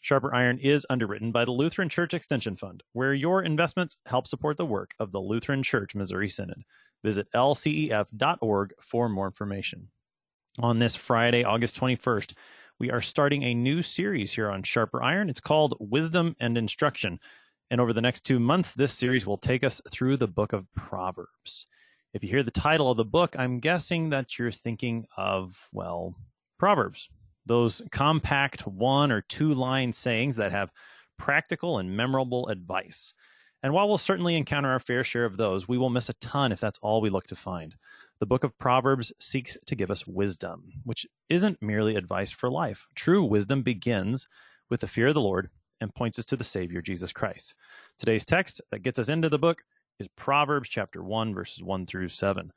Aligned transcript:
Sharper 0.00 0.34
Iron 0.34 0.58
is 0.58 0.86
underwritten 0.90 1.32
by 1.32 1.44
the 1.44 1.52
Lutheran 1.52 1.88
Church 1.88 2.14
Extension 2.14 2.56
Fund, 2.56 2.82
where 2.92 3.14
your 3.14 3.42
investments 3.42 3.96
help 4.06 4.26
support 4.26 4.56
the 4.56 4.66
work 4.66 4.94
of 4.98 5.12
the 5.12 5.20
Lutheran 5.20 5.62
Church 5.62 5.94
Missouri 5.94 6.28
Synod. 6.28 6.62
Visit 7.04 7.28
lcef.org 7.34 8.72
for 8.80 9.08
more 9.08 9.26
information. 9.26 9.88
On 10.60 10.78
this 10.78 10.96
Friday, 10.96 11.44
August 11.44 11.78
21st, 11.78 12.34
we 12.80 12.90
are 12.90 13.00
starting 13.00 13.42
a 13.42 13.54
new 13.54 13.82
series 13.82 14.32
here 14.32 14.50
on 14.50 14.62
Sharper 14.62 15.02
Iron. 15.02 15.28
It's 15.28 15.40
called 15.40 15.76
Wisdom 15.80 16.36
and 16.40 16.56
Instruction. 16.56 17.18
And 17.70 17.80
over 17.80 17.92
the 17.92 18.00
next 18.00 18.24
two 18.24 18.38
months, 18.38 18.74
this 18.74 18.92
series 18.92 19.26
will 19.26 19.36
take 19.36 19.62
us 19.62 19.80
through 19.90 20.16
the 20.16 20.28
book 20.28 20.52
of 20.52 20.66
Proverbs. 20.74 21.66
If 22.14 22.24
you 22.24 22.30
hear 22.30 22.42
the 22.42 22.50
title 22.50 22.90
of 22.90 22.96
the 22.96 23.04
book, 23.04 23.36
I'm 23.38 23.60
guessing 23.60 24.10
that 24.10 24.38
you're 24.38 24.50
thinking 24.50 25.06
of, 25.16 25.68
well, 25.72 26.14
Proverbs, 26.58 27.10
those 27.48 27.82
compact 27.90 28.66
one 28.66 29.10
or 29.10 29.22
two 29.22 29.52
line 29.54 29.92
sayings 29.92 30.36
that 30.36 30.52
have 30.52 30.70
practical 31.18 31.78
and 31.78 31.96
memorable 31.96 32.46
advice. 32.48 33.12
And 33.62 33.72
while 33.72 33.88
we'll 33.88 33.98
certainly 33.98 34.36
encounter 34.36 34.70
our 34.70 34.78
fair 34.78 35.02
share 35.02 35.24
of 35.24 35.36
those, 35.36 35.66
we 35.66 35.78
will 35.78 35.90
miss 35.90 36.08
a 36.08 36.14
ton 36.14 36.52
if 36.52 36.60
that's 36.60 36.78
all 36.80 37.00
we 37.00 37.10
look 37.10 37.26
to 37.26 37.34
find. 37.34 37.74
The 38.20 38.26
book 38.26 38.44
of 38.44 38.56
Proverbs 38.58 39.12
seeks 39.18 39.56
to 39.66 39.74
give 39.74 39.90
us 39.90 40.06
wisdom, 40.06 40.72
which 40.84 41.06
isn't 41.28 41.60
merely 41.60 41.96
advice 41.96 42.30
for 42.30 42.50
life. 42.50 42.86
True 42.94 43.24
wisdom 43.24 43.62
begins 43.62 44.28
with 44.70 44.80
the 44.80 44.86
fear 44.86 45.08
of 45.08 45.14
the 45.14 45.20
Lord 45.20 45.50
and 45.80 45.94
points 45.94 46.18
us 46.18 46.24
to 46.26 46.36
the 46.36 46.44
Savior, 46.44 46.82
Jesus 46.82 47.12
Christ. 47.12 47.54
Today's 47.98 48.24
text 48.24 48.60
that 48.70 48.82
gets 48.82 48.98
us 48.98 49.08
into 49.08 49.28
the 49.28 49.38
book 49.38 49.62
is 49.98 50.08
Proverbs 50.08 50.68
chapter 50.68 51.02
1, 51.02 51.34
verses 51.34 51.62
1 51.62 51.86
through 51.86 52.08
7. 52.08 52.52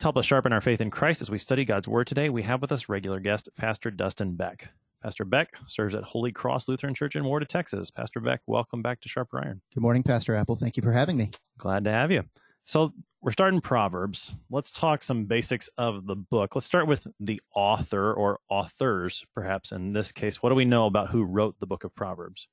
To 0.00 0.04
help 0.04 0.18
us 0.18 0.26
sharpen 0.26 0.52
our 0.52 0.60
faith 0.60 0.82
in 0.82 0.90
Christ 0.90 1.22
as 1.22 1.30
we 1.30 1.38
study 1.38 1.64
God's 1.64 1.88
Word 1.88 2.06
today, 2.06 2.28
we 2.28 2.42
have 2.42 2.60
with 2.60 2.70
us 2.70 2.86
regular 2.86 3.18
guest, 3.18 3.48
Pastor 3.56 3.90
Dustin 3.90 4.36
Beck. 4.36 4.68
Pastor 5.02 5.24
Beck 5.24 5.54
serves 5.68 5.94
at 5.94 6.02
Holy 6.02 6.32
Cross 6.32 6.68
Lutheran 6.68 6.92
Church 6.92 7.16
in 7.16 7.22
Warda, 7.22 7.48
Texas. 7.48 7.90
Pastor 7.90 8.20
Beck, 8.20 8.42
welcome 8.46 8.82
back 8.82 9.00
to 9.00 9.08
Sharper 9.08 9.40
Iron. 9.42 9.62
Good 9.74 9.80
morning, 9.80 10.02
Pastor 10.02 10.36
Appel. 10.36 10.54
Thank 10.54 10.76
you 10.76 10.82
for 10.82 10.92
having 10.92 11.16
me. 11.16 11.30
Glad 11.56 11.84
to 11.84 11.90
have 11.90 12.10
you. 12.10 12.24
So, 12.66 12.92
we're 13.22 13.32
starting 13.32 13.62
Proverbs. 13.62 14.36
Let's 14.50 14.70
talk 14.70 15.02
some 15.02 15.24
basics 15.24 15.70
of 15.78 16.06
the 16.06 16.14
book. 16.14 16.54
Let's 16.54 16.66
start 16.66 16.86
with 16.86 17.06
the 17.18 17.40
author 17.54 18.12
or 18.12 18.40
authors, 18.50 19.24
perhaps 19.34 19.72
in 19.72 19.94
this 19.94 20.12
case. 20.12 20.42
What 20.42 20.50
do 20.50 20.56
we 20.56 20.66
know 20.66 20.84
about 20.84 21.08
who 21.08 21.24
wrote 21.24 21.58
the 21.58 21.66
book 21.66 21.84
of 21.84 21.94
Proverbs? 21.94 22.48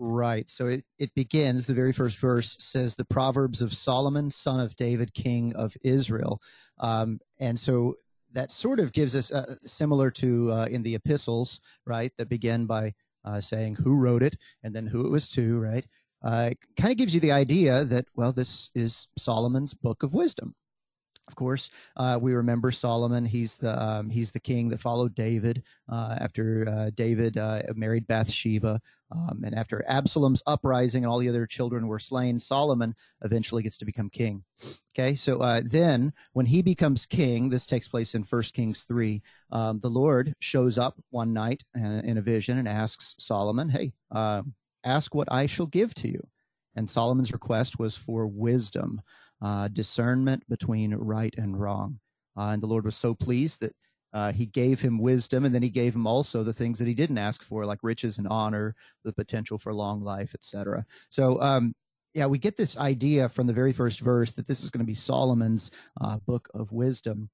Right. 0.00 0.48
So 0.48 0.68
it, 0.68 0.84
it 0.98 1.12
begins, 1.14 1.66
the 1.66 1.74
very 1.74 1.92
first 1.92 2.18
verse 2.18 2.56
says, 2.60 2.94
the 2.94 3.04
Proverbs 3.04 3.60
of 3.60 3.74
Solomon, 3.74 4.30
son 4.30 4.60
of 4.60 4.76
David, 4.76 5.12
king 5.12 5.52
of 5.56 5.76
Israel. 5.82 6.40
Um, 6.78 7.18
and 7.40 7.58
so 7.58 7.96
that 8.32 8.52
sort 8.52 8.78
of 8.78 8.92
gives 8.92 9.16
us, 9.16 9.32
uh, 9.32 9.56
similar 9.64 10.12
to 10.12 10.52
uh, 10.52 10.66
in 10.70 10.84
the 10.84 10.94
epistles, 10.94 11.60
right, 11.84 12.12
that 12.16 12.28
begin 12.28 12.64
by 12.64 12.92
uh, 13.24 13.40
saying 13.40 13.74
who 13.74 13.96
wrote 13.96 14.22
it 14.22 14.36
and 14.62 14.72
then 14.72 14.86
who 14.86 15.04
it 15.04 15.10
was 15.10 15.28
to, 15.30 15.58
right? 15.58 15.84
Uh, 16.22 16.50
kind 16.76 16.92
of 16.92 16.96
gives 16.96 17.12
you 17.12 17.20
the 17.20 17.32
idea 17.32 17.82
that, 17.84 18.04
well, 18.14 18.32
this 18.32 18.70
is 18.76 19.08
Solomon's 19.16 19.74
book 19.74 20.04
of 20.04 20.14
wisdom, 20.14 20.54
of 21.28 21.36
course, 21.36 21.70
uh, 21.96 22.18
we 22.20 22.32
remember 22.32 22.70
Solomon. 22.70 23.24
He's 23.24 23.58
the 23.58 23.80
um, 23.80 24.08
he's 24.08 24.32
the 24.32 24.40
king 24.40 24.70
that 24.70 24.80
followed 24.80 25.14
David 25.14 25.62
uh, 25.88 26.16
after 26.20 26.66
uh, 26.68 26.90
David 26.94 27.36
uh, 27.36 27.62
married 27.74 28.06
Bathsheba, 28.06 28.80
um, 29.12 29.42
and 29.44 29.54
after 29.54 29.84
Absalom's 29.86 30.42
uprising 30.46 31.04
and 31.04 31.10
all 31.10 31.18
the 31.18 31.28
other 31.28 31.46
children 31.46 31.86
were 31.86 31.98
slain. 31.98 32.38
Solomon 32.38 32.94
eventually 33.22 33.62
gets 33.62 33.76
to 33.78 33.84
become 33.84 34.08
king. 34.08 34.42
Okay, 34.96 35.14
so 35.14 35.38
uh, 35.40 35.60
then 35.64 36.12
when 36.32 36.46
he 36.46 36.62
becomes 36.62 37.04
king, 37.04 37.50
this 37.50 37.66
takes 37.66 37.88
place 37.88 38.14
in 38.14 38.24
First 38.24 38.54
Kings 38.54 38.84
three. 38.84 39.22
Um, 39.52 39.78
the 39.80 39.90
Lord 39.90 40.34
shows 40.40 40.78
up 40.78 40.94
one 41.10 41.34
night 41.34 41.62
uh, 41.78 42.00
in 42.04 42.16
a 42.16 42.22
vision 42.22 42.58
and 42.58 42.66
asks 42.66 43.14
Solomon, 43.18 43.68
"Hey, 43.68 43.92
ask 44.84 45.14
what 45.14 45.28
I 45.30 45.44
shall 45.44 45.66
give 45.66 45.94
to 45.96 46.08
you." 46.08 46.26
And 46.74 46.88
Solomon's 46.88 47.32
request 47.32 47.78
was 47.78 47.96
for 47.96 48.26
wisdom 48.26 49.02
uh, 49.42 49.68
discernment 49.68 50.42
between 50.48 50.94
right 50.94 51.34
and 51.36 51.58
wrong. 51.58 51.98
Uh, 52.36 52.50
and 52.52 52.62
the 52.62 52.66
Lord 52.66 52.84
was 52.84 52.96
so 52.96 53.14
pleased 53.14 53.60
that 53.60 53.74
uh, 54.12 54.32
he 54.32 54.46
gave 54.46 54.80
him 54.80 54.98
wisdom, 54.98 55.44
and 55.44 55.54
then 55.54 55.62
he 55.62 55.70
gave 55.70 55.94
him 55.94 56.06
also 56.06 56.42
the 56.42 56.52
things 56.52 56.78
that 56.78 56.88
he 56.88 56.94
didn't 56.94 57.18
ask 57.18 57.42
for, 57.42 57.66
like 57.66 57.80
riches 57.82 58.18
and 58.18 58.28
honor, 58.28 58.74
the 59.04 59.12
potential 59.12 59.58
for 59.58 59.74
long 59.74 60.02
life, 60.02 60.34
etc. 60.34 60.84
So, 61.10 61.40
um, 61.42 61.74
yeah, 62.14 62.26
we 62.26 62.38
get 62.38 62.56
this 62.56 62.78
idea 62.78 63.28
from 63.28 63.46
the 63.46 63.52
very 63.52 63.72
first 63.72 64.00
verse 64.00 64.32
that 64.32 64.46
this 64.46 64.62
is 64.62 64.70
going 64.70 64.80
to 64.80 64.86
be 64.86 64.94
Solomon's 64.94 65.70
uh, 66.00 66.18
book 66.26 66.48
of 66.54 66.72
wisdom. 66.72 67.28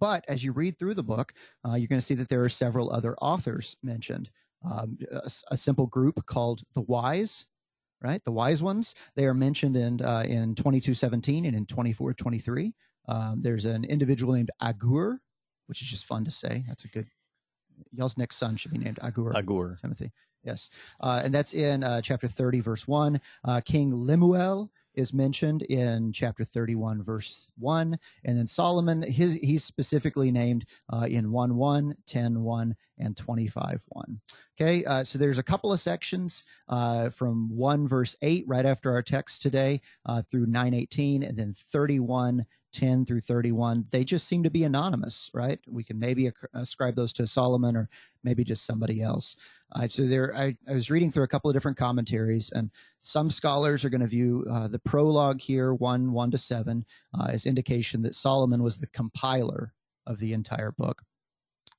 But 0.00 0.24
as 0.28 0.42
you 0.42 0.52
read 0.52 0.78
through 0.78 0.94
the 0.94 1.02
book, 1.02 1.34
uh, 1.66 1.74
you're 1.74 1.88
going 1.88 2.00
to 2.00 2.04
see 2.04 2.14
that 2.14 2.28
there 2.28 2.42
are 2.42 2.48
several 2.48 2.90
other 2.90 3.16
authors 3.16 3.76
mentioned. 3.82 4.30
Um, 4.64 4.98
a, 5.10 5.30
a, 5.50 5.56
simple 5.56 5.86
group 5.88 6.24
called 6.26 6.62
the 6.74 6.82
wise, 6.82 7.46
right? 8.02 8.22
The 8.24 8.32
wise 8.32 8.62
ones, 8.62 8.94
they 9.16 9.26
are 9.26 9.34
mentioned 9.34 9.76
in, 9.76 10.00
uh, 10.02 10.24
in 10.26 10.54
2217 10.54 11.46
and 11.46 11.56
in 11.56 11.66
2423. 11.66 12.74
Um, 13.08 13.40
there's 13.42 13.64
an 13.64 13.84
individual 13.84 14.34
named 14.34 14.50
Agur, 14.60 15.20
which 15.66 15.82
is 15.82 15.88
just 15.88 16.06
fun 16.06 16.24
to 16.24 16.30
say. 16.30 16.64
That's 16.68 16.84
a 16.84 16.88
good, 16.88 17.06
y'all's 17.92 18.18
next 18.18 18.36
son 18.36 18.56
should 18.56 18.72
be 18.72 18.78
named 18.78 18.98
Agur. 19.02 19.36
Agur. 19.36 19.76
Timothy. 19.80 20.12
Yes. 20.44 20.70
Uh, 21.00 21.22
and 21.24 21.32
that's 21.32 21.54
in 21.54 21.84
uh, 21.84 22.00
chapter 22.00 22.26
30, 22.26 22.60
verse 22.60 22.88
1. 22.88 23.20
Uh, 23.44 23.60
King 23.64 23.92
Lemuel 23.94 24.70
is 24.94 25.14
mentioned 25.14 25.62
in 25.62 26.12
chapter 26.12 26.44
31, 26.44 27.02
verse 27.02 27.50
1. 27.58 27.96
And 28.24 28.38
then 28.38 28.46
Solomon, 28.46 29.02
his, 29.02 29.34
he's 29.36 29.64
specifically 29.64 30.30
named 30.30 30.64
uh, 30.92 31.06
in 31.08 31.32
1 31.32 31.56
1, 31.56 31.94
10 32.06 32.42
1, 32.42 32.74
and 32.98 33.16
25 33.16 33.82
1. 33.88 34.20
Okay, 34.60 34.84
uh, 34.84 35.04
so 35.04 35.18
there's 35.18 35.38
a 35.38 35.42
couple 35.42 35.72
of 35.72 35.80
sections 35.80 36.44
uh, 36.68 37.10
from 37.10 37.48
1 37.56 37.88
verse 37.88 38.16
8 38.22 38.44
right 38.46 38.66
after 38.66 38.92
our 38.92 39.02
text 39.02 39.42
today 39.42 39.80
uh, 40.06 40.22
through 40.30 40.46
918, 40.46 41.22
and 41.22 41.36
then 41.36 41.54
31 41.54 42.44
10 42.72 43.04
through 43.04 43.20
31, 43.20 43.86
they 43.90 44.04
just 44.04 44.26
seem 44.26 44.42
to 44.42 44.50
be 44.50 44.64
anonymous, 44.64 45.30
right? 45.34 45.58
We 45.68 45.84
can 45.84 45.98
maybe 45.98 46.30
ascribe 46.54 46.94
those 46.94 47.12
to 47.14 47.26
Solomon 47.26 47.76
or 47.76 47.88
maybe 48.24 48.44
just 48.44 48.66
somebody 48.66 49.02
else. 49.02 49.36
Uh, 49.72 49.86
so 49.86 50.04
there, 50.04 50.34
I, 50.36 50.56
I, 50.68 50.74
was 50.74 50.90
reading 50.90 51.10
through 51.10 51.24
a 51.24 51.28
couple 51.28 51.50
of 51.50 51.54
different 51.54 51.76
commentaries, 51.78 52.50
and 52.54 52.70
some 53.00 53.30
scholars 53.30 53.84
are 53.84 53.90
going 53.90 54.00
to 54.00 54.06
view 54.06 54.44
uh, 54.50 54.68
the 54.68 54.78
prologue 54.80 55.40
here, 55.40 55.74
1 55.74 56.12
1 56.12 56.30
to 56.30 56.38
7, 56.38 56.84
uh, 57.18 57.26
as 57.30 57.46
indication 57.46 58.02
that 58.02 58.14
Solomon 58.14 58.62
was 58.62 58.78
the 58.78 58.88
compiler 58.88 59.72
of 60.06 60.18
the 60.18 60.32
entire 60.32 60.72
book. 60.72 61.02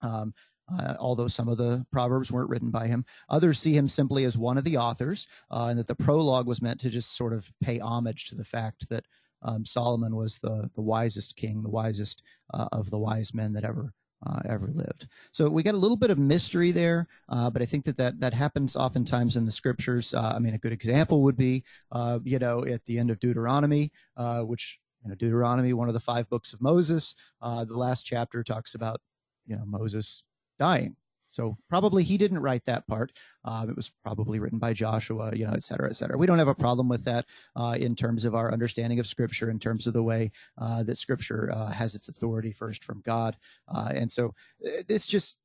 Um, 0.01 0.33
uh, 0.71 0.95
although 0.99 1.27
some 1.27 1.47
of 1.47 1.57
the 1.57 1.85
proverbs 1.91 2.31
weren't 2.31 2.49
written 2.49 2.71
by 2.71 2.87
him. 2.87 3.03
Others 3.29 3.59
see 3.59 3.75
him 3.75 3.87
simply 3.87 4.23
as 4.23 4.37
one 4.37 4.57
of 4.57 4.63
the 4.63 4.77
authors, 4.77 5.27
uh, 5.51 5.67
and 5.69 5.77
that 5.77 5.87
the 5.87 5.95
prologue 5.95 6.47
was 6.47 6.61
meant 6.61 6.79
to 6.79 6.89
just 6.89 7.17
sort 7.17 7.33
of 7.33 7.49
pay 7.61 7.79
homage 7.79 8.25
to 8.25 8.35
the 8.35 8.45
fact 8.45 8.87
that 8.89 9.05
um, 9.43 9.65
Solomon 9.65 10.15
was 10.15 10.39
the 10.39 10.69
the 10.75 10.81
wisest 10.81 11.35
king, 11.35 11.61
the 11.61 11.69
wisest 11.69 12.23
uh, 12.53 12.67
of 12.71 12.89
the 12.89 12.99
wise 12.99 13.33
men 13.33 13.53
that 13.53 13.63
ever 13.63 13.93
uh, 14.25 14.39
ever 14.47 14.67
lived. 14.67 15.07
So 15.31 15.49
we 15.49 15.63
got 15.63 15.73
a 15.73 15.77
little 15.77 15.97
bit 15.97 16.09
of 16.09 16.17
mystery 16.17 16.71
there, 16.71 17.07
uh, 17.29 17.49
but 17.49 17.61
I 17.61 17.65
think 17.65 17.83
that, 17.85 17.97
that 17.97 18.19
that 18.19 18.33
happens 18.33 18.75
oftentimes 18.75 19.37
in 19.37 19.45
the 19.45 19.51
scriptures. 19.51 20.13
Uh, 20.13 20.33
I 20.35 20.39
mean, 20.39 20.53
a 20.53 20.59
good 20.59 20.71
example 20.71 21.23
would 21.23 21.37
be, 21.37 21.63
uh, 21.91 22.19
you 22.23 22.39
know, 22.39 22.65
at 22.65 22.83
the 22.85 22.97
end 22.99 23.09
of 23.09 23.19
Deuteronomy, 23.19 23.91
uh, 24.17 24.43
which 24.43 24.79
you 25.03 25.09
know, 25.09 25.15
Deuteronomy, 25.15 25.73
one 25.73 25.89
of 25.89 25.93
the 25.93 25.99
five 25.99 26.29
books 26.29 26.53
of 26.53 26.61
Moses, 26.61 27.15
the 27.41 27.65
last 27.69 28.03
chapter 28.03 28.43
talks 28.43 28.75
about, 28.75 29.01
you 29.45 29.55
know, 29.57 29.65
Moses 29.65 30.23
dying. 30.57 30.95
So 31.33 31.57
probably 31.67 32.03
he 32.03 32.17
didn't 32.17 32.39
write 32.39 32.63
that 32.65 32.87
part. 32.87 33.11
Um, 33.43 33.69
it 33.69 33.75
was 33.75 33.89
probably 33.89 34.39
written 34.39 34.59
by 34.59 34.73
Joshua, 34.73 35.35
you 35.35 35.45
know, 35.45 35.53
et 35.53 35.63
cetera, 35.63 35.89
et 35.89 35.95
cetera. 35.95 36.17
We 36.17 36.27
don't 36.27 36.39
have 36.39 36.47
a 36.47 36.55
problem 36.55 36.87
with 36.87 37.03
that 37.05 37.25
uh, 37.55 37.75
in 37.79 37.95
terms 37.95 38.23
of 38.23 38.35
our 38.35 38.53
understanding 38.53 38.99
of 38.99 39.07
Scripture, 39.07 39.49
in 39.49 39.59
terms 39.59 39.87
of 39.87 39.93
the 39.93 40.03
way 40.03 40.31
uh, 40.59 40.83
that 40.83 40.95
Scripture 40.95 41.51
uh, 41.53 41.71
has 41.71 41.95
its 41.95 42.07
authority 42.07 42.51
first 42.51 42.83
from 42.83 43.01
God. 43.01 43.35
Uh, 43.67 43.91
and 43.95 44.09
so 44.09 44.33
uh, 44.65 44.69
this 44.87 45.07
just 45.07 45.37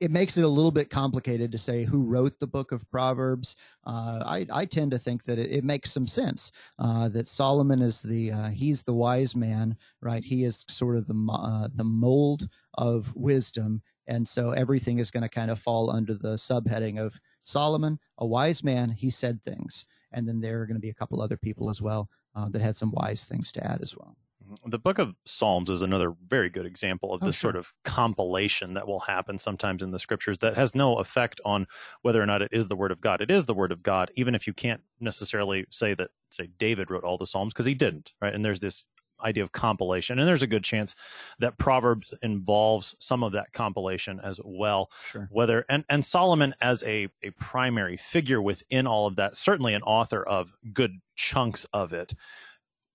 it 0.00 0.10
makes 0.10 0.36
it 0.36 0.44
a 0.44 0.48
little 0.48 0.70
bit 0.70 0.90
complicated 0.90 1.50
to 1.50 1.58
say 1.58 1.84
who 1.84 2.02
wrote 2.02 2.38
the 2.38 2.46
book 2.46 2.70
of 2.70 2.88
Proverbs. 2.90 3.56
Uh, 3.86 4.22
I, 4.26 4.46
I, 4.52 4.64
tend 4.66 4.90
to 4.90 4.98
think 4.98 5.24
that 5.24 5.38
it, 5.38 5.50
it 5.50 5.64
makes 5.64 5.90
some 5.90 6.06
sense 6.06 6.52
uh, 6.78 7.08
that 7.10 7.26
Solomon 7.26 7.80
is 7.80 8.02
the 8.02 8.30
uh, 8.30 8.48
he's 8.48 8.82
the 8.82 8.92
wise 8.92 9.34
man, 9.34 9.74
right? 10.02 10.22
He 10.22 10.44
is 10.44 10.66
sort 10.68 10.96
of 10.96 11.06
the 11.06 11.70
the 11.74 11.84
mold 11.84 12.48
of 12.74 13.14
wisdom, 13.16 13.80
and 14.08 14.26
so 14.26 14.50
everything 14.52 14.98
is 14.98 15.10
going 15.10 15.22
to 15.22 15.28
kind 15.28 15.50
of 15.50 15.58
fall 15.58 15.90
under 15.90 16.14
the 16.14 16.34
subheading 16.36 16.98
of 16.98 17.18
Solomon, 17.42 17.98
a 18.18 18.26
wise 18.26 18.62
man, 18.64 18.90
he 18.90 19.10
said 19.10 19.42
things. 19.42 19.86
and 20.12 20.26
then 20.26 20.40
there 20.40 20.60
are 20.60 20.66
going 20.66 20.76
to 20.76 20.80
be 20.80 20.90
a 20.90 20.94
couple 20.94 21.20
other 21.20 21.36
people 21.36 21.68
as 21.68 21.82
well 21.82 22.08
uh, 22.34 22.48
that 22.50 22.62
had 22.62 22.76
some 22.76 22.90
wise 22.92 23.26
things 23.26 23.50
to 23.52 23.64
add 23.66 23.80
as 23.82 23.96
well. 23.96 24.16
Mm-hmm. 24.44 24.70
The 24.70 24.78
book 24.78 24.98
of 24.98 25.14
Psalms 25.24 25.68
is 25.70 25.82
another 25.82 26.14
very 26.28 26.48
good 26.48 26.66
example 26.66 27.12
of 27.12 27.22
Oh, 27.22 27.26
this 27.26 27.36
sure. 27.36 27.52
sort 27.52 27.56
of 27.56 27.72
compilation 27.84 28.74
that 28.74 28.86
will 28.86 29.00
happen 29.00 29.38
sometimes 29.38 29.82
in 29.82 29.90
the 29.90 29.98
scriptures 29.98 30.38
that 30.38 30.54
has 30.56 30.74
no 30.74 30.98
effect 30.98 31.40
on 31.44 31.66
whether 32.02 32.22
or 32.22 32.26
not 32.26 32.42
it 32.42 32.50
is 32.52 32.68
the 32.68 32.76
word 32.76 32.92
of 32.92 33.00
God. 33.00 33.20
It 33.20 33.30
is 33.30 33.44
the 33.46 33.54
word 33.54 33.72
of 33.72 33.82
God, 33.82 34.10
even 34.14 34.34
if 34.34 34.46
you 34.46 34.52
can't 34.52 34.80
necessarily 35.00 35.66
say 35.70 35.94
that, 35.94 36.10
say, 36.30 36.48
David 36.58 36.90
wrote 36.90 37.04
all 37.04 37.18
the 37.18 37.26
Psalms, 37.26 37.52
because 37.52 37.66
he 37.66 37.74
didn't, 37.74 38.12
right? 38.20 38.34
And 38.34 38.44
there's 38.44 38.60
this 38.60 38.84
idea 39.22 39.42
of 39.42 39.52
compilation. 39.52 40.18
And 40.18 40.28
there's 40.28 40.42
a 40.42 40.46
good 40.46 40.64
chance 40.64 40.94
that 41.38 41.58
Proverbs 41.58 42.12
involves 42.22 42.94
some 42.98 43.22
of 43.22 43.32
that 43.32 43.52
compilation 43.52 44.20
as 44.20 44.40
well 44.44 44.90
Sure. 45.10 45.28
whether 45.30 45.64
and, 45.68 45.84
and 45.88 46.04
solomon 46.04 46.54
as 46.60 46.82
a, 46.84 47.08
a 47.22 47.30
primary 47.30 47.96
figure 47.96 48.40
within 48.42 48.86
all 48.86 49.06
of 49.06 49.16
that 49.16 49.36
certainly 49.36 49.74
an 49.74 49.82
author 49.82 50.22
of 50.22 50.52
good 50.72 50.92
chunks 51.14 51.66
of 51.72 51.92
it 51.92 52.12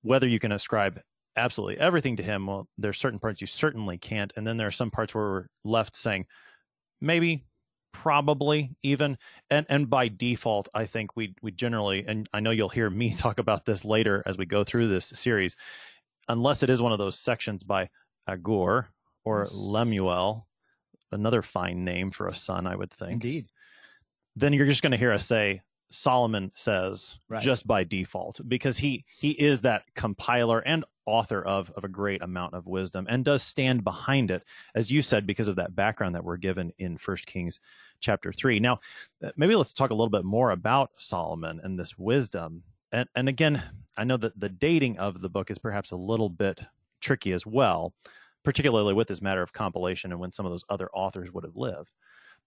whether 0.01 0.27
you 0.27 0.39
can 0.39 0.51
ascribe 0.51 1.01
absolutely 1.35 1.77
everything 1.79 2.15
to 2.17 2.23
him 2.23 2.47
well 2.47 2.67
there's 2.77 2.97
certain 2.97 3.19
parts 3.19 3.41
you 3.41 3.47
certainly 3.47 3.97
can't 3.97 4.33
and 4.35 4.45
then 4.45 4.57
there 4.57 4.67
are 4.67 4.71
some 4.71 4.91
parts 4.91 5.13
where 5.15 5.23
we're 5.23 5.47
left 5.63 5.95
saying 5.95 6.25
maybe 6.99 7.45
probably 7.93 8.71
even 8.83 9.17
and 9.49 9.65
and 9.69 9.89
by 9.89 10.07
default 10.07 10.69
i 10.73 10.85
think 10.85 11.15
we 11.15 11.35
we 11.41 11.51
generally 11.51 12.05
and 12.07 12.29
i 12.33 12.39
know 12.39 12.51
you'll 12.51 12.69
hear 12.69 12.89
me 12.89 13.13
talk 13.17 13.37
about 13.39 13.65
this 13.65 13.83
later 13.85 14.23
as 14.25 14.37
we 14.37 14.45
go 14.45 14.63
through 14.63 14.87
this 14.87 15.05
series 15.07 15.55
unless 16.27 16.63
it 16.63 16.69
is 16.69 16.81
one 16.81 16.91
of 16.91 16.97
those 16.97 17.17
sections 17.19 17.63
by 17.63 17.89
agur 18.27 18.87
or 19.23 19.39
Yes. 19.39 19.53
lemuel 19.55 20.47
another 21.11 21.41
fine 21.41 21.83
name 21.83 22.11
for 22.11 22.27
a 22.27 22.35
son 22.35 22.65
i 22.67 22.75
would 22.75 22.91
think 22.91 23.13
Indeed. 23.23 23.47
then 24.35 24.53
you're 24.53 24.65
just 24.67 24.81
going 24.83 24.91
to 24.91 24.97
hear 24.97 25.11
us 25.11 25.25
say 25.25 25.61
Solomon 25.93 26.51
says 26.55 27.17
Right. 27.27 27.43
just 27.43 27.67
by 27.67 27.83
default 27.83 28.39
because 28.47 28.77
he 28.77 29.03
he 29.19 29.31
is 29.31 29.61
that 29.61 29.83
compiler 29.93 30.59
and 30.59 30.85
author 31.05 31.41
of 31.45 31.69
of 31.71 31.83
a 31.83 31.89
great 31.89 32.21
amount 32.21 32.53
of 32.53 32.65
wisdom 32.65 33.07
and 33.09 33.25
does 33.25 33.43
stand 33.43 33.83
behind 33.83 34.31
it 34.31 34.43
as 34.73 34.89
you 34.89 35.01
said 35.01 35.27
because 35.27 35.49
of 35.49 35.57
that 35.57 35.75
background 35.75 36.15
that 36.15 36.23
we're 36.23 36.37
given 36.37 36.71
in 36.77 36.97
First 36.97 37.25
Kings 37.25 37.59
chapter 37.99 38.31
3. 38.31 38.61
Now 38.61 38.79
uh, 39.21 39.31
maybe 39.35 39.53
let's 39.55 39.73
talk 39.73 39.89
a 39.89 39.93
little 39.93 40.09
bit 40.09 40.23
more 40.23 40.51
about 40.51 40.91
Solomon 40.95 41.59
and 41.61 41.77
this 41.77 41.97
wisdom. 41.97 42.63
And 42.93 43.09
and 43.13 43.27
again, 43.27 43.61
I 44.01 44.03
know 44.03 44.17
that 44.17 44.39
the 44.39 44.49
dating 44.49 44.97
of 44.97 45.21
the 45.21 45.29
book 45.29 45.51
is 45.51 45.59
perhaps 45.59 45.91
a 45.91 45.95
little 45.95 46.27
bit 46.27 46.59
tricky 47.01 47.33
as 47.33 47.45
well, 47.45 47.93
particularly 48.43 48.95
with 48.95 49.07
this 49.07 49.21
matter 49.21 49.43
of 49.43 49.53
compilation 49.53 50.11
and 50.11 50.19
when 50.19 50.31
some 50.31 50.43
of 50.43 50.51
those 50.51 50.65
other 50.69 50.89
authors 50.91 51.31
would 51.31 51.43
have 51.43 51.55
lived. 51.55 51.91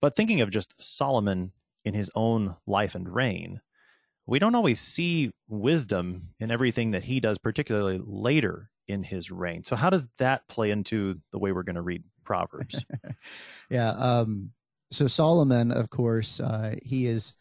But 0.01 0.17
thinking 0.17 0.41
of 0.41 0.51
just 0.51 0.75
Solomon 0.83 1.53
in 1.85 1.95
his 1.95 2.11
own 2.17 2.57
life 2.67 2.97
and 2.97 3.09
reign, 3.09 3.61
we 4.27 4.41
don't 4.41 4.57
always 4.57 4.81
see 4.81 5.31
wisdom 5.47 6.31
in 6.41 6.51
everything 6.51 6.91
that 6.91 7.05
he 7.05 7.21
does, 7.21 7.39
particularly 7.39 8.01
later 8.05 8.69
in 8.89 9.05
his 9.05 9.31
reign. 9.31 9.63
So, 9.63 9.77
how 9.77 9.91
does 9.91 10.09
that 10.19 10.49
play 10.49 10.73
into 10.73 11.21
the 11.31 11.39
way 11.39 11.53
we're 11.53 11.63
going 11.63 11.77
to 11.77 11.83
read 11.83 12.03
Proverbs? 12.25 12.85
Yeah. 13.71 13.91
Um, 13.91 14.51
so 14.91 15.07
Solomon, 15.07 15.71
of 15.71 15.89
course, 15.89 16.41
uh, 16.41 16.75
he 16.83 17.07
is 17.07 17.35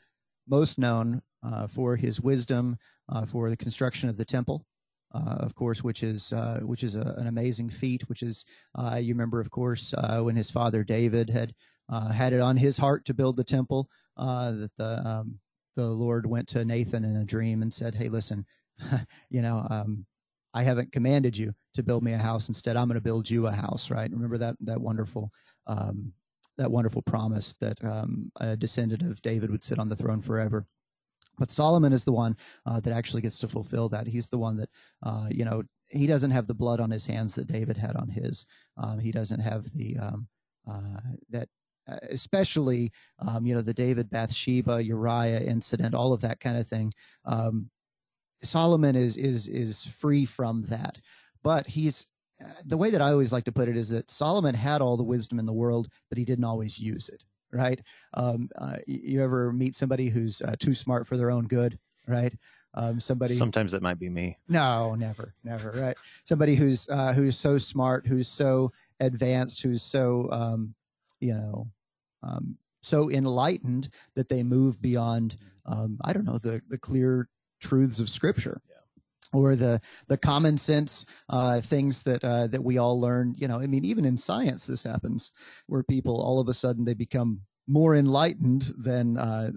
most 0.47 0.77
known 0.77 1.21
uh, 1.43 1.67
for 1.67 1.95
his 1.95 2.21
wisdom 2.21 2.77
for 3.27 3.49
the 3.49 3.57
construction 3.57 4.09
of 4.09 4.17
the 4.17 4.25
temple. 4.25 4.65
Uh, 5.13 5.37
of 5.39 5.53
course, 5.53 5.83
which 5.83 6.01
is 6.01 6.33
uh, 6.33 6.59
which 6.63 6.83
is 6.83 6.95
a, 6.95 7.13
an 7.17 7.27
amazing 7.27 7.69
feat. 7.69 8.07
Which 8.09 8.23
is 8.23 8.45
uh, 8.75 8.99
you 9.01 9.13
remember, 9.13 9.39
of 9.39 9.51
course, 9.51 9.93
uh, 9.95 10.21
when 10.21 10.35
his 10.35 10.49
father 10.49 10.83
David 10.83 11.29
had 11.29 11.53
uh, 11.89 12.11
had 12.11 12.33
it 12.33 12.41
on 12.41 12.57
his 12.57 12.77
heart 12.77 13.05
to 13.05 13.13
build 13.13 13.37
the 13.37 13.43
temple. 13.43 13.89
Uh, 14.17 14.51
that 14.53 14.75
the 14.77 15.07
um, 15.07 15.39
the 15.75 15.85
Lord 15.85 16.25
went 16.25 16.47
to 16.49 16.65
Nathan 16.65 17.03
in 17.03 17.17
a 17.17 17.25
dream 17.25 17.61
and 17.61 17.71
said, 17.71 17.93
"Hey, 17.93 18.09
listen, 18.09 18.43
you 19.29 19.43
know, 19.43 19.67
um, 19.69 20.03
I 20.55 20.63
haven't 20.63 20.91
commanded 20.91 21.37
you 21.37 21.53
to 21.75 21.83
build 21.83 22.03
me 22.03 22.13
a 22.13 22.17
house. 22.17 22.47
Instead, 22.47 22.75
I'm 22.75 22.87
going 22.87 22.95
to 22.95 23.01
build 23.01 23.29
you 23.29 23.45
a 23.45 23.51
house." 23.51 23.91
Right? 23.91 24.09
Remember 24.09 24.39
that 24.39 24.55
that 24.61 24.81
wonderful 24.81 25.31
um, 25.67 26.11
that 26.57 26.71
wonderful 26.71 27.03
promise 27.03 27.53
that 27.55 27.83
um, 27.83 28.31
a 28.39 28.57
descendant 28.57 29.03
of 29.03 29.21
David 29.21 29.51
would 29.51 29.63
sit 29.63 29.77
on 29.77 29.89
the 29.89 29.95
throne 29.95 30.21
forever. 30.21 30.65
But 31.37 31.49
Solomon 31.49 31.93
is 31.93 32.03
the 32.03 32.11
one 32.11 32.37
uh, 32.65 32.79
that 32.81 32.93
actually 32.93 33.21
gets 33.21 33.39
to 33.39 33.47
fulfill 33.47 33.89
that. 33.89 34.07
He's 34.07 34.29
the 34.29 34.37
one 34.37 34.55
that, 34.57 34.69
uh, 35.01 35.27
you 35.31 35.45
know, 35.45 35.63
he 35.87 36.07
doesn't 36.07 36.31
have 36.31 36.47
the 36.47 36.53
blood 36.53 36.79
on 36.79 36.91
his 36.91 37.05
hands 37.05 37.35
that 37.35 37.47
David 37.47 37.77
had 37.77 37.95
on 37.95 38.07
his. 38.07 38.45
Um, 38.77 38.99
he 38.99 39.11
doesn't 39.11 39.39
have 39.39 39.65
the 39.71 39.97
um, 39.97 40.27
uh, 40.69 40.99
that, 41.29 41.49
uh, 41.87 41.97
especially, 42.09 42.91
um, 43.19 43.45
you 43.45 43.53
know, 43.53 43.61
the 43.61 43.73
David 43.73 44.09
Bathsheba 44.09 44.83
Uriah 44.83 45.41
incident, 45.41 45.93
all 45.93 46.13
of 46.13 46.21
that 46.21 46.39
kind 46.39 46.57
of 46.57 46.67
thing. 46.67 46.91
Um, 47.25 47.69
Solomon 48.43 48.95
is 48.95 49.17
is 49.17 49.47
is 49.47 49.85
free 49.85 50.25
from 50.25 50.63
that, 50.63 50.99
but 51.43 51.65
he's 51.65 52.07
uh, 52.43 52.49
the 52.65 52.77
way 52.77 52.89
that 52.89 53.01
I 53.01 53.11
always 53.11 53.31
like 53.31 53.45
to 53.45 53.51
put 53.51 53.69
it 53.69 53.77
is 53.77 53.89
that 53.89 54.09
Solomon 54.09 54.55
had 54.55 54.81
all 54.81 54.97
the 54.97 55.03
wisdom 55.03 55.39
in 55.39 55.45
the 55.45 55.53
world, 55.53 55.89
but 56.09 56.17
he 56.17 56.25
didn't 56.25 56.45
always 56.45 56.79
use 56.79 57.09
it. 57.09 57.23
Right? 57.53 57.81
Um, 58.15 58.49
uh, 58.57 58.77
you 58.87 59.23
ever 59.23 59.53
meet 59.53 59.75
somebody 59.75 60.09
who's 60.09 60.41
uh, 60.41 60.55
too 60.59 60.73
smart 60.73 61.05
for 61.07 61.17
their 61.17 61.31
own 61.31 61.45
good? 61.45 61.77
Right? 62.07 62.33
Um, 62.73 62.99
somebody. 62.99 63.35
Sometimes 63.35 63.71
that 63.71 63.83
might 63.83 63.99
be 63.99 64.09
me. 64.09 64.37
No, 64.49 64.95
never, 64.95 65.33
never. 65.43 65.71
Right? 65.71 65.97
Somebody 66.23 66.55
who's 66.55 66.87
uh, 66.89 67.13
who's 67.13 67.37
so 67.37 67.57
smart, 67.57 68.07
who's 68.07 68.27
so 68.27 68.71
advanced, 68.99 69.61
who's 69.61 69.83
so 69.83 70.27
um, 70.31 70.73
you 71.19 71.33
know, 71.35 71.67
um, 72.23 72.57
so 72.81 73.11
enlightened 73.11 73.89
that 74.15 74.27
they 74.27 74.43
move 74.43 74.81
beyond 74.81 75.37
um, 75.65 75.97
I 76.03 76.13
don't 76.13 76.25
know 76.25 76.37
the 76.37 76.61
the 76.69 76.77
clear 76.77 77.29
truths 77.61 77.99
of 77.99 78.09
Scripture. 78.09 78.61
Or 79.33 79.55
the 79.55 79.81
the 80.07 80.17
common 80.17 80.57
sense 80.59 81.07
uh, 81.29 81.59
things 81.59 82.03
that 82.03 82.23
uh, 82.23 82.47
that 82.47 82.63
we 82.63 82.77
all 82.77 83.01
learn, 83.01 83.33
you 83.35 83.47
know. 83.47 83.59
I 83.59 83.65
mean, 83.65 83.83
even 83.83 84.05
in 84.05 84.15
science, 84.15 84.67
this 84.67 84.83
happens, 84.83 85.31
where 85.65 85.81
people 85.81 86.21
all 86.21 86.39
of 86.39 86.47
a 86.49 86.53
sudden 86.53 86.85
they 86.85 86.93
become 86.93 87.41
more 87.67 87.95
enlightened 87.95 88.71
than 88.77 89.17
uh, 89.17 89.49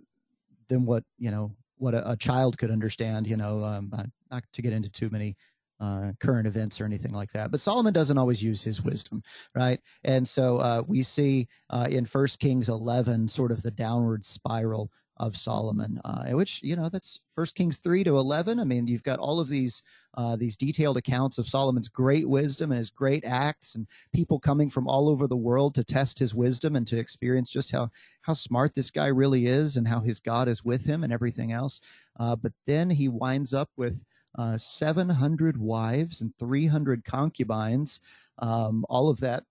than 0.68 0.86
what 0.86 1.04
you 1.18 1.30
know 1.30 1.52
what 1.76 1.92
a, 1.92 2.10
a 2.12 2.16
child 2.16 2.56
could 2.56 2.70
understand. 2.70 3.26
You 3.26 3.36
know, 3.36 3.62
um, 3.62 3.92
not 4.30 4.42
to 4.54 4.62
get 4.62 4.72
into 4.72 4.88
too 4.88 5.10
many 5.10 5.36
uh, 5.78 6.12
current 6.20 6.46
events 6.46 6.80
or 6.80 6.86
anything 6.86 7.12
like 7.12 7.32
that. 7.32 7.50
But 7.50 7.60
Solomon 7.60 7.92
doesn't 7.92 8.18
always 8.18 8.42
use 8.42 8.62
his 8.62 8.82
wisdom, 8.82 9.22
right? 9.54 9.78
And 10.04 10.26
so 10.26 10.56
uh, 10.56 10.82
we 10.86 11.02
see 11.02 11.48
uh, 11.68 11.88
in 11.90 12.06
First 12.06 12.40
Kings 12.40 12.70
eleven 12.70 13.28
sort 13.28 13.52
of 13.52 13.62
the 13.62 13.70
downward 13.70 14.24
spiral 14.24 14.90
of 15.18 15.36
Solomon, 15.36 16.00
uh, 16.04 16.30
which 16.32 16.62
you 16.62 16.76
know 16.76 16.88
that's 16.88 17.20
First 17.34 17.54
Kings 17.54 17.78
three 17.78 18.04
to 18.04 18.18
eleven. 18.18 18.60
I 18.60 18.64
mean, 18.64 18.86
you've 18.86 19.02
got 19.02 19.18
all 19.18 19.40
of 19.40 19.48
these 19.48 19.82
uh, 20.14 20.36
these 20.36 20.56
detailed 20.56 20.96
accounts 20.96 21.38
of 21.38 21.48
Solomon's 21.48 21.88
great 21.88 22.28
wisdom 22.28 22.70
and 22.70 22.78
his 22.78 22.90
great 22.90 23.24
acts, 23.24 23.74
and 23.74 23.86
people 24.12 24.38
coming 24.38 24.68
from 24.68 24.86
all 24.86 25.08
over 25.08 25.26
the 25.26 25.36
world 25.36 25.74
to 25.74 25.84
test 25.84 26.18
his 26.18 26.34
wisdom 26.34 26.76
and 26.76 26.86
to 26.86 26.98
experience 26.98 27.50
just 27.50 27.70
how 27.70 27.90
how 28.22 28.32
smart 28.32 28.74
this 28.74 28.90
guy 28.90 29.06
really 29.06 29.46
is 29.46 29.76
and 29.76 29.88
how 29.88 30.00
his 30.00 30.20
God 30.20 30.48
is 30.48 30.64
with 30.64 30.84
him 30.84 31.04
and 31.04 31.12
everything 31.12 31.52
else. 31.52 31.80
Uh, 32.18 32.36
but 32.36 32.52
then 32.66 32.90
he 32.90 33.08
winds 33.08 33.54
up 33.54 33.70
with 33.76 34.04
uh, 34.38 34.56
700 34.56 35.56
wives 35.56 36.20
and 36.20 36.32
300 36.38 37.04
concubines. 37.04 38.00
Um, 38.38 38.84
all 38.88 39.08
of 39.08 39.18
that, 39.20 39.44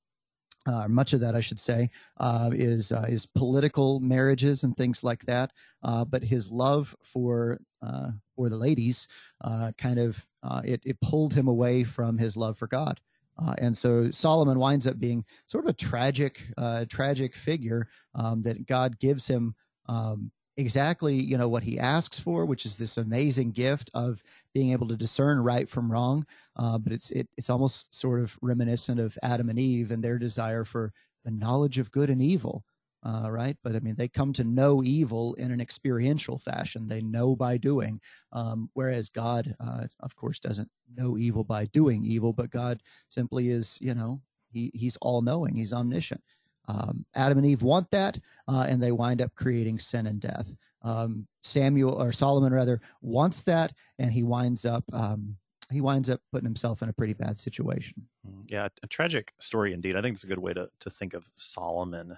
uh, 0.65 0.87
much 0.87 1.13
of 1.13 1.19
that, 1.19 1.35
I 1.35 1.41
should 1.41 1.59
say, 1.59 1.89
uh, 2.17 2.49
is 2.53 2.91
uh, 2.91 3.05
is 3.07 3.25
political 3.25 3.99
marriages 3.99 4.63
and 4.63 4.75
things 4.75 5.03
like 5.03 5.23
that. 5.25 5.51
Uh, 5.83 6.05
but 6.05 6.23
his 6.23 6.51
love 6.51 6.95
for 7.01 7.59
uh, 7.81 8.09
for 8.35 8.49
the 8.49 8.57
ladies 8.57 9.07
uh, 9.41 9.71
kind 9.77 9.99
of 9.99 10.25
it, 10.63 10.81
it 10.85 10.99
pulled 11.01 11.33
him 11.33 11.47
away 11.47 11.83
from 11.83 12.17
his 12.17 12.37
love 12.37 12.57
for 12.57 12.67
God. 12.67 12.99
And 13.57 13.77
so 13.77 14.09
Solomon 14.11 14.59
winds 14.59 14.87
up 14.87 14.99
being 14.99 15.25
sort 15.45 15.65
of 15.65 15.69
a 15.69 15.73
tragic, 15.73 16.47
tragic 16.89 17.35
figure 17.35 17.87
um, 18.13 18.41
that 18.43 18.65
God 18.65 18.97
gives 18.99 19.27
him 19.27 19.55
um, 19.87 20.31
exactly, 20.57 21.15
you 21.15 21.37
know, 21.37 21.49
what 21.49 21.63
he 21.63 21.79
asks 21.79 22.19
for, 22.19 22.45
which 22.45 22.65
is 22.65 22.77
this 22.77 22.97
amazing 22.97 23.51
gift 23.51 23.91
of 23.93 24.23
being 24.53 24.71
able 24.71 24.87
to 24.87 24.97
discern 24.97 25.39
right 25.39 25.67
from 25.67 25.91
wrong. 25.91 26.25
Uh, 26.55 26.77
but 26.77 26.93
it's 26.93 27.11
it, 27.11 27.27
it's 27.37 27.49
almost 27.49 27.93
sort 27.93 28.19
of 28.21 28.37
reminiscent 28.41 28.99
of 28.99 29.17
Adam 29.23 29.49
and 29.49 29.59
Eve 29.59 29.91
and 29.91 30.03
their 30.03 30.17
desire 30.17 30.63
for 30.63 30.93
the 31.23 31.31
knowledge 31.31 31.79
of 31.79 31.91
good 31.91 32.09
and 32.09 32.21
evil. 32.21 32.63
Uh, 33.03 33.29
right, 33.29 33.55
but 33.63 33.75
I 33.75 33.79
mean, 33.81 33.93
they 33.93 34.07
come 34.07 34.33
to 34.33 34.43
know 34.43 34.81
evil 34.81 35.35
in 35.35 35.51
an 35.51 35.61
experiential 35.61 36.39
fashion. 36.39 36.87
They 36.87 37.03
know 37.03 37.35
by 37.35 37.55
doing, 37.57 37.99
um, 38.33 38.67
whereas 38.73 39.09
God, 39.09 39.53
uh, 39.59 39.85
of 39.99 40.15
course, 40.15 40.39
doesn't 40.39 40.71
know 40.97 41.15
evil 41.15 41.43
by 41.43 41.65
doing 41.65 42.03
evil, 42.03 42.33
but 42.33 42.49
God 42.49 42.81
simply 43.09 43.49
is, 43.49 43.77
you 43.79 43.93
know, 43.93 44.21
he 44.51 44.71
he's 44.73 44.97
all 45.01 45.21
knowing, 45.21 45.55
he's 45.55 45.71
omniscient. 45.71 46.21
Um, 46.67 47.05
Adam 47.15 47.37
and 47.37 47.47
Eve 47.47 47.63
want 47.63 47.89
that, 47.91 48.19
uh, 48.47 48.65
and 48.69 48.81
they 48.81 48.91
wind 48.91 49.21
up 49.21 49.33
creating 49.35 49.79
sin 49.79 50.07
and 50.07 50.19
death. 50.19 50.55
Um, 50.81 51.27
Samuel 51.41 52.01
or 52.01 52.11
Solomon 52.11 52.53
rather 52.53 52.81
wants 53.01 53.43
that, 53.43 53.73
and 53.99 54.11
he 54.11 54.23
winds 54.23 54.65
up 54.65 54.83
um, 54.93 55.37
he 55.71 55.81
winds 55.81 56.11
up 56.11 56.21
putting 56.31 56.45
himself 56.45 56.83
in 56.83 56.89
a 56.89 56.93
pretty 56.93 57.13
bad 57.13 57.39
situation. 57.39 58.07
Mm, 58.27 58.51
Yeah, 58.51 58.67
a 58.83 58.87
tragic 58.87 59.33
story 59.39 59.73
indeed. 59.73 59.95
I 59.95 60.01
think 60.01 60.13
it's 60.13 60.23
a 60.23 60.27
good 60.27 60.37
way 60.37 60.53
to, 60.53 60.69
to 60.79 60.89
think 60.91 61.15
of 61.15 61.27
Solomon 61.37 62.15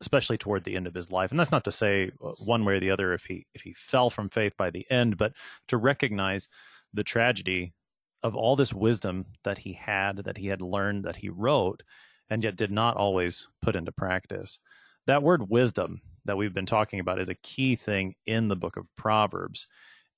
especially 0.00 0.38
toward 0.38 0.64
the 0.64 0.76
end 0.76 0.86
of 0.86 0.94
his 0.94 1.10
life. 1.10 1.30
And 1.30 1.38
that's 1.38 1.52
not 1.52 1.64
to 1.64 1.72
say 1.72 2.10
uh, 2.22 2.32
one 2.44 2.64
way 2.64 2.74
or 2.74 2.80
the 2.80 2.90
other 2.90 3.12
if 3.12 3.24
he 3.24 3.46
if 3.54 3.62
he 3.62 3.72
fell 3.72 4.10
from 4.10 4.28
faith 4.28 4.56
by 4.56 4.70
the 4.70 4.86
end, 4.90 5.16
but 5.16 5.32
to 5.68 5.76
recognize 5.76 6.48
the 6.92 7.04
tragedy 7.04 7.72
of 8.22 8.34
all 8.34 8.56
this 8.56 8.74
wisdom 8.74 9.26
that 9.44 9.58
he 9.58 9.72
had, 9.72 10.18
that 10.18 10.36
he 10.36 10.48
had 10.48 10.60
learned, 10.60 11.04
that 11.04 11.16
he 11.16 11.28
wrote, 11.30 11.82
and 12.30 12.42
yet 12.44 12.56
did 12.56 12.70
not 12.70 12.96
always 12.96 13.48
put 13.60 13.76
into 13.76 13.92
practice. 13.92 14.58
That 15.06 15.22
word 15.22 15.50
wisdom 15.50 16.00
that 16.24 16.36
we've 16.36 16.54
been 16.54 16.66
talking 16.66 17.00
about 17.00 17.20
is 17.20 17.28
a 17.28 17.34
key 17.34 17.76
thing 17.76 18.14
in 18.26 18.48
the 18.48 18.56
book 18.56 18.76
of 18.76 18.86
Proverbs 18.96 19.66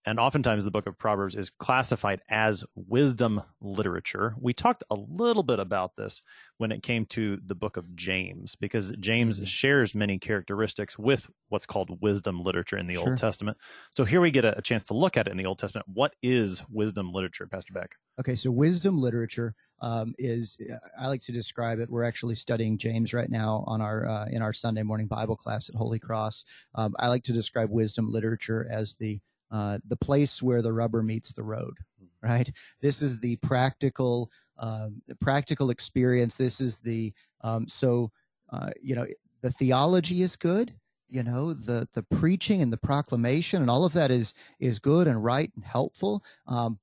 and 0.04 0.18
oftentimes 0.18 0.64
the 0.64 0.70
book 0.70 0.86
of 0.86 0.98
Proverbs 0.98 1.34
is 1.34 1.50
classified 1.50 2.20
as 2.28 2.64
wisdom 2.74 3.42
literature. 3.60 4.34
We 4.40 4.52
talked 4.52 4.82
a 4.90 4.94
little 4.94 5.42
bit 5.42 5.60
about 5.60 5.96
this 5.96 6.22
when 6.58 6.72
it 6.72 6.82
came 6.82 7.06
to 7.06 7.38
the 7.44 7.54
book 7.54 7.76
of 7.76 7.94
James, 7.94 8.56
because 8.56 8.92
James 8.98 9.36
mm-hmm. 9.36 9.46
shares 9.46 9.94
many 9.94 10.18
characteristics 10.18 10.98
with 10.98 11.28
what's 11.48 11.66
called 11.66 12.00
wisdom 12.00 12.42
literature 12.42 12.78
in 12.78 12.86
the 12.86 12.94
sure. 12.94 13.10
Old 13.10 13.18
Testament. 13.18 13.56
So 13.94 14.04
here 14.04 14.20
we 14.20 14.30
get 14.30 14.44
a, 14.44 14.58
a, 14.58 14.62
chance 14.62 14.82
to 14.84 14.94
look 14.94 15.16
at 15.16 15.26
it 15.26 15.30
in 15.30 15.36
the 15.36 15.46
Old 15.46 15.58
Testament. 15.58 15.86
What 15.92 16.14
is 16.22 16.62
wisdom 16.68 17.12
literature, 17.12 17.46
Pastor 17.46 17.72
Beck? 17.72 17.94
Okay, 18.18 18.34
so 18.34 18.50
wisdom 18.50 18.98
literature 18.98 19.54
um, 19.80 20.14
is 20.18 20.60
I 20.98 21.08
like 21.08 21.20
to 21.22 21.32
describe 21.32 21.78
it. 21.78 21.90
We're 21.90 22.04
actually 22.04 22.34
studying 22.34 22.78
James 22.78 23.14
right 23.14 23.30
now 23.30 23.64
on 23.66 23.80
our 23.80 24.06
uh, 24.06 24.26
in 24.30 24.42
our 24.42 24.52
Sunday 24.52 24.82
morning 24.82 25.06
Bible 25.06 25.36
class 25.36 25.68
at 25.68 25.74
Holy 25.74 25.98
Cross. 25.98 26.44
Um, 26.74 26.94
I 26.98 27.08
like 27.08 27.22
to 27.24 27.32
describe 27.32 27.70
wisdom 27.70 28.10
literature 28.10 28.66
as 28.70 28.96
the 28.96 29.20
uh, 29.52 29.78
the 29.86 29.96
place 29.96 30.42
where 30.42 30.62
the 30.62 30.72
rubber 30.72 31.02
meets 31.02 31.32
the 31.32 31.42
road 31.42 31.76
mm-hmm. 32.02 32.26
right? 32.26 32.50
This 32.80 33.02
is 33.02 33.20
the 33.20 33.36
practical 33.36 34.30
um, 34.58 35.02
practical 35.20 35.70
experience. 35.70 36.36
This 36.36 36.60
is 36.60 36.78
the 36.80 37.12
um, 37.42 37.68
so 37.68 38.10
uh, 38.52 38.70
you 38.82 38.94
know 38.94 39.06
the 39.42 39.50
theology 39.50 40.22
is 40.22 40.36
good 40.36 40.74
you 41.12 41.22
know 41.22 41.52
the 41.52 41.86
the 41.92 42.02
preaching 42.04 42.62
and 42.62 42.72
the 42.72 42.78
proclamation 42.78 43.60
and 43.60 43.70
all 43.70 43.84
of 43.84 43.92
that 43.92 44.10
is 44.10 44.32
is 44.60 44.78
good 44.78 45.06
and 45.06 45.22
right 45.22 45.52
and 45.54 45.64
helpful. 45.64 46.24
Um, 46.46 46.78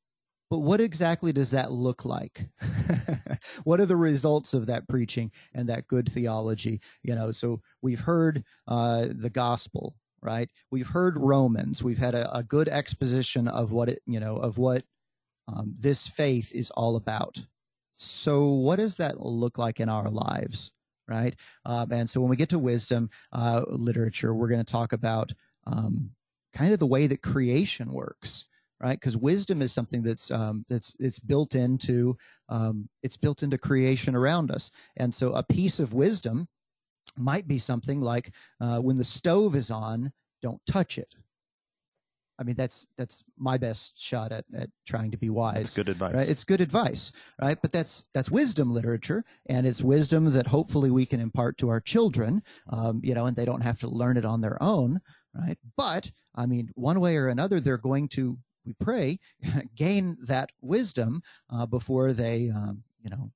but 0.51 0.59
what 0.59 0.81
exactly 0.81 1.31
does 1.31 1.51
that 1.51 1.71
look 1.71 2.05
like? 2.05 2.47
What 3.63 3.79
are 3.79 3.85
the 3.85 3.95
results 3.95 4.53
of 4.53 4.65
that 4.65 4.87
preaching 4.87 5.31
and 5.53 5.67
that 5.69 5.87
good 5.87 6.09
theology? 6.11 6.79
You 7.03 7.15
know 7.15 7.31
so 7.31 7.59
we've 7.81 7.99
heard 7.99 8.43
uh, 8.67 9.07
the 9.15 9.29
gospel 9.31 9.95
right? 10.21 10.49
We've 10.71 10.87
heard 10.87 11.17
Romans. 11.17 11.83
We've 11.83 11.97
had 11.97 12.15
a, 12.15 12.37
a 12.37 12.43
good 12.43 12.69
exposition 12.69 13.47
of 13.47 13.71
what 13.71 13.89
it, 13.89 13.99
you 14.05 14.19
know, 14.19 14.37
of 14.37 14.57
what 14.57 14.83
um, 15.47 15.73
this 15.79 16.07
faith 16.07 16.53
is 16.53 16.71
all 16.71 16.95
about. 16.95 17.37
So, 17.97 18.45
what 18.47 18.77
does 18.77 18.95
that 18.95 19.19
look 19.19 19.57
like 19.57 19.79
in 19.79 19.89
our 19.89 20.09
lives, 20.09 20.71
right? 21.07 21.35
Um, 21.65 21.91
and 21.91 22.09
so, 22.09 22.21
when 22.21 22.29
we 22.29 22.35
get 22.37 22.49
to 22.49 22.59
wisdom 22.59 23.09
uh, 23.33 23.63
literature, 23.67 24.33
we're 24.33 24.49
going 24.49 24.63
to 24.63 24.71
talk 24.71 24.93
about 24.93 25.33
um, 25.67 26.11
kind 26.53 26.73
of 26.73 26.79
the 26.79 26.87
way 26.87 27.07
that 27.07 27.21
creation 27.21 27.91
works, 27.91 28.45
right? 28.81 28.97
Because 28.99 29.17
wisdom 29.17 29.61
is 29.61 29.73
something 29.73 30.01
that's 30.01 30.31
um, 30.31 30.63
that's 30.69 30.95
it's 30.99 31.19
built 31.19 31.55
into 31.55 32.15
um, 32.47 32.87
it's 33.03 33.17
built 33.17 33.43
into 33.43 33.57
creation 33.57 34.15
around 34.15 34.51
us, 34.51 34.71
and 34.97 35.13
so 35.13 35.33
a 35.33 35.43
piece 35.43 35.79
of 35.79 35.93
wisdom 35.93 36.47
might 37.19 37.47
be 37.47 37.57
something 37.57 38.01
like 38.01 38.31
uh, 38.61 38.79
when 38.79 38.95
the 38.95 39.03
stove 39.03 39.55
is 39.55 39.71
on, 39.71 40.11
don't 40.41 40.61
touch 40.65 40.97
it. 40.97 41.15
I 42.39 42.43
mean, 42.43 42.55
that's 42.55 42.87
that's 42.95 43.23
my 43.37 43.57
best 43.57 44.01
shot 44.01 44.31
at, 44.31 44.45
at 44.55 44.69
trying 44.87 45.11
to 45.11 45.17
be 45.17 45.29
wise. 45.29 45.61
It's 45.61 45.75
good 45.75 45.89
advice. 45.89 46.13
Right? 46.13 46.29
It's 46.29 46.45
good 46.45 46.61
advice, 46.61 47.11
right? 47.41 47.61
But 47.61 47.73
that's 47.73 48.07
that's 48.13 48.31
wisdom 48.31 48.71
literature, 48.71 49.25
and 49.47 49.67
it's 49.67 49.83
wisdom 49.83 50.23
that 50.31 50.47
hopefully 50.47 50.89
we 50.89 51.05
can 51.05 51.19
impart 51.19 51.57
to 51.57 51.67
our 51.67 51.81
children, 51.81 52.41
um, 52.69 53.01
you 53.03 53.13
know, 53.13 53.25
and 53.25 53.35
they 53.35 53.43
don't 53.43 53.59
have 53.59 53.77
to 53.79 53.89
learn 53.89 54.15
it 54.15 54.23
on 54.23 54.39
their 54.39 54.61
own, 54.63 55.01
right? 55.33 55.57
But 55.75 56.09
I 56.33 56.45
mean, 56.45 56.69
one 56.75 57.01
way 57.01 57.17
or 57.17 57.27
another, 57.27 57.59
they're 57.59 57.77
going 57.77 58.07
to, 58.09 58.37
we 58.65 58.73
pray, 58.79 59.19
gain 59.75 60.15
that 60.25 60.51
wisdom 60.61 61.21
uh, 61.49 61.65
before 61.65 62.13
they, 62.13 62.49
um, 62.55 62.81
you 63.01 63.09
know, 63.09 63.29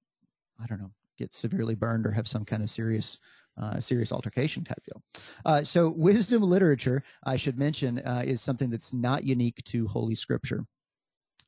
I 0.61 0.65
don't 0.67 0.79
know, 0.79 0.91
get 1.17 1.33
severely 1.33 1.75
burned 1.75 2.05
or 2.05 2.11
have 2.11 2.27
some 2.27 2.45
kind 2.45 2.63
of 2.63 2.69
serious 2.69 3.19
uh, 3.57 3.79
serious 3.79 4.11
altercation 4.11 4.63
type 4.63 4.81
deal. 4.85 5.03
Uh, 5.45 5.63
so, 5.63 5.93
wisdom 5.95 6.41
literature, 6.41 7.03
I 7.25 7.35
should 7.35 7.59
mention, 7.59 7.99
uh, 7.99 8.23
is 8.25 8.41
something 8.41 8.69
that's 8.69 8.93
not 8.93 9.23
unique 9.23 9.63
to 9.65 9.87
Holy 9.87 10.15
Scripture. 10.15 10.65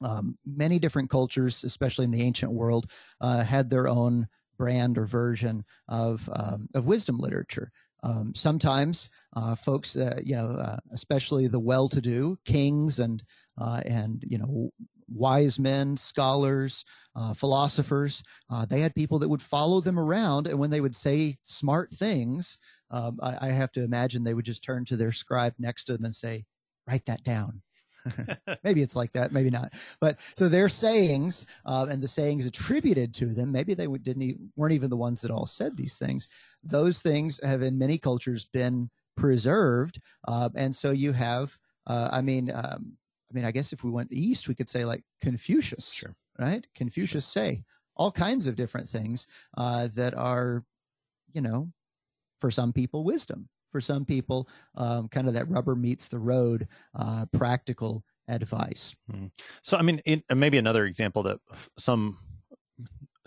Um, 0.02 0.38
many 0.46 0.78
different 0.78 1.10
cultures, 1.10 1.64
especially 1.64 2.06
in 2.06 2.12
the 2.12 2.22
ancient 2.22 2.52
world, 2.52 2.92
uh, 3.22 3.44
had 3.44 3.70
their 3.70 3.88
own 3.88 4.28
brand 4.58 4.98
or 4.98 5.06
version 5.06 5.64
of 5.88 6.30
um, 6.34 6.68
of 6.76 6.86
wisdom 6.86 7.18
literature. 7.18 7.72
Um, 8.04 8.34
sometimes 8.36 9.10
uh, 9.36 9.56
folks, 9.56 9.96
uh, 9.98 10.20
you 10.24 10.36
know, 10.36 10.48
uh, 10.48 10.78
especially 10.92 11.48
the 11.48 11.60
well-to-do 11.60 12.38
kings 12.46 13.00
and 13.00 13.24
uh, 13.58 13.82
and 13.86 14.24
you 14.28 14.38
know 14.38 14.70
wise 15.08 15.60
men, 15.60 15.96
scholars, 15.96 16.84
uh, 17.16 17.34
philosophers. 17.34 18.24
Uh, 18.50 18.66
they 18.66 18.80
had 18.82 18.96
people 18.96 19.20
that 19.20 19.30
would 19.30 19.42
follow 19.42 19.82
them 19.82 20.00
around, 20.00 20.48
and 20.48 20.60
when 20.60 20.70
they 20.70 20.82
would 20.82 20.96
say 20.96 21.36
smart 21.44 21.92
things, 21.94 22.58
um, 22.92 23.20
I, 23.22 23.48
I, 23.48 23.50
have 23.50 23.72
to 23.74 23.84
imagine 23.84 24.24
they 24.24 24.34
would 24.34 24.46
just 24.46 24.64
turn 24.64 24.86
to 24.86 24.96
their 24.96 25.12
scribe 25.12 25.54
next 25.58 25.86
to 25.86 25.94
them 25.94 26.06
and 26.06 26.16
say, 26.16 26.46
"Write 26.88 27.06
that 27.06 27.24
down." 27.24 27.62
maybe 28.64 28.82
it's 28.82 28.96
like 28.96 29.12
that, 29.14 29.32
maybe 29.32 29.50
not. 29.50 29.74
But 30.00 30.20
so 30.36 30.48
their 30.48 30.70
sayings 30.70 31.48
uh, 31.66 31.88
and 31.90 32.02
the 32.02 32.08
sayings 32.08 32.46
attributed 32.46 33.14
to 33.16 33.28
them, 33.28 33.52
maybe 33.52 33.74
they 33.74 33.88
didn't 33.88 34.22
even, 34.22 34.52
weren't 34.56 34.74
even 34.74 34.90
the 34.90 34.98
ones 34.98 35.22
that 35.22 35.32
all 35.32 35.46
said 35.46 35.76
these 35.76 35.98
things. 35.98 36.30
Those 36.64 37.02
things 37.02 37.40
have 37.44 37.62
in 37.62 37.78
many 37.78 37.98
cultures 37.98 38.46
been 38.46 38.90
preserved, 39.18 40.00
uh, 40.28 40.50
and 40.56 40.74
so 40.74 40.92
you 40.92 41.12
have. 41.12 41.58
Uh, 41.88 42.10
I 42.12 42.22
mean, 42.22 42.50
um, 42.54 42.98
I 43.30 43.34
mean, 43.34 43.46
I 43.46 43.52
guess 43.52 43.74
if 43.74 43.84
we 43.84 43.92
went 43.92 44.12
east, 44.12 44.48
we 44.48 44.56
could 44.56 44.70
say 44.70 44.86
like 44.86 45.04
Confucius, 45.22 45.92
sure. 45.92 46.16
right? 46.40 46.66
Confucius 46.76 47.26
say 47.26 47.64
all 47.96 48.12
kinds 48.12 48.48
of 48.48 48.56
different 48.56 48.88
things 48.88 49.28
uh, 49.58 49.88
that 49.96 50.14
are, 50.14 50.64
you 51.34 51.42
know, 51.42 51.70
for 52.40 52.52
some 52.52 52.74
people 52.74 53.04
wisdom, 53.04 53.48
for 53.72 53.82
some 53.82 54.06
people, 54.06 54.48
um, 54.76 55.08
kind 55.08 55.28
of 55.28 55.34
that 55.34 55.50
rubber 55.50 55.76
meets 55.76 56.08
the 56.08 56.20
road, 56.20 56.68
uh, 56.98 57.26
practical 57.32 58.04
advice. 58.28 58.96
Hmm. 59.10 59.28
So, 59.62 59.78
I 59.78 59.82
mean, 59.82 60.00
in, 60.06 60.24
maybe 60.34 60.58
another 60.58 60.86
example 60.86 61.24
that 61.24 61.40
some 61.78 62.18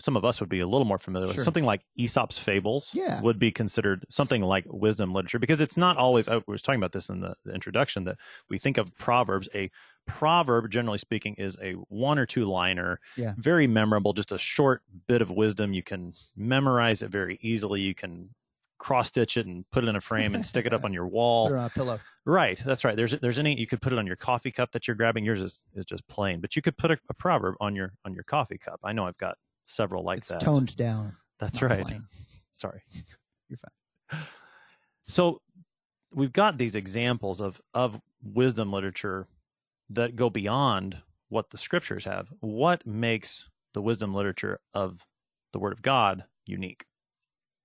some 0.01 0.15
of 0.15 0.23
us 0.23 0.39
would 0.39 0.49
be 0.49 0.59
a 0.59 0.67
little 0.67 0.85
more 0.85 0.97
familiar 0.97 1.27
sure. 1.27 1.37
with. 1.37 1.45
Something 1.45 1.65
like 1.65 1.81
Aesop's 1.97 2.37
fables 2.37 2.91
yeah. 2.93 3.21
would 3.21 3.37
be 3.37 3.51
considered 3.51 4.05
something 4.09 4.41
like 4.41 4.65
wisdom 4.67 5.11
literature 5.11 5.39
because 5.39 5.61
it's 5.61 5.77
not 5.77 5.97
always. 5.97 6.27
Oh, 6.29 6.37
I 6.37 6.51
was 6.51 6.61
talking 6.61 6.79
about 6.79 6.93
this 6.93 7.09
in 7.09 7.19
the, 7.19 7.35
the, 7.45 7.53
introduction 7.53 8.05
that 8.05 8.17
we 8.49 8.57
think 8.57 8.77
of 8.77 8.95
proverbs. 8.97 9.49
A 9.53 9.69
proverb, 10.07 10.71
generally 10.71 10.97
speaking, 10.97 11.35
is 11.35 11.57
a 11.61 11.73
one 11.89 12.17
or 12.17 12.25
two 12.25 12.45
liner, 12.45 12.99
yeah. 13.17 13.33
very 13.37 13.67
memorable, 13.67 14.13
just 14.13 14.31
a 14.31 14.37
short 14.37 14.81
bit 15.07 15.21
of 15.21 15.29
wisdom. 15.29 15.73
You 15.73 15.83
can 15.83 16.13
memorize 16.35 17.01
it 17.01 17.11
very 17.11 17.37
easily. 17.41 17.81
You 17.81 17.93
can 17.93 18.29
cross 18.77 19.09
stitch 19.09 19.35
it 19.35 19.45
and 19.45 19.69
put 19.71 19.83
it 19.83 19.87
in 19.87 19.97
a 19.97 20.01
frame 20.01 20.33
and 20.33 20.45
stick 20.45 20.65
it 20.65 20.73
up 20.73 20.85
on 20.85 20.93
your 20.93 21.07
wall. 21.07 21.49
Or 21.49 21.57
a 21.57 21.69
pillow. 21.69 21.99
Right, 22.25 22.61
that's 22.63 22.85
right. 22.85 22.95
There's 22.95 23.11
there's 23.19 23.39
any 23.39 23.59
you 23.59 23.67
could 23.67 23.81
put 23.81 23.91
it 23.91 23.99
on 23.99 24.07
your 24.07 24.15
coffee 24.15 24.51
cup 24.51 24.71
that 24.71 24.87
you're 24.87 24.95
grabbing. 24.95 25.25
Yours 25.25 25.41
is, 25.41 25.59
is 25.73 25.85
just 25.85 26.07
plain, 26.07 26.39
but 26.39 26.55
you 26.55 26.61
could 26.61 26.77
put 26.77 26.91
a, 26.91 26.97
a 27.09 27.13
proverb 27.13 27.55
on 27.59 27.75
your 27.75 27.93
on 28.05 28.13
your 28.13 28.23
coffee 28.23 28.57
cup. 28.57 28.79
I 28.83 28.93
know 28.93 29.05
I've 29.05 29.17
got 29.17 29.37
several 29.69 30.03
like 30.03 30.17
that. 30.17 30.21
it's 30.21 30.29
that. 30.31 30.41
Toned 30.41 30.75
down. 30.75 31.15
That's 31.39 31.61
right. 31.61 31.85
Plain. 31.85 32.05
Sorry. 32.55 32.81
You're 33.47 33.57
fine. 33.57 34.21
So 35.07 35.41
we've 36.13 36.33
got 36.33 36.57
these 36.57 36.75
examples 36.75 37.41
of 37.41 37.61
of 37.73 37.99
wisdom 38.21 38.71
literature 38.71 39.27
that 39.91 40.15
go 40.15 40.29
beyond 40.29 40.97
what 41.29 41.49
the 41.49 41.57
scriptures 41.57 42.05
have. 42.05 42.27
What 42.41 42.85
makes 42.85 43.49
the 43.73 43.81
wisdom 43.81 44.13
literature 44.13 44.59
of 44.73 45.05
the 45.53 45.59
Word 45.59 45.73
of 45.73 45.81
God 45.81 46.23
unique? 46.45 46.85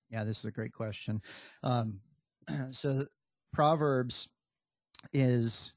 Yeah, 0.09 0.23
this 0.23 0.39
is 0.39 0.45
a 0.45 0.51
great 0.51 0.71
question. 0.71 1.21
Um, 1.63 1.99
so 2.71 3.01
Proverbs 3.53 4.29
is 5.13 5.73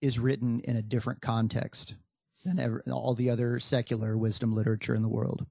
is 0.00 0.18
written 0.18 0.60
in 0.64 0.76
a 0.76 0.82
different 0.82 1.20
context 1.20 1.96
than 2.44 2.58
ever, 2.58 2.82
all 2.90 3.14
the 3.14 3.30
other 3.30 3.58
secular 3.58 4.16
wisdom 4.16 4.52
literature 4.52 4.94
in 4.94 5.02
the 5.02 5.08
world. 5.08 5.46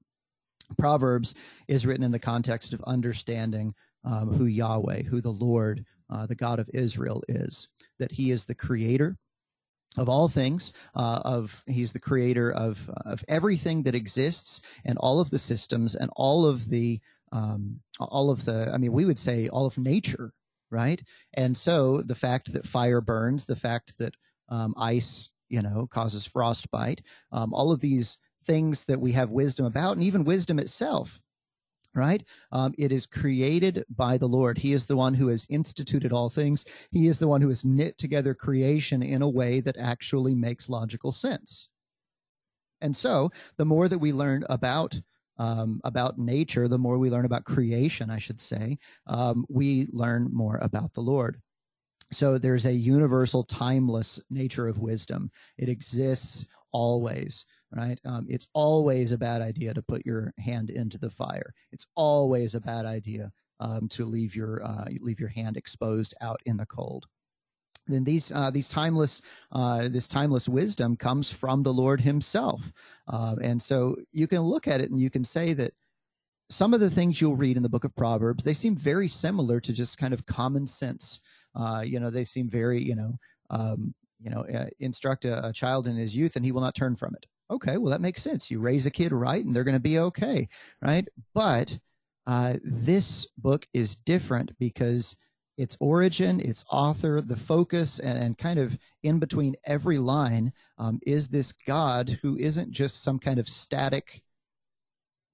Proverbs 0.78 1.34
is 1.68 1.86
written 1.86 2.04
in 2.04 2.12
the 2.12 2.18
context 2.18 2.72
of 2.72 2.82
understanding 2.84 3.74
um, 4.04 4.32
who 4.32 4.46
Yahweh, 4.46 5.02
who 5.02 5.20
the 5.20 5.30
Lord, 5.30 5.84
uh, 6.08 6.26
the 6.26 6.34
God 6.34 6.58
of 6.58 6.70
Israel 6.72 7.22
is, 7.28 7.68
that 7.98 8.12
He 8.12 8.30
is 8.30 8.44
the 8.44 8.54
creator 8.54 9.16
of 9.98 10.08
all 10.08 10.28
things 10.28 10.72
uh, 10.94 11.20
of 11.24 11.62
he's 11.66 11.92
the 11.92 12.00
creator 12.00 12.52
of 12.52 12.88
of 13.04 13.24
everything 13.28 13.82
that 13.82 13.94
exists 13.94 14.60
and 14.84 14.96
all 14.98 15.20
of 15.20 15.30
the 15.30 15.38
systems 15.38 15.96
and 15.96 16.10
all 16.16 16.46
of 16.46 16.68
the 16.68 17.00
um, 17.32 17.80
all 17.98 18.30
of 18.30 18.44
the 18.44 18.70
i 18.72 18.78
mean 18.78 18.92
we 18.92 19.04
would 19.04 19.18
say 19.18 19.48
all 19.48 19.66
of 19.66 19.76
nature 19.78 20.32
right 20.70 21.02
and 21.34 21.56
so 21.56 22.02
the 22.02 22.14
fact 22.14 22.52
that 22.52 22.64
fire 22.64 23.00
burns 23.00 23.46
the 23.46 23.56
fact 23.56 23.98
that 23.98 24.14
um, 24.48 24.74
ice 24.76 25.30
you 25.50 25.60
know, 25.60 25.86
causes 25.90 26.24
frostbite. 26.24 27.02
Um, 27.32 27.52
all 27.52 27.70
of 27.70 27.80
these 27.80 28.16
things 28.44 28.84
that 28.84 29.00
we 29.00 29.12
have 29.12 29.30
wisdom 29.30 29.66
about, 29.66 29.96
and 29.96 30.02
even 30.02 30.24
wisdom 30.24 30.58
itself, 30.58 31.20
right? 31.94 32.24
Um, 32.52 32.74
it 32.78 32.92
is 32.92 33.06
created 33.06 33.84
by 33.90 34.16
the 34.16 34.28
Lord. 34.28 34.56
He 34.56 34.72
is 34.72 34.86
the 34.86 34.96
one 34.96 35.12
who 35.12 35.28
has 35.28 35.46
instituted 35.50 36.12
all 36.12 36.30
things. 36.30 36.64
He 36.90 37.08
is 37.08 37.18
the 37.18 37.28
one 37.28 37.42
who 37.42 37.48
has 37.48 37.64
knit 37.64 37.98
together 37.98 38.34
creation 38.34 39.02
in 39.02 39.22
a 39.22 39.28
way 39.28 39.60
that 39.60 39.76
actually 39.76 40.34
makes 40.34 40.68
logical 40.68 41.12
sense. 41.12 41.68
And 42.80 42.96
so, 42.96 43.30
the 43.58 43.66
more 43.66 43.88
that 43.88 43.98
we 43.98 44.12
learn 44.12 44.44
about 44.48 44.98
um, 45.38 45.80
about 45.84 46.18
nature, 46.18 46.68
the 46.68 46.78
more 46.78 46.98
we 46.98 47.08
learn 47.08 47.24
about 47.24 47.44
creation, 47.44 48.10
I 48.10 48.18
should 48.18 48.38
say, 48.38 48.76
um, 49.06 49.46
we 49.48 49.86
learn 49.90 50.28
more 50.32 50.58
about 50.60 50.92
the 50.92 51.00
Lord. 51.00 51.40
So 52.12 52.38
there's 52.38 52.66
a 52.66 52.72
universal, 52.72 53.44
timeless 53.44 54.20
nature 54.30 54.66
of 54.66 54.80
wisdom. 54.80 55.30
It 55.58 55.68
exists 55.68 56.46
always 56.72 57.46
right? 57.72 57.98
Um, 58.04 58.26
it's 58.28 58.48
always 58.52 59.12
a 59.12 59.18
bad 59.18 59.42
idea 59.42 59.72
to 59.74 59.82
put 59.82 60.04
your 60.04 60.32
hand 60.38 60.70
into 60.70 60.98
the 60.98 61.10
fire. 61.10 61.54
It's 61.72 61.86
always 61.94 62.54
a 62.54 62.60
bad 62.60 62.84
idea 62.84 63.30
um, 63.60 63.88
to 63.90 64.04
leave 64.04 64.34
your 64.34 64.62
uh, 64.64 64.86
leave 65.00 65.20
your 65.20 65.28
hand 65.28 65.56
exposed 65.56 66.14
out 66.20 66.40
in 66.46 66.56
the 66.56 66.66
cold. 66.66 67.06
Then 67.86 68.04
these 68.04 68.32
uh, 68.32 68.50
these 68.50 68.68
timeless 68.68 69.22
uh, 69.52 69.88
this 69.88 70.08
timeless 70.08 70.48
wisdom 70.48 70.96
comes 70.96 71.32
from 71.32 71.62
the 71.62 71.72
Lord 71.72 72.00
Himself, 72.00 72.72
uh, 73.08 73.36
and 73.42 73.60
so 73.60 73.96
you 74.12 74.26
can 74.26 74.40
look 74.40 74.68
at 74.68 74.80
it 74.80 74.90
and 74.90 75.00
you 75.00 75.10
can 75.10 75.24
say 75.24 75.52
that 75.54 75.72
some 76.48 76.74
of 76.74 76.80
the 76.80 76.90
things 76.90 77.20
you'll 77.20 77.36
read 77.36 77.56
in 77.56 77.62
the 77.62 77.68
book 77.68 77.84
of 77.84 77.94
Proverbs 77.94 78.42
they 78.42 78.54
seem 78.54 78.76
very 78.76 79.08
similar 79.08 79.60
to 79.60 79.72
just 79.72 79.98
kind 79.98 80.12
of 80.12 80.26
common 80.26 80.66
sense. 80.66 81.20
Uh, 81.54 81.82
you 81.84 82.00
know, 82.00 82.10
they 82.10 82.24
seem 82.24 82.48
very 82.48 82.80
you 82.82 82.94
know 82.94 83.12
um, 83.50 83.94
you 84.20 84.30
know 84.30 84.40
uh, 84.54 84.66
instruct 84.80 85.24
a, 85.24 85.46
a 85.48 85.52
child 85.52 85.86
in 85.86 85.96
his 85.96 86.16
youth 86.16 86.36
and 86.36 86.44
he 86.44 86.52
will 86.52 86.60
not 86.60 86.74
turn 86.74 86.96
from 86.96 87.14
it 87.14 87.26
Okay, 87.50 87.78
well, 87.78 87.90
that 87.90 88.00
makes 88.00 88.22
sense. 88.22 88.50
You 88.50 88.60
raise 88.60 88.86
a 88.86 88.90
kid 88.90 89.12
right, 89.12 89.44
and 89.44 89.54
they're 89.54 89.64
going 89.64 89.76
to 89.76 89.80
be 89.80 89.98
okay, 89.98 90.48
right? 90.82 91.06
But 91.34 91.76
uh, 92.26 92.54
this 92.62 93.26
book 93.38 93.66
is 93.74 93.96
different 93.96 94.52
because 94.60 95.16
its 95.58 95.76
origin, 95.80 96.38
its 96.40 96.64
author, 96.70 97.20
the 97.20 97.36
focus, 97.36 97.98
and, 97.98 98.18
and 98.22 98.38
kind 98.38 98.60
of 98.60 98.78
in 99.02 99.18
between 99.18 99.56
every 99.66 99.98
line 99.98 100.52
um, 100.78 101.00
is 101.04 101.28
this 101.28 101.52
God 101.52 102.08
who 102.22 102.36
isn't 102.38 102.70
just 102.70 103.02
some 103.02 103.18
kind 103.18 103.40
of 103.40 103.48
static 103.48 104.22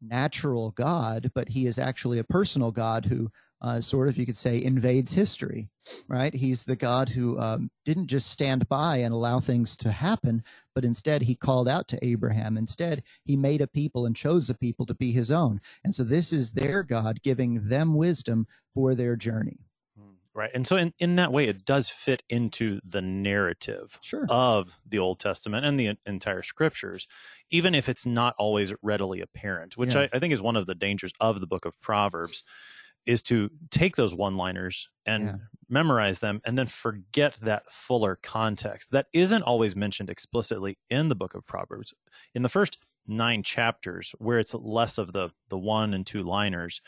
natural 0.00 0.70
God, 0.70 1.30
but 1.35 1.49
he 1.49 1.66
is 1.66 1.78
actually 1.78 2.18
a 2.18 2.25
personal 2.25 2.73
God 2.73 3.04
who 3.04 3.28
uh, 3.62 3.80
sort 3.80 4.08
of, 4.08 4.18
you 4.18 4.26
could 4.26 4.36
say, 4.36 4.62
invades 4.62 5.12
history, 5.12 5.68
right? 6.08 6.34
He's 6.34 6.64
the 6.64 6.76
God 6.76 7.08
who 7.08 7.38
um, 7.38 7.70
didn't 7.84 8.08
just 8.08 8.30
stand 8.30 8.68
by 8.68 8.98
and 8.98 9.14
allow 9.14 9.40
things 9.40 9.76
to 9.78 9.90
happen, 9.90 10.42
but 10.75 10.84
instead 10.84 11.22
he 11.22 11.34
called 11.34 11.68
out 11.68 11.88
to 11.88 12.04
Abraham. 12.04 12.58
Instead, 12.58 13.02
he 13.25 13.36
made 13.36 13.62
a 13.62 13.66
people 13.66 14.06
and 14.06 14.14
chose 14.14 14.50
a 14.50 14.54
people 14.54 14.84
to 14.86 14.94
be 14.94 15.10
his 15.10 15.32
own. 15.32 15.60
And 15.84 15.94
so 15.94 16.04
this 16.04 16.32
is 16.32 16.52
their 16.52 16.82
God 16.82 17.22
giving 17.22 17.66
them 17.68 17.94
wisdom 17.94 18.46
for 18.75 18.94
their 18.94 19.16
journey. 19.16 19.58
Hmm, 19.98 20.16
right. 20.34 20.50
And 20.52 20.66
so, 20.66 20.76
in, 20.76 20.92
in 20.98 21.16
that 21.16 21.32
way, 21.32 21.46
it 21.46 21.64
does 21.64 21.88
fit 21.88 22.22
into 22.28 22.80
the 22.84 23.00
narrative 23.00 23.98
sure. 24.02 24.26
of 24.28 24.78
the 24.86 24.98
Old 24.98 25.18
Testament 25.18 25.64
and 25.64 25.80
the 25.80 25.96
entire 26.04 26.42
scriptures, 26.42 27.08
even 27.50 27.75
if 27.75 27.88
it's 27.88 28.04
not 28.04 28.34
always 28.38 28.75
readily 28.82 29.22
apparent, 29.22 29.78
which 29.78 29.94
yeah. 29.94 30.02
I, 30.02 30.16
I 30.16 30.18
think 30.18 30.34
is 30.34 30.42
one 30.42 30.56
of 30.56 30.66
the 30.66 30.75
dangers 30.75 31.12
of 31.20 31.40
the 31.40 31.46
book 31.46 31.64
of 31.64 31.80
Proverbs 31.80 32.44
is 33.06 33.22
to 33.22 33.48
take 33.70 33.96
those 33.96 34.14
one 34.14 34.36
liners 34.36 34.88
and 35.06 35.25
yeah. 35.25 35.34
memorize 35.68 36.18
them 36.18 36.40
and 36.44 36.58
then 36.58 36.66
forget 36.66 37.36
that 37.42 37.70
fuller 37.70 38.18
context 38.22 38.90
that 38.92 39.06
isn't 39.12 39.42
always 39.42 39.76
mentioned 39.76 40.10
explicitly 40.10 40.76
in 40.90 41.08
the 41.08 41.14
book 41.14 41.34
of 41.34 41.46
proverbs. 41.46 41.94
In 42.34 42.42
the 42.42 42.48
first 42.48 42.78
nine 43.06 43.42
chapters 43.42 44.14
where 44.18 44.38
it's 44.38 44.54
less 44.54 44.98
of 44.98 45.12
the 45.12 45.30
the 45.48 45.58
one 45.58 45.94
and 45.94 46.04
two 46.04 46.25
liners 46.25 46.80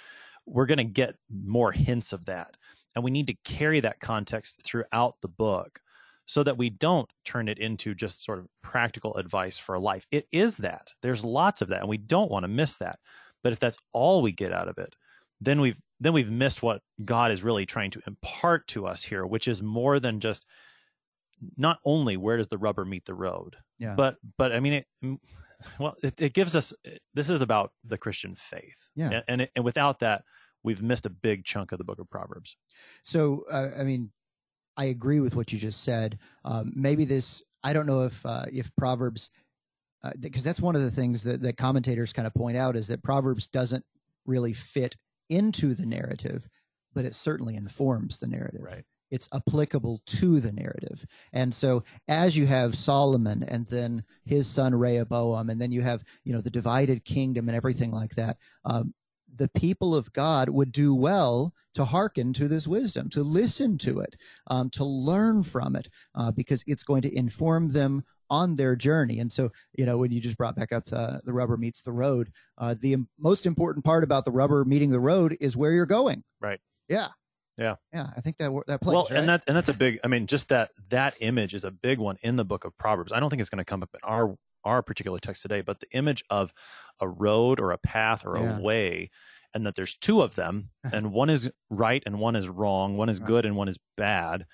we're 0.49 0.67
going 0.67 0.79
to 0.79 0.85
get 0.85 1.17
more 1.31 1.73
hints 1.73 2.13
of 2.13 2.25
that. 2.27 2.57
And 2.95 3.05
we 3.05 3.11
need 3.11 3.27
to 3.29 3.37
carry 3.45 3.81
that 3.81 4.01
context 4.01 4.63
throughout 4.65 5.17
the 5.21 5.29
book 5.29 5.81
so 6.25 6.43
that 6.43 6.59
we 6.59 6.71
don't 6.71 7.09
turn 7.25 7.49
it 7.49 7.59
into 7.59 7.95
just 7.95 8.25
sort 8.25 8.39
of 8.39 8.49
practical 8.63 9.15
advice 9.17 9.59
for 9.59 9.79
life. 9.79 10.07
It 10.11 10.27
is 10.33 10.57
that. 10.59 10.89
There's 11.03 11.25
lots 11.25 11.63
of 11.63 11.69
that 11.69 11.81
and 11.81 11.89
we 11.89 11.99
don't 11.99 12.31
want 12.31 12.45
to 12.45 12.49
miss 12.49 12.77
that. 12.77 12.99
But 13.43 13.53
if 13.53 13.61
that's 13.61 13.79
all 13.93 14.21
we 14.21 14.33
get 14.33 14.53
out 14.53 14.69
of 14.69 14.79
it 14.79 14.95
then 15.41 15.61
we've 15.61 15.79
then 16.01 16.13
we've 16.13 16.31
missed 16.31 16.63
what 16.63 16.81
God 17.05 17.31
is 17.31 17.43
really 17.43 17.67
trying 17.67 17.91
to 17.93 18.03
impart 18.07 18.69
to 18.69 18.87
us 18.87 19.03
here, 19.03 19.27
which 19.27 19.49
is 19.49 19.63
more 19.63 19.99
than 19.99 20.21
just 20.21 20.47
not 21.57 21.79
only 21.85 22.17
where 22.17 22.37
does 22.37 22.49
the 22.49 22.59
rubber 22.59 22.85
meet 22.85 23.05
the 23.05 23.15
road, 23.15 23.57
yeah. 23.79 23.95
but 23.97 24.17
but 24.37 24.53
I 24.53 24.61
mean, 24.61 24.73
it, 24.75 25.19
well, 25.79 25.95
it, 26.03 26.21
it 26.21 26.35
gives 26.35 26.57
us 26.57 26.73
this 27.15 27.31
is 27.31 27.43
about 27.43 27.73
the 27.85 27.99
Christian 27.99 28.35
faith, 28.35 28.89
yeah, 28.95 29.11
and 29.11 29.25
and, 29.29 29.41
it, 29.43 29.51
and, 29.57 29.65
without 29.65 30.01
that, 30.01 30.25
we've 30.63 30.83
missed 30.83 31.07
a 31.07 31.11
big 31.11 31.45
chunk 31.45 31.73
of 31.73 31.79
the 31.79 31.85
Book 31.85 31.99
of 31.99 32.11
Proverbs. 32.11 32.57
So, 33.03 33.45
uh, 33.51 33.71
I 33.79 33.85
mean, 33.85 34.11
I 34.77 34.87
agree 34.87 35.21
with 35.21 35.37
what 35.37 35.53
you 35.53 35.59
just 35.59 35.85
said. 35.85 36.19
Um, 36.45 36.73
maybe 36.75 37.05
this, 37.05 37.43
I 37.63 37.73
don't 37.73 37.87
know 37.87 38.05
if 38.05 38.25
uh, 38.25 38.47
if 38.53 38.75
Proverbs 38.77 39.31
because 40.21 40.47
uh, 40.47 40.51
that's 40.51 40.61
one 40.61 40.77
of 40.77 40.83
the 40.83 40.91
things 40.91 41.25
that, 41.25 41.43
that 41.43 41.57
commentators 41.57 42.13
kind 42.13 42.27
of 42.27 42.35
point 42.35 42.57
out 42.57 42.77
is 42.77 42.87
that 42.87 43.03
Proverbs 43.03 43.49
doesn't 43.49 43.85
really 44.27 44.53
fit 44.53 44.95
into 45.29 45.75
the 45.75 45.87
narrative, 45.87 46.49
but 46.95 47.05
it 47.05 47.15
certainly 47.15 47.57
informs 47.57 48.19
the 48.19 48.27
narrative. 48.27 48.63
Right. 48.63 48.85
It's 49.11 49.29
applicable 49.33 50.01
to 50.05 50.41
the 50.41 50.53
narrative. 50.53 51.05
And 51.33 51.53
so 51.53 51.83
as 52.09 52.37
you 52.37 52.47
have 52.47 52.77
Solomon 52.77 53.43
and 53.43 53.67
then 53.67 54.05
his 54.27 54.47
son 54.47 54.75
Rehoboam, 54.75 55.49
and 55.49 55.61
then 55.61 55.73
you 55.73 55.81
have, 55.81 56.05
you 56.25 56.33
know, 56.33 56.43
the 56.43 56.51
divided 56.51 57.05
kingdom 57.05 57.49
and 57.49 57.57
everything 57.57 57.91
like 57.91 58.15
that, 58.17 58.37
um, 58.67 58.93
the 59.35 59.49
people 59.51 59.95
of 59.95 60.13
God 60.13 60.49
would 60.49 60.73
do 60.73 60.95
well 60.95 61.55
to 61.75 61.85
hearken 61.85 62.33
to 62.35 62.49
this 62.49 62.67
wisdom, 62.67 63.09
to 63.11 63.23
listen 63.23 63.79
to 63.79 64.01
it, 64.01 64.17
um, 64.49 64.69
to 64.71 64.85
learn 64.85 65.43
from 65.43 65.77
it, 65.77 65.89
uh, 66.15 66.33
because 66.33 66.65
it's 66.67 66.83
going 66.83 67.03
to 67.03 67.17
inform 67.17 67.69
them 67.69 68.03
on 68.31 68.55
their 68.55 68.77
journey. 68.77 69.21
And 69.21 69.31
so, 69.31 69.51
you 69.77 69.87
know, 69.87 69.99
when 69.99 70.11
you 70.11 70.21
just 70.21 70.37
brought 70.37 70.57
back 70.57 70.73
up 70.73 70.87
the, 70.87 71.21
the 71.25 71.33
rubber 71.33 71.57
meets 71.57 71.83
the 71.83 71.93
road, 71.93 72.31
uh, 72.59 72.75
the 72.81 72.97
most 73.19 73.47
important 73.47 73.85
part 73.85 74.05
about 74.05 74.25
the 74.25 74.31
rubber 74.31 74.65
meeting 74.65 74.91
the 74.91 75.01
road 75.01 75.37
is 75.41 75.57
where 75.57 75.73
you're 75.73 75.87
going. 75.87 76.23
Right. 76.41 76.61
Yeah. 76.89 77.09
Yeah. 77.57 77.77
Yeah. 77.93 78.09
I 78.17 78.21
think 78.21 78.37
that 78.39 78.51
that 78.69 78.81
plays. 78.81 78.95
Well, 78.95 79.07
right? 79.11 79.19
and 79.19 79.29
that 79.29 79.45
and 79.47 79.57
that's 79.57 79.69
a 79.69 79.75
big. 79.75 79.99
I 80.05 80.09
mean, 80.09 80.27
just 80.27 80.51
that 80.51 80.71
that 80.91 81.17
image 81.21 81.55
is 81.55 81.65
a 81.65 81.71
big 81.71 81.99
one 81.99 82.17
in 82.23 82.37
the 82.37 82.45
book 82.45 82.65
of 82.65 82.77
Proverbs. 82.79 83.13
I 83.13 83.21
don't 83.21 83.31
think 83.31 83.41
it's 83.41 83.51
going 83.51 83.59
to 83.59 83.65
come 83.65 83.83
up 83.83 83.91
in 83.95 84.01
our 84.05 84.37
our 84.65 84.83
particular 84.83 85.19
text 85.19 85.43
today, 85.43 85.61
but 85.61 85.81
the 85.81 85.91
image 85.93 86.23
of 86.31 86.53
a 87.01 87.09
road 87.09 87.59
or 87.59 87.73
a 87.73 87.79
path 87.79 88.25
or 88.25 88.37
yeah. 88.37 88.59
a 88.59 88.63
way 88.63 89.11
and 89.55 89.67
that 89.67 89.75
there's 89.75 89.97
two 89.97 90.23
of 90.23 90.35
them 90.35 90.71
and 90.93 91.13
one 91.13 91.31
is 91.31 91.51
right 91.71 92.03
and 92.07 92.19
one 92.19 92.37
is 92.37 92.49
wrong 92.49 92.97
one 92.97 93.09
is 93.09 93.19
good 93.19 93.45
and 93.45 93.57
one 93.57 93.69
is 93.69 93.79
bad 93.97 94.47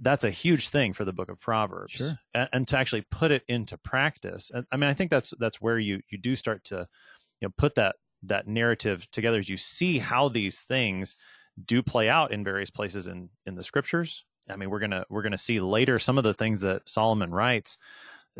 that's 0.00 0.24
a 0.24 0.30
huge 0.30 0.68
thing 0.68 0.92
for 0.92 1.04
the 1.04 1.12
book 1.12 1.28
of 1.28 1.38
proverbs 1.38 1.92
sure. 1.92 2.18
and, 2.34 2.48
and, 2.52 2.68
to 2.68 2.78
actually 2.78 3.04
put 3.10 3.30
it 3.30 3.42
into 3.48 3.76
practice 3.78 4.50
i 4.72 4.76
mean 4.76 4.90
i 4.90 4.94
think 4.94 5.10
that's 5.10 5.32
that's 5.38 5.60
where 5.60 5.78
you 5.78 6.00
you 6.10 6.18
do 6.18 6.34
start 6.36 6.64
to 6.64 6.86
you 7.40 7.48
know 7.48 7.52
put 7.56 7.74
that 7.74 7.96
that 8.22 8.46
narrative 8.46 9.08
together 9.10 9.38
as 9.38 9.48
you 9.48 9.56
see 9.56 9.98
how 9.98 10.28
these 10.28 10.60
things 10.60 11.16
do 11.64 11.82
play 11.82 12.08
out 12.08 12.32
in 12.32 12.44
various 12.44 12.70
places 12.70 13.06
in 13.06 13.28
in 13.46 13.54
the 13.54 13.62
scriptures 13.62 14.24
i 14.50 14.56
mean 14.56 14.70
we're 14.70 14.80
gonna 14.80 15.04
we're 15.08 15.22
gonna 15.22 15.38
see 15.38 15.60
later 15.60 15.98
some 15.98 16.18
of 16.18 16.24
the 16.24 16.34
things 16.34 16.60
that 16.60 16.88
solomon 16.88 17.30
writes 17.30 17.78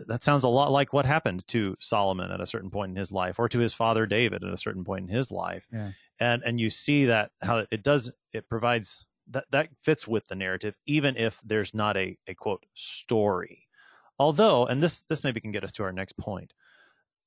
that 0.06 0.22
sounds 0.22 0.44
a 0.44 0.48
lot 0.48 0.70
like 0.70 0.92
what 0.92 1.06
happened 1.06 1.46
to 1.48 1.76
solomon 1.80 2.30
at 2.30 2.40
a 2.40 2.46
certain 2.46 2.70
point 2.70 2.90
in 2.90 2.96
his 2.96 3.10
life 3.10 3.38
or 3.38 3.48
to 3.48 3.58
his 3.58 3.74
father 3.74 4.06
david 4.06 4.44
at 4.44 4.52
a 4.52 4.58
certain 4.58 4.84
point 4.84 5.08
in 5.08 5.14
his 5.14 5.30
life 5.30 5.66
yeah. 5.72 5.90
and 6.20 6.42
and 6.44 6.60
you 6.60 6.70
see 6.70 7.06
that 7.06 7.30
how 7.40 7.64
it 7.70 7.82
does 7.82 8.10
it 8.32 8.48
provides 8.48 9.06
that 9.30 9.44
that 9.50 9.68
fits 9.82 10.06
with 10.06 10.26
the 10.26 10.34
narrative, 10.34 10.76
even 10.86 11.16
if 11.16 11.40
there's 11.44 11.74
not 11.74 11.96
a, 11.96 12.16
a 12.26 12.34
quote 12.34 12.64
story. 12.74 13.66
Although, 14.18 14.66
and 14.66 14.82
this 14.82 15.00
this 15.02 15.24
maybe 15.24 15.40
can 15.40 15.52
get 15.52 15.64
us 15.64 15.72
to 15.72 15.84
our 15.84 15.92
next 15.92 16.16
point, 16.16 16.52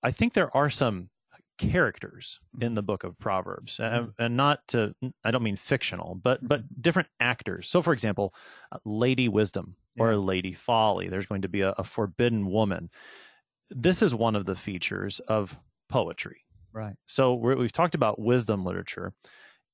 I 0.04 0.12
think 0.12 0.34
there 0.34 0.56
are 0.56 0.70
some 0.70 1.10
characters 1.58 2.40
in 2.56 2.60
mm-hmm. 2.60 2.76
the 2.76 2.82
book 2.82 3.04
of 3.04 3.18
Proverbs, 3.20 3.78
mm-hmm. 3.78 3.96
and, 3.96 4.14
and, 4.18 4.38
not 4.38 4.68
to 4.70 4.96
I 5.24 5.32
don't 5.32 5.44
mean 5.44 5.56
fictional, 5.56 6.16
but 6.16 6.46
but 6.48 6.62
mm-hmm. 6.62 6.82
different 6.82 7.10
actors. 7.20 7.70
So, 7.70 7.82
for 7.82 7.94
example, 7.94 8.34
uh, 8.72 8.78
Lady 8.86 9.30
Wisdom 9.30 9.76
or 10.00 10.12
yeah. 10.12 10.18
Lady 10.18 10.54
Folly. 10.54 11.10
There's 11.10 11.26
going 11.26 11.44
to 11.44 11.50
be 11.50 11.62
a, 11.62 11.72
a 11.72 11.84
forbidden 11.84 12.50
woman. 12.50 12.90
This 13.70 14.02
is 14.02 14.14
one 14.14 14.36
of 14.36 14.46
the 14.46 14.56
features 14.56 15.20
of 15.22 15.58
poetry. 15.90 16.46
Right. 16.74 16.96
So 17.06 17.34
we've 17.34 17.72
talked 17.72 17.96
about 17.96 18.20
wisdom 18.20 18.64
literature 18.64 19.14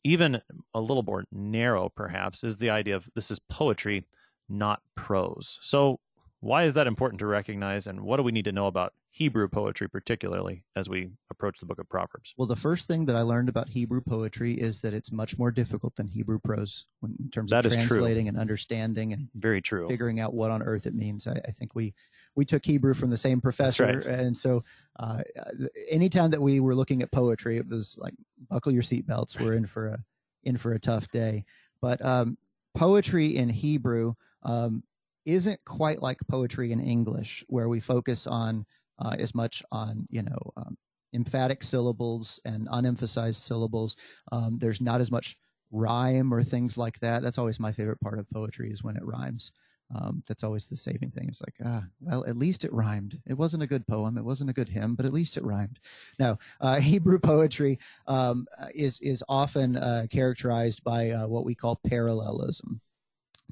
even 0.03 0.41
a 0.73 0.79
little 0.81 1.03
more 1.03 1.23
narrow 1.31 1.89
perhaps 1.89 2.43
is 2.43 2.57
the 2.57 2.69
idea 2.69 2.95
of 2.95 3.09
this 3.15 3.31
is 3.31 3.39
poetry 3.49 4.05
not 4.49 4.81
prose 4.95 5.59
so 5.61 5.99
why 6.39 6.63
is 6.63 6.73
that 6.75 6.87
important 6.87 7.19
to 7.19 7.25
recognize, 7.25 7.87
and 7.87 8.01
what 8.01 8.17
do 8.17 8.23
we 8.23 8.31
need 8.31 8.45
to 8.45 8.51
know 8.51 8.67
about 8.67 8.93
Hebrew 9.09 9.47
poetry, 9.47 9.89
particularly 9.89 10.63
as 10.75 10.87
we 10.87 11.09
approach 11.31 11.59
the 11.59 11.65
book 11.65 11.79
of 11.79 11.89
Proverbs? 11.89 12.35
Well, 12.37 12.47
the 12.47 12.55
first 12.55 12.87
thing 12.87 13.05
that 13.05 13.15
I 13.15 13.21
learned 13.21 13.49
about 13.49 13.67
Hebrew 13.67 14.01
poetry 14.01 14.53
is 14.53 14.79
that 14.81 14.93
it's 14.93 15.11
much 15.11 15.39
more 15.39 15.49
difficult 15.49 15.95
than 15.95 16.07
Hebrew 16.07 16.37
prose 16.37 16.85
in 17.03 17.29
terms 17.31 17.49
That 17.49 17.65
of 17.65 17.71
true. 17.71 17.81
translating 17.81 18.27
and 18.27 18.37
understanding 18.37 19.13
and 19.13 19.27
Very 19.33 19.61
true. 19.61 19.87
figuring 19.87 20.19
out 20.19 20.35
what 20.35 20.51
on 20.51 20.61
earth 20.61 20.85
it 20.85 20.93
means. 20.93 21.25
I, 21.27 21.41
I 21.47 21.51
think 21.51 21.73
we 21.73 21.95
we 22.35 22.45
took 22.45 22.63
Hebrew 22.63 22.93
from 22.93 23.09
the 23.09 23.17
same 23.17 23.41
professor, 23.41 23.85
right. 23.85 24.05
and 24.05 24.37
so 24.37 24.63
uh, 24.99 25.21
anytime 25.89 26.31
that 26.31 26.41
we 26.41 26.59
were 26.59 26.75
looking 26.75 27.01
at 27.01 27.11
poetry, 27.11 27.57
it 27.57 27.67
was 27.67 27.97
like 27.99 28.13
buckle 28.49 28.71
your 28.71 28.81
seatbelts. 28.81 29.39
We're 29.39 29.55
in 29.55 29.65
for 29.65 29.87
a 29.87 29.97
in 30.43 30.57
for 30.57 30.73
a 30.73 30.79
tough 30.79 31.09
day. 31.09 31.43
But 31.81 32.03
um, 32.03 32.37
poetry 32.75 33.37
in 33.37 33.49
Hebrew 33.49 34.13
um, 34.43 34.83
isn't 35.25 35.59
quite 35.65 36.01
like 36.01 36.17
poetry 36.29 36.71
in 36.71 36.79
English, 36.79 37.43
where 37.47 37.69
we 37.69 37.79
focus 37.79 38.27
on 38.27 38.65
uh, 38.99 39.15
as 39.19 39.35
much 39.35 39.63
on 39.71 40.07
you 40.09 40.23
know 40.23 40.39
um, 40.57 40.77
emphatic 41.13 41.63
syllables 41.63 42.39
and 42.45 42.67
unemphasized 42.69 43.41
syllables. 43.41 43.97
Um, 44.31 44.57
there's 44.57 44.81
not 44.81 45.01
as 45.01 45.11
much 45.11 45.37
rhyme 45.71 46.33
or 46.33 46.43
things 46.43 46.77
like 46.77 46.99
that. 46.99 47.21
That's 47.21 47.37
always 47.37 47.59
my 47.59 47.71
favorite 47.71 47.99
part 47.99 48.19
of 48.19 48.29
poetry 48.29 48.71
is 48.71 48.83
when 48.83 48.95
it 48.95 49.05
rhymes. 49.05 49.51
Um, 49.95 50.21
that's 50.27 50.43
always 50.43 50.67
the 50.67 50.75
saving 50.75 51.11
thing. 51.11 51.25
It's 51.27 51.41
like, 51.41 51.55
ah, 51.65 51.83
well, 52.01 52.25
at 52.25 52.35
least 52.35 52.65
it 52.65 52.73
rhymed. 52.73 53.19
It 53.25 53.37
wasn't 53.37 53.63
a 53.63 53.67
good 53.67 53.87
poem. 53.87 54.17
It 54.17 54.25
wasn't 54.25 54.49
a 54.49 54.53
good 54.53 54.67
hymn, 54.67 54.95
but 54.95 55.05
at 55.05 55.13
least 55.13 55.37
it 55.37 55.45
rhymed. 55.45 55.79
Now, 56.19 56.37
uh, 56.59 56.79
Hebrew 56.79 57.19
poetry 57.19 57.79
um, 58.07 58.47
is 58.73 58.99
is 59.01 59.23
often 59.29 59.77
uh, 59.77 60.05
characterized 60.11 60.83
by 60.83 61.11
uh, 61.11 61.27
what 61.27 61.45
we 61.45 61.55
call 61.55 61.79
parallelism. 61.87 62.81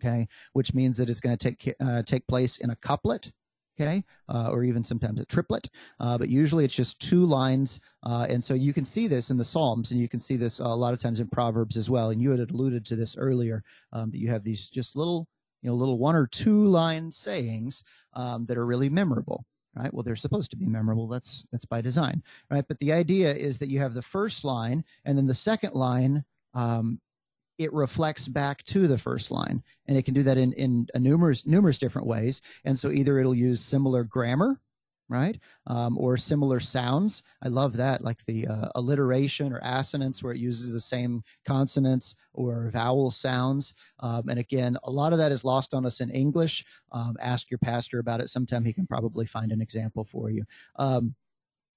Okay, 0.01 0.27
which 0.51 0.73
means 0.73 0.97
that 0.97 1.09
it's 1.09 1.21
going 1.21 1.37
to 1.37 1.51
take 1.51 1.73
uh, 1.79 2.03
take 2.03 2.27
place 2.27 2.57
in 2.57 2.71
a 2.71 2.75
couplet. 2.75 3.31
Okay, 3.77 4.05
uh, 4.29 4.51
or 4.51 4.63
even 4.63 4.85
sometimes 4.85 5.19
a 5.19 5.25
triplet, 5.25 5.69
uh, 5.99 6.17
but 6.17 6.29
usually 6.29 6.63
it's 6.63 6.75
just 6.75 7.01
two 7.01 7.25
lines, 7.25 7.81
and 8.03 8.41
so 8.41 8.53
you 8.53 8.71
can 8.71 8.85
see 8.85 9.05
this 9.05 9.31
in 9.31 9.37
the 9.37 9.43
Psalms, 9.43 9.91
and 9.91 9.99
you 9.99 10.07
can 10.07 10.19
see 10.19 10.37
this 10.37 10.59
a 10.59 10.67
lot 10.67 10.93
of 10.93 11.01
times 11.01 11.19
in 11.19 11.27
Proverbs 11.27 11.75
as 11.75 11.89
well. 11.89 12.11
And 12.11 12.21
you 12.21 12.31
had 12.31 12.39
alluded 12.51 12.85
to 12.85 12.95
this 12.95 13.17
earlier 13.17 13.63
um, 13.91 14.09
that 14.11 14.19
you 14.19 14.29
have 14.29 14.45
these 14.45 14.69
just 14.69 14.95
little, 14.95 15.27
you 15.65 15.71
know, 15.71 15.75
little 15.75 15.97
one 15.97 16.15
or 16.15 16.27
two 16.27 16.65
line 16.65 17.11
sayings 17.11 17.83
um, 18.13 18.45
that 18.45 18.57
are 18.57 18.67
really 18.67 18.89
memorable 18.89 19.45
right? 19.75 19.93
Well 19.93 20.03
they're 20.03 20.15
supposed 20.15 20.51
to 20.51 20.57
be 20.57 20.67
memorable. 20.67 21.07
That's 21.07 21.45
that's 21.51 21.65
by 21.65 21.81
design 21.81 22.23
right? 22.51 22.63
But 22.67 22.77
the 22.79 22.93
idea 22.93 23.33
is 23.33 23.57
that 23.57 23.67
you 23.69 23.79
have 23.79 23.93
the 23.93 24.01
first 24.01 24.45
line 24.45 24.85
and 25.03 25.17
then 25.17 25.25
the 25.25 25.33
second 25.33 25.73
line 25.73 26.23
um, 26.53 27.01
it 27.57 27.73
reflects 27.73 28.27
back 28.27 28.63
to 28.65 28.87
the 28.87 28.97
first 28.97 29.31
line. 29.31 29.63
And 29.87 29.97
it 29.97 30.05
can 30.05 30.13
do 30.13 30.23
that 30.23 30.37
in 30.37 30.53
in 30.53 30.87
a 30.93 30.99
numerous 30.99 31.45
numerous 31.45 31.79
different 31.79 32.07
ways. 32.07 32.41
And 32.63 32.77
so 32.77 32.91
either 32.91 33.19
it'll 33.19 33.35
use 33.35 33.59
similar 33.59 34.03
grammar 34.03 34.61
right? 35.09 35.37
Um, 35.67 35.97
or 35.97 36.17
similar 36.17 36.59
sounds. 36.59 37.23
I 37.43 37.47
love 37.47 37.73
that 37.77 38.03
like 38.03 38.23
the 38.25 38.47
uh, 38.47 38.69
alliteration 38.75 39.53
or 39.53 39.59
assonance 39.63 40.23
where 40.23 40.33
it 40.33 40.39
uses 40.39 40.73
the 40.73 40.79
same 40.79 41.23
consonants 41.45 42.15
or 42.33 42.69
vowel 42.71 43.11
sounds. 43.11 43.73
Um, 43.99 44.29
and 44.29 44.39
again 44.39 44.77
a 44.83 44.91
lot 44.91 45.11
of 45.11 45.19
that 45.19 45.31
is 45.31 45.45
lost 45.45 45.73
on 45.73 45.85
us 45.85 46.01
in 46.01 46.09
english. 46.09 46.65
Um, 46.91 47.15
ask 47.21 47.51
your 47.51 47.59
pastor 47.59 47.99
about 47.99 48.19
it. 48.19 48.29
Sometime 48.29 48.65
he 48.65 48.73
can 48.73 48.87
probably 48.87 49.25
find 49.25 49.51
an 49.51 49.61
example 49.61 50.03
for 50.03 50.29
you. 50.29 50.43
Um, 50.77 51.13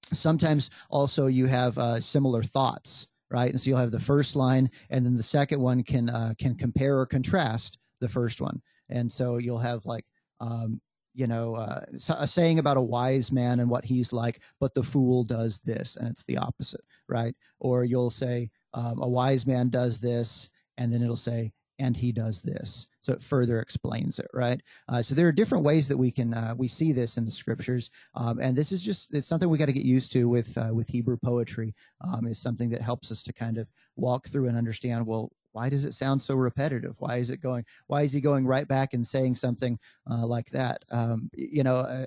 sometimes 0.05 0.71
also 0.91 1.27
you 1.27 1.47
have 1.47 1.77
uh, 1.79 2.01
similar 2.01 2.43
thoughts 2.43 3.09
right? 3.31 3.51
And 3.51 3.61
so 3.61 3.69
you'll 3.69 3.79
have 3.79 3.91
the 3.91 4.01
first 4.01 4.37
line 4.37 4.71
and 4.88 5.05
then 5.05 5.14
the 5.14 5.23
second 5.23 5.61
one 5.61 5.83
can 5.83 6.09
uh, 6.09 6.33
can 6.38 6.55
compare 6.55 6.99
or 6.99 7.05
contrast 7.05 7.79
the 8.01 8.09
first 8.09 8.41
one. 8.41 8.61
And 8.88 9.11
so 9.11 9.37
you'll 9.37 9.59
have 9.59 9.85
like 9.85 10.07
um, 10.41 10.81
you 11.18 11.26
know 11.26 11.54
uh, 11.54 11.81
a 12.18 12.26
saying 12.26 12.59
about 12.59 12.76
a 12.76 12.83
wise 12.83 13.33
man 13.33 13.61
and 13.61 13.68
what 13.68 13.85
he's 13.85 14.12
like 14.12 14.40
but 14.61 14.72
the 14.74 14.83
fool 14.83 15.24
does 15.24 15.59
this 15.59 15.96
and 15.96 16.09
it's 16.09 16.24
the 16.24 16.37
opposite 16.37 16.81
right? 17.09 17.35
Or 17.61 17.85
you'll 17.85 18.11
say 18.11 18.50
um, 18.74 19.00
a 19.00 19.09
wise 19.09 19.46
man 19.46 19.68
does 19.70 19.98
this 19.98 20.50
and 20.76 20.92
then 20.92 21.02
it'll 21.02 21.16
say 21.16 21.52
and 21.81 21.96
he 21.96 22.11
does 22.11 22.42
this. 22.42 22.88
So 23.00 23.12
it 23.12 23.22
further 23.22 23.61
explains 23.61 24.18
it 24.18 24.28
right? 24.35 24.61
Uh, 24.88 25.00
so 25.00 25.14
there 25.14 25.26
are 25.28 25.33
different 25.33 25.64
ways 25.64 25.88
that 25.88 25.96
we 25.96 26.11
can 26.11 26.35
uh, 26.35 26.54
we 26.57 26.68
see 26.68 26.92
this 26.92 27.16
in 27.18 27.24
the 27.24 27.31
scriptures 27.31 27.90
um, 28.14 28.38
and 28.40 28.57
this 28.57 28.72
is 28.72 28.83
just 28.83 29.14
it's 29.14 29.26
something 29.26 29.48
we 29.48 29.59
got 29.59 29.66
to 29.66 29.72
get 29.72 29.85
used 29.85 30.12
to 30.12 30.28
with 30.28 30.57
uh, 30.59 30.70
with 30.72 30.88
hebrew 30.88 31.16
poetry 31.16 31.74
um, 32.07 32.26
is 32.26 32.38
something 32.38 32.68
that 32.70 32.83
helps 32.83 33.11
us 33.11 33.22
to 33.22 33.33
kind 33.33 33.59
of 33.59 33.68
walk 33.96 34.28
through 34.28 34.48
and 34.48 34.57
understand 34.57 35.07
well 35.07 35.31
why 35.59 35.68
does 35.68 35.85
it 35.85 35.92
sound 35.92 36.23
so 36.23 36.37
repetitive? 36.37 36.94
Why 37.01 37.16
is 37.16 37.31
it 37.31 37.40
going 37.40 37.64
why 37.88 38.03
is 38.03 38.12
he 38.12 38.21
going 38.21 38.47
right 38.47 38.68
back 38.68 38.94
and 38.94 39.05
saying 39.05 39.35
something 39.35 39.77
uh, 40.09 40.25
like 40.25 40.49
that? 40.51 40.85
Um, 40.92 41.29
you 41.35 41.64
know 41.64 41.79
uh, 41.79 42.07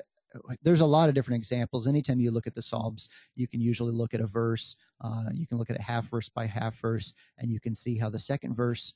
there's 0.63 0.79
a 0.79 0.85
lot 0.85 1.09
of 1.09 1.15
different 1.15 1.41
examples. 1.41 1.85
Anytime 1.85 2.21
you 2.21 2.31
look 2.31 2.47
at 2.47 2.55
the 2.55 2.61
psalms 2.61 3.09
you 3.35 3.49
can 3.49 3.59
usually 3.59 3.91
look 3.91 4.13
at 4.13 4.21
a 4.21 4.25
verse 4.25 4.77
uh, 5.01 5.25
you 5.33 5.45
can 5.47 5.57
look 5.57 5.69
at 5.69 5.75
it 5.75 5.81
half 5.81 6.09
verse 6.09 6.29
by 6.29 6.45
half 6.45 6.75
verse 6.75 7.13
and 7.39 7.51
you 7.51 7.59
can 7.59 7.75
see 7.75 7.97
how 7.97 8.09
the 8.09 8.19
second 8.19 8.55
verse 8.55 8.93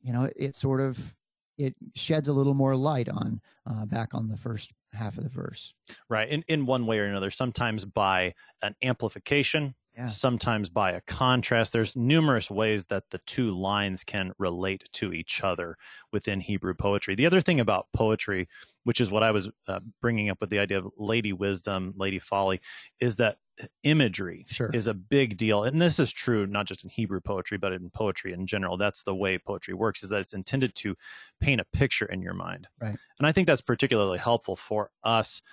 you 0.00 0.12
know 0.12 0.24
it, 0.24 0.34
it 0.36 0.56
sort 0.56 0.80
of 0.80 1.14
it 1.56 1.76
sheds 1.94 2.26
a 2.26 2.32
little 2.32 2.54
more 2.54 2.74
light 2.74 3.08
on 3.08 3.40
uh, 3.70 3.86
back 3.86 4.14
on 4.14 4.26
the 4.26 4.36
first 4.36 4.72
half 4.92 5.16
of 5.16 5.22
the 5.22 5.30
verse. 5.30 5.74
Right. 6.08 6.28
In 6.28 6.42
in 6.48 6.66
one 6.66 6.86
way 6.86 6.98
or 6.98 7.04
another, 7.04 7.30
sometimes 7.30 7.84
by 7.84 8.34
an 8.62 8.74
amplification, 8.82 9.76
Yeah. 9.96 10.06
sometimes 10.08 10.68
by 10.70 10.92
a 10.92 11.02
contrast. 11.02 11.72
There's 11.72 11.96
numerous 11.96 12.50
ways 12.50 12.86
that 12.86 13.10
the 13.10 13.18
two 13.26 13.50
lines 13.50 14.04
can 14.04 14.32
relate 14.38 14.88
to 14.92 15.12
each 15.12 15.44
other 15.44 15.76
within 16.12 16.40
Hebrew 16.40 16.72
poetry. 16.74 17.14
The 17.14 17.26
other 17.26 17.42
thing 17.42 17.60
about 17.60 17.88
poetry, 17.92 18.48
which 18.84 19.00
is 19.02 19.10
what 19.10 19.22
I 19.22 19.30
was 19.32 19.50
uh, 19.68 19.80
bringing 20.00 20.30
up 20.30 20.40
with 20.40 20.48
the 20.50 20.58
idea 20.60 20.78
of 20.78 20.88
lady 20.96 21.34
wisdom, 21.34 21.92
lady 21.96 22.18
folly, 22.18 22.60
is 23.00 23.16
that 23.16 23.36
imagery 23.82 24.46
Sure. 24.48 24.70
is 24.72 24.86
a 24.86 24.94
big 24.94 25.36
deal. 25.36 25.64
And 25.64 25.80
this 25.80 25.98
is 25.98 26.10
true 26.12 26.46
not 26.46 26.66
just 26.66 26.84
in 26.84 26.90
Hebrew 26.90 27.20
poetry, 27.20 27.58
but 27.58 27.72
in 27.72 27.90
poetry 27.90 28.32
in 28.32 28.46
general. 28.46 28.76
That's 28.78 29.02
the 29.02 29.14
way 29.14 29.38
poetry 29.38 29.74
works, 29.74 30.02
is 30.02 30.08
that 30.08 30.20
it's 30.20 30.34
intended 30.34 30.74
to 30.76 30.96
paint 31.40 31.60
a 31.60 31.64
picture 31.64 32.06
in 32.06 32.22
your 32.22 32.34
mind. 32.34 32.66
Right. 32.80 32.96
And 33.18 33.26
I 33.26 33.32
think 33.32 33.46
that's 33.46 33.60
particularly 33.60 34.18
helpful 34.18 34.56
for 34.56 34.90
us 35.04 35.42
uh, 35.42 35.50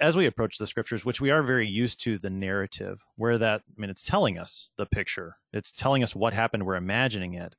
as 0.00 0.16
we 0.16 0.26
approach 0.26 0.58
the 0.58 0.66
scriptures, 0.66 1.04
which 1.04 1.20
we 1.20 1.30
are 1.30 1.42
very 1.42 1.68
used 1.68 2.02
to 2.04 2.18
the 2.18 2.30
narrative, 2.30 3.02
where 3.16 3.38
that, 3.38 3.62
I 3.66 3.80
mean, 3.80 3.90
it's 3.90 4.02
telling 4.02 4.38
us 4.38 4.70
the 4.76 4.86
picture, 4.86 5.36
it's 5.52 5.70
telling 5.70 6.02
us 6.02 6.14
what 6.14 6.32
happened, 6.32 6.66
we're 6.66 6.76
imagining 6.76 7.34
it. 7.34 7.54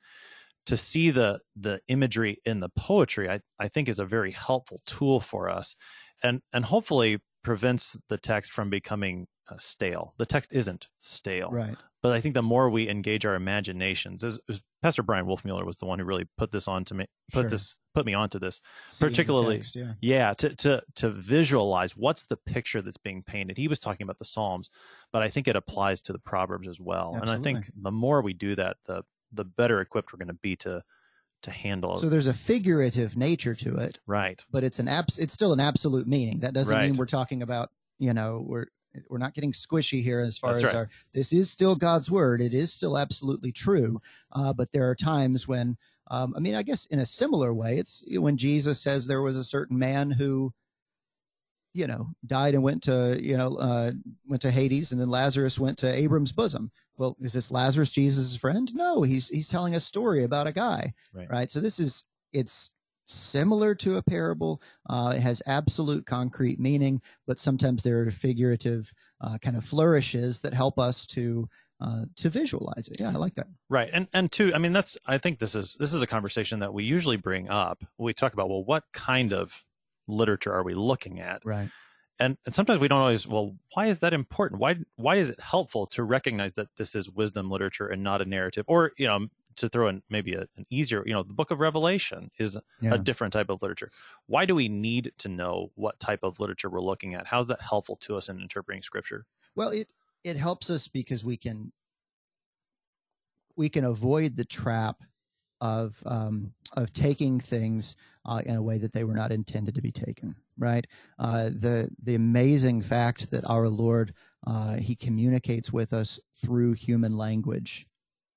To 0.68 0.78
see 0.78 1.12
the 1.12 1.42
the 1.56 1.80
imagery 1.88 2.42
in 2.44 2.60
the 2.60 2.70
poetry, 2.70 3.30
I, 3.30 3.42
I 3.60 3.68
think 3.68 3.88
is 3.88 4.00
a 4.00 4.06
very 4.06 4.32
helpful 4.32 4.80
tool 4.88 5.20
for 5.20 5.48
us, 5.48 5.76
and 6.24 6.42
and 6.52 6.66
hopefully 6.66 7.20
prevents 7.44 7.96
the 8.10 8.18
text 8.18 8.52
from 8.52 8.72
becoming 8.72 9.28
uh, 9.50 9.56
stale. 9.58 10.14
The 10.18 10.26
text 10.26 10.52
isn't 10.54 10.88
stale, 11.02 11.50
right 11.52 11.76
but 12.02 12.14
I 12.16 12.22
think 12.22 12.36
the 12.36 12.44
more 12.44 12.70
we 12.70 12.88
engage 12.88 13.26
our 13.26 13.34
imaginations, 13.34 14.24
as, 14.24 14.38
as 14.48 14.62
Pastor 14.84 15.02
Bryan 15.02 15.26
Wolfmueller 15.26 15.66
was 15.66 15.78
the 15.78 15.88
one 15.88 15.98
who 15.98 16.06
really 16.06 16.28
put 16.38 16.52
this 16.52 16.68
on 16.68 16.86
to 16.86 16.94
me, 16.94 17.08
put 17.34 17.42
Sure. 17.42 17.50
this 17.50 17.74
put 17.96 18.06
me 18.06 18.14
onto 18.14 18.38
this. 18.38 18.62
Seeing 18.86 19.10
Particularly- 19.10 19.56
text, 19.58 19.76
yeah 19.76 19.94
Yeah, 20.02 20.34
to 20.36 20.56
to 20.56 20.84
to 20.98 21.10
visualize 21.10 21.98
what's 21.98 22.26
the 22.26 22.38
picture 22.38 22.82
that's 22.84 22.98
being 22.98 23.24
painted. 23.24 23.58
He 23.58 23.68
was 23.68 23.80
talking 23.80 24.04
about 24.04 24.20
the 24.20 24.26
Psalms, 24.26 24.70
but 25.12 25.24
I 25.24 25.30
think 25.30 25.48
it 25.48 25.56
applies 25.56 26.00
to 26.02 26.14
the 26.14 26.20
Proverbs 26.20 26.68
as 26.68 26.80
well. 26.80 27.16
And 27.20 27.30
I 27.30 27.38
think 27.38 27.72
the 27.82 27.92
more 27.92 28.22
we 28.22 28.34
do 28.34 28.56
that, 28.56 28.78
the 28.86 29.04
the 29.32 29.46
better 29.46 29.82
equipped 29.82 30.14
we're 30.14 30.18
going 30.20 30.28
to 30.28 30.34
be 30.42 30.56
to 30.58 30.84
to 31.42 31.52
handle 31.52 31.96
so 31.98 32.08
there's 32.10 32.28
a 32.28 32.34
figurative 32.34 33.18
nature 33.18 33.54
to 33.54 33.76
it 33.78 34.00
Right. 34.08 34.44
but 34.52 34.64
it's 34.64 34.80
an 34.80 34.88
abs- 34.88 35.20
it's 35.20 35.34
still 35.34 35.54
an 35.54 35.60
absolute 35.60 36.08
meaning 36.08 36.40
that 36.40 36.54
doesn't 36.54 36.80
mean 36.80 36.96
we're 36.96 37.06
talking 37.06 37.42
about 37.44 37.70
you 38.00 38.14
know 38.14 38.44
we're 38.48 38.68
we're 39.10 39.18
not 39.18 39.34
getting 39.34 39.52
squishy 39.52 40.02
here 40.02 40.20
as 40.20 40.38
far 40.38 40.52
That's 40.52 40.64
as 40.64 40.74
right. 40.74 40.76
our 40.76 40.90
this 41.14 41.34
is 41.34 41.50
still 41.50 41.76
god's 41.76 42.10
word. 42.12 42.42
It 42.42 42.54
is 42.54 42.72
still 42.72 42.98
absolutely 42.98 43.52
true. 43.52 44.00
Uh, 44.32 44.54
but 44.54 44.72
there 44.72 44.90
are 44.90 44.96
times 44.96 45.48
when 45.48 45.78
um, 46.12 46.34
i 46.38 46.40
mean 46.40 46.54
i 46.56 46.62
guess 46.64 46.86
in 46.88 47.00
a 47.00 47.06
similar 47.06 47.54
way 47.54 47.78
it's 47.78 48.06
when 48.12 48.38
jesus 48.38 48.80
says 48.80 49.08
there 49.08 49.24
was 49.24 49.38
a 49.38 49.44
certain 49.44 49.78
man 49.80 50.12
who 50.12 50.54
you 51.74 51.88
know 51.88 52.08
died 52.26 52.54
and 52.54 52.64
went 52.64 52.82
to 52.84 53.18
you 53.22 53.36
know 53.38 53.56
uh, 53.58 53.92
went 54.28 54.42
to 54.42 54.52
hades 54.52 54.92
and 54.92 55.02
then 55.02 55.10
lazarus 55.10 55.60
went 55.60 55.78
to 55.78 55.94
abram's 55.94 56.32
bosom. 56.32 56.72
Well 56.98 57.18
is 57.20 57.34
this 57.34 57.52
lazarus 57.52 57.92
jesus' 57.92 58.36
friend? 58.36 58.74
No 58.74 59.02
he's 59.02 59.28
he's 59.30 59.48
telling 59.50 59.76
a 59.76 59.80
story 59.80 60.24
about 60.24 60.48
a 60.48 60.54
guy 60.54 60.94
Right. 61.14 61.30
right? 61.30 61.52
So 61.52 61.60
this 61.60 61.80
is 61.80 62.06
it's 62.32 62.72
similar 63.06 63.76
to 63.76 63.98
a 63.98 64.04
parable 64.04 64.62
uh, 64.90 65.14
it 65.16 65.20
has 65.22 65.42
absolute 65.46 66.06
concrete 66.06 66.60
meaning 66.60 67.02
but 67.28 67.40
sometimes 67.40 67.84
there 67.84 68.02
are 68.02 68.12
figurative 68.12 68.92
uh, 69.22 69.38
kind 69.42 69.56
of 69.56 69.64
flourishes 69.64 70.40
that 70.40 70.54
help 70.54 70.80
us 70.80 71.06
to 71.06 71.48
uh, 71.82 72.04
to 72.16 72.30
visualize 72.30 72.88
it 72.88 73.00
yeah 73.00 73.10
i 73.10 73.14
like 73.14 73.36
that 73.36 73.48
Right. 73.68 73.90
And 73.92 74.08
and 74.14 74.32
two, 74.32 74.54
I 74.54 74.60
mean 74.60 74.74
that's 74.74 74.96
I 75.06 75.18
think 75.18 75.40
this 75.40 75.56
is 75.56 75.76
this 75.80 75.94
is 75.94 76.02
a 76.02 76.08
conversation 76.08 76.60
that 76.60 76.74
we 76.74 76.84
usually 76.84 77.18
bring 77.18 77.50
up. 77.50 77.84
We 77.98 78.14
talk 78.14 78.34
about 78.34 78.48
well 78.48 78.64
what 78.64 78.84
kind 78.94 79.34
of 79.34 79.66
literature 80.08 80.54
are 80.54 80.64
we 80.64 80.76
looking 80.76 81.20
at? 81.20 81.42
right 81.44 81.70
and, 82.20 82.38
and 82.46 82.56
sometimes 82.56 82.80
we 82.80 82.88
don't 82.88 83.02
always 83.02 83.28
well 83.28 83.56
why 83.74 83.88
is 83.88 84.00
that 84.00 84.14
important 84.14 84.62
why 84.62 84.76
why 84.96 85.16
is 85.16 85.30
it 85.30 85.40
helpful 85.40 85.86
to 85.88 86.04
recognize 86.04 86.54
that 86.54 86.68
this 86.78 86.96
is 86.96 87.10
wisdom 87.10 87.50
literature 87.50 87.88
and 87.88 88.04
not 88.04 88.22
a 88.22 88.26
narrative 88.26 88.66
or 88.68 88.92
you 88.98 89.08
know 89.08 89.28
to 89.58 89.70
throw 89.70 89.88
in 89.88 90.04
maybe 90.10 90.34
a, 90.34 90.48
an 90.58 90.66
easier, 90.70 91.04
you 91.06 91.14
know, 91.14 91.24
the 91.24 91.34
book 91.34 91.52
of 91.52 91.60
Revelation 91.60 92.30
is 92.40 92.58
Yeah. 92.82 92.94
a 92.96 92.98
different 92.98 93.34
type 93.34 93.50
of 93.50 93.62
literature. 93.62 93.90
Why 94.28 94.46
do 94.46 94.56
we 94.56 94.68
need 94.70 95.12
to 95.20 95.30
know 95.30 95.72
what 95.76 96.00
type 96.00 96.20
of 96.24 96.40
literature 96.40 96.70
we're 96.70 96.82
looking 96.82 97.14
at? 97.16 97.28
How's 97.28 97.48
that 97.48 97.62
helpful 97.62 97.96
to 97.98 98.16
us 98.16 98.30
in 98.30 98.40
interpreting 98.42 98.82
scripture? 98.82 99.26
Well, 99.56 99.70
it 99.70 99.92
it 100.24 100.38
helps 100.38 100.70
us 100.70 100.88
because 100.88 101.24
we 101.26 101.38
can 101.38 101.72
we 103.56 103.70
can 103.70 103.86
avoid 103.86 104.36
the 104.36 104.46
trap 104.46 105.02
of 105.62 106.02
um, 106.06 106.54
of 106.74 106.92
taking 106.92 107.40
things 107.40 107.96
uh, 108.26 108.42
in 108.46 108.56
a 108.56 108.64
way 108.64 108.78
that 108.78 108.92
they 108.92 109.04
were 109.06 109.14
not 109.14 109.32
intended 109.32 109.74
to 109.76 109.82
be 109.82 109.92
taken. 109.92 110.36
Right. 110.58 110.86
Uh, 111.20 111.46
the 111.50 111.90
the 112.04 112.16
amazing 112.16 112.82
fact 112.82 113.32
that 113.32 113.46
our 113.46 113.70
Lord 113.70 114.14
uh, 114.48 114.78
He 114.78 114.96
communicates 114.96 115.72
with 115.72 115.94
us 115.94 116.20
through 116.34 116.74
human 116.74 117.16
language. 117.18 117.88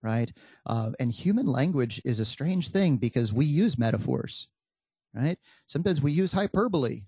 Right. 0.02 0.32
Uh, 0.64 0.92
and 1.00 1.10
human 1.10 1.46
language 1.46 2.00
is 2.04 2.20
a 2.20 2.24
strange 2.24 2.68
thing 2.68 2.98
because 2.98 3.32
we 3.32 3.44
use 3.44 3.78
metaphors. 3.78 4.48
Right. 5.14 5.38
Sometimes 5.66 6.00
we 6.00 6.12
use 6.12 6.32
hyperbole. 6.32 7.02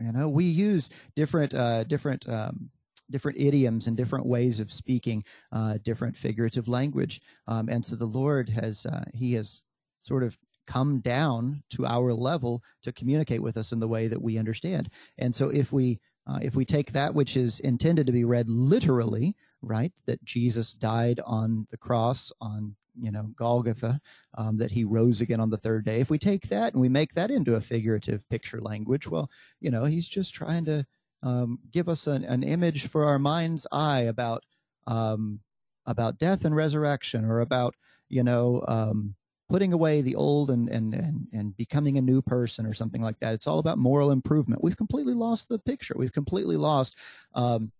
You 0.00 0.12
know, 0.12 0.28
we 0.28 0.44
use 0.44 0.90
different 1.14 1.54
uh, 1.54 1.84
different 1.84 2.28
um, 2.28 2.70
different 3.10 3.38
idioms 3.38 3.86
and 3.86 3.96
different 3.96 4.26
ways 4.26 4.60
of 4.60 4.72
speaking, 4.72 5.22
uh, 5.52 5.78
different 5.84 6.16
figurative 6.16 6.66
language. 6.68 7.20
Um, 7.46 7.68
and 7.68 7.84
so 7.84 7.94
the 7.94 8.04
Lord 8.04 8.48
has 8.48 8.86
uh, 8.86 9.04
He 9.14 9.34
has 9.34 9.62
sort 10.02 10.22
of 10.22 10.36
come 10.66 11.00
down 11.00 11.62
to 11.70 11.86
our 11.86 12.12
level 12.12 12.62
to 12.82 12.92
communicate 12.92 13.42
with 13.42 13.56
us 13.56 13.72
in 13.72 13.78
the 13.78 13.88
way 13.88 14.08
that 14.08 14.20
we 14.20 14.38
understand. 14.38 14.88
And 15.18 15.34
so 15.34 15.50
if 15.50 15.72
we 15.72 16.00
uh, 16.26 16.38
if 16.42 16.56
we 16.56 16.64
take 16.64 16.90
that 16.92 17.14
which 17.14 17.36
is 17.36 17.60
intended 17.60 18.06
to 18.06 18.12
be 18.12 18.24
read 18.24 18.48
literally, 18.48 19.36
right, 19.66 19.92
that 20.06 20.22
Jesus 20.24 20.72
died 20.72 21.20
on 21.24 21.66
the 21.70 21.76
cross 21.76 22.32
on 22.40 22.76
you 23.00 23.10
know 23.10 23.24
Golgotha, 23.36 24.00
um, 24.36 24.56
that 24.58 24.70
he 24.70 24.84
rose 24.84 25.20
again 25.20 25.40
on 25.40 25.50
the 25.50 25.56
third 25.56 25.84
day. 25.84 26.00
If 26.00 26.10
we 26.10 26.18
take 26.18 26.48
that 26.48 26.72
and 26.72 26.80
we 26.80 26.88
make 26.88 27.12
that 27.14 27.30
into 27.30 27.56
a 27.56 27.60
figurative 27.60 28.28
picture 28.28 28.60
language, 28.60 29.08
well, 29.08 29.30
you 29.60 29.70
know, 29.70 29.84
he's 29.84 30.08
just 30.08 30.34
trying 30.34 30.64
to 30.66 30.86
um, 31.22 31.58
give 31.70 31.88
us 31.88 32.06
an, 32.06 32.24
an 32.24 32.42
image 32.42 32.88
for 32.88 33.04
our 33.04 33.18
mind's 33.18 33.66
eye 33.72 34.02
about 34.02 34.44
um, 34.86 35.40
about 35.86 36.18
death 36.18 36.44
and 36.44 36.54
resurrection, 36.54 37.24
or 37.24 37.40
about 37.40 37.74
you 38.08 38.22
know 38.22 38.62
um, 38.68 39.14
putting 39.48 39.72
away 39.72 40.00
the 40.00 40.16
old 40.16 40.50
and, 40.50 40.68
and 40.68 40.94
and 40.94 41.26
and 41.32 41.56
becoming 41.56 41.98
a 41.98 42.02
new 42.02 42.22
person, 42.22 42.66
or 42.66 42.74
something 42.74 43.02
like 43.02 43.18
that. 43.20 43.34
It's 43.34 43.46
all 43.46 43.58
about 43.58 43.78
moral 43.78 44.10
improvement. 44.10 44.62
We've 44.62 44.76
completely 44.76 45.14
lost 45.14 45.48
the 45.48 45.58
picture. 45.58 45.94
We've 45.96 46.12
completely 46.12 46.56
lost. 46.56 46.98
Um, 47.34 47.72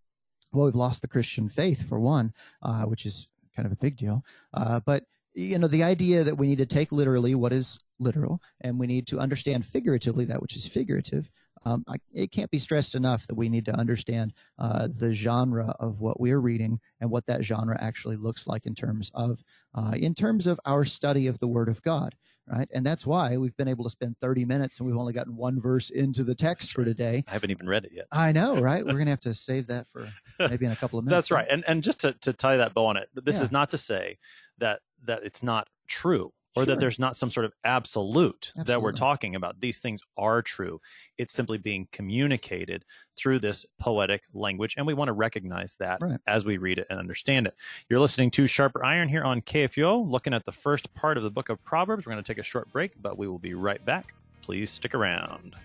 well, 0.54 0.66
we've 0.66 0.74
lost 0.74 1.02
the 1.02 1.08
Christian 1.08 1.48
faith 1.48 1.86
for 1.88 1.98
one, 2.00 2.32
uh, 2.62 2.84
which 2.84 3.06
is 3.06 3.28
kind 3.54 3.66
of 3.66 3.72
a 3.72 3.76
big 3.76 3.96
deal. 3.96 4.24
Uh, 4.52 4.80
but 4.84 5.04
you 5.34 5.58
know, 5.58 5.66
the 5.66 5.82
idea 5.82 6.22
that 6.22 6.36
we 6.36 6.46
need 6.46 6.58
to 6.58 6.66
take 6.66 6.92
literally 6.92 7.34
what 7.34 7.52
is 7.52 7.80
literal, 7.98 8.40
and 8.60 8.78
we 8.78 8.86
need 8.86 9.06
to 9.08 9.18
understand 9.18 9.66
figuratively 9.66 10.24
that 10.26 10.40
which 10.40 10.56
is 10.56 10.66
figurative. 10.66 11.30
Um, 11.66 11.82
I, 11.88 11.96
it 12.12 12.30
can't 12.30 12.50
be 12.50 12.58
stressed 12.58 12.94
enough 12.94 13.26
that 13.26 13.34
we 13.34 13.48
need 13.48 13.64
to 13.64 13.74
understand 13.74 14.34
uh, 14.58 14.88
the 14.98 15.14
genre 15.14 15.74
of 15.80 16.00
what 16.00 16.20
we're 16.20 16.40
reading 16.40 16.78
and 17.00 17.10
what 17.10 17.26
that 17.26 17.42
genre 17.42 17.76
actually 17.80 18.16
looks 18.16 18.46
like 18.46 18.66
in 18.66 18.74
terms 18.74 19.10
of 19.14 19.42
uh, 19.74 19.94
in 19.96 20.14
terms 20.14 20.46
of 20.46 20.60
our 20.66 20.84
study 20.84 21.26
of 21.26 21.38
the 21.38 21.48
Word 21.48 21.68
of 21.68 21.82
God, 21.82 22.14
right? 22.46 22.68
And 22.74 22.85
that's 22.85 23.07
why 23.07 23.37
we've 23.37 23.57
been 23.57 23.68
able 23.68 23.85
to 23.85 23.90
spend 23.90 24.16
30 24.20 24.44
minutes 24.44 24.78
and 24.80 24.87
we've 24.87 24.96
only 24.98 25.12
gotten 25.12 25.37
one 25.37 25.61
verse 25.61 25.90
into 25.90 26.22
the 26.24 26.35
text 26.35 26.72
for 26.72 26.85
today. 26.85 27.24
I 27.28 27.33
haven't 27.33 27.50
even 27.50 27.66
read 27.68 27.85
it 27.85 27.92
yet. 27.94 28.07
I 28.12 28.33
know, 28.33 28.61
right? 28.61 28.85
We're 28.87 28.98
gonna 28.98 29.11
have 29.11 29.20
to 29.20 29.35
save 29.35 29.66
that 29.68 29.87
for 29.88 30.09
maybe 30.38 30.66
in 30.66 30.72
a 30.72 30.76
couple 30.76 30.98
of 30.98 31.04
minutes. 31.04 31.28
That's 31.28 31.30
right. 31.30 31.46
And 31.50 31.64
and 31.66 31.83
just 31.83 32.00
to, 32.00 32.12
to 32.22 32.33
tie 32.33 32.57
that 32.59 32.74
bow 32.74 32.87
on 32.87 32.96
it, 32.96 33.09
this 33.14 33.37
Yeah. 33.38 33.44
is 33.44 33.52
not 33.52 33.70
to 33.70 33.78
say 33.78 34.18
that 34.59 34.80
that 35.04 35.22
it's 35.24 35.42
not 35.42 35.68
true 35.88 36.33
or 36.56 36.62
Sure. 36.62 36.66
that 36.74 36.80
there's 36.80 36.98
not 36.98 37.16
some 37.16 37.30
sort 37.30 37.46
of 37.46 37.52
absolute 37.64 38.52
that 38.56 38.80
we're 38.80 38.92
talking 38.92 39.34
about. 39.34 39.60
These 39.60 39.78
things 39.80 40.00
are 40.16 40.40
true. 40.42 40.80
It's 41.18 41.34
simply 41.34 41.58
being 41.58 41.88
communicated 41.92 42.84
through 43.16 43.40
this 43.40 43.66
poetic 43.78 44.22
language, 44.32 44.74
and 44.76 44.86
we 44.86 44.94
want 44.94 45.08
to 45.08 45.12
recognize 45.12 45.74
that 45.80 46.00
Right. 46.00 46.20
as 46.26 46.44
we 46.44 46.56
read 46.58 46.78
it 46.78 46.86
and 46.90 46.98
understand 46.98 47.46
it. 47.46 47.54
You're 47.88 48.00
listening 48.00 48.30
to 48.32 48.46
Sharper 48.46 48.84
Iron 48.84 49.08
here 49.08 49.24
on 49.24 49.40
KFUO, 49.40 49.98
looking 50.10 50.34
at 50.34 50.44
the 50.44 50.52
first 50.52 50.92
part 50.94 51.16
of 51.16 51.22
the 51.24 51.30
book 51.30 51.48
of 51.48 51.62
Proverbs. 51.64 52.06
We're 52.06 52.12
going 52.12 52.22
to 52.24 52.32
take 52.32 52.40
a 52.40 52.44
short 52.46 52.70
break, 52.72 52.92
but 53.00 53.18
we 53.18 53.26
will 53.28 53.38
be 53.38 53.54
right 53.54 53.84
back. 53.84 54.14
Please 54.42 54.70
stick 54.70 54.94
around. 54.94 55.56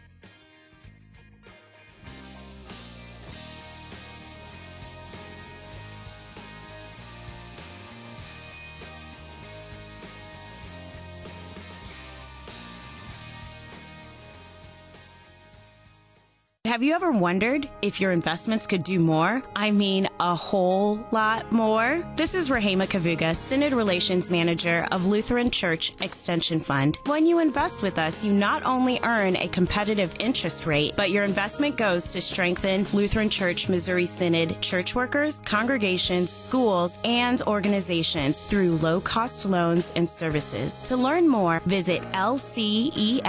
Have 16.70 16.84
you 16.84 16.94
ever 16.94 17.12
wondered 17.12 17.68
if 17.82 18.00
your 18.00 18.12
investments 18.12 18.68
could 18.68 18.84
do 18.84 19.00
more? 19.00 19.42
I 19.56 19.72
mean, 19.72 20.08
a 20.20 20.36
whole 20.36 21.04
lot 21.10 21.52
more? 21.52 22.08
This 22.16 22.36
is 22.36 22.52
Rahema 22.52 22.86
Kavuga, 22.86 23.36
Synod 23.36 23.74
Relations 23.74 24.30
Manager 24.30 24.88
of 24.92 25.08
Lutheran 25.08 25.50
Church 25.50 26.00
Extension 26.00 26.60
Fund. 26.60 27.00
When 27.08 27.26
you 27.26 27.40
invest 27.40 27.82
with 27.82 27.98
us, 27.98 28.24
you 28.24 28.32
not 28.32 28.62
only 28.66 29.00
earn 29.02 29.36
a 29.38 29.48
competitive 29.48 30.16
interest 30.20 30.68
rate, 30.68 30.94
but 30.96 31.10
your 31.10 31.24
investment 31.24 31.76
goes 31.76 32.12
to 32.12 32.22
strengthen 32.22 32.86
Lutheran 32.94 33.32
Church 33.32 33.68
Missouri 33.68 34.06
Synod 34.06 34.62
church 34.62 34.94
workers, 34.94 35.42
congregations, 35.46 36.32
schools, 36.32 37.00
and 37.04 37.42
organizations 37.48 38.44
through 38.44 38.76
low 38.76 39.02
cost 39.02 39.44
loans 39.48 39.92
and 39.96 40.08
services. 40.08 40.84
To 40.84 40.96
learn 40.96 41.28
more, 41.28 41.64
visit 41.66 42.04
lcef.org 42.12 43.24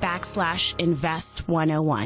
backslash 0.00 0.80
invest 0.80 1.46
101. 1.46 2.05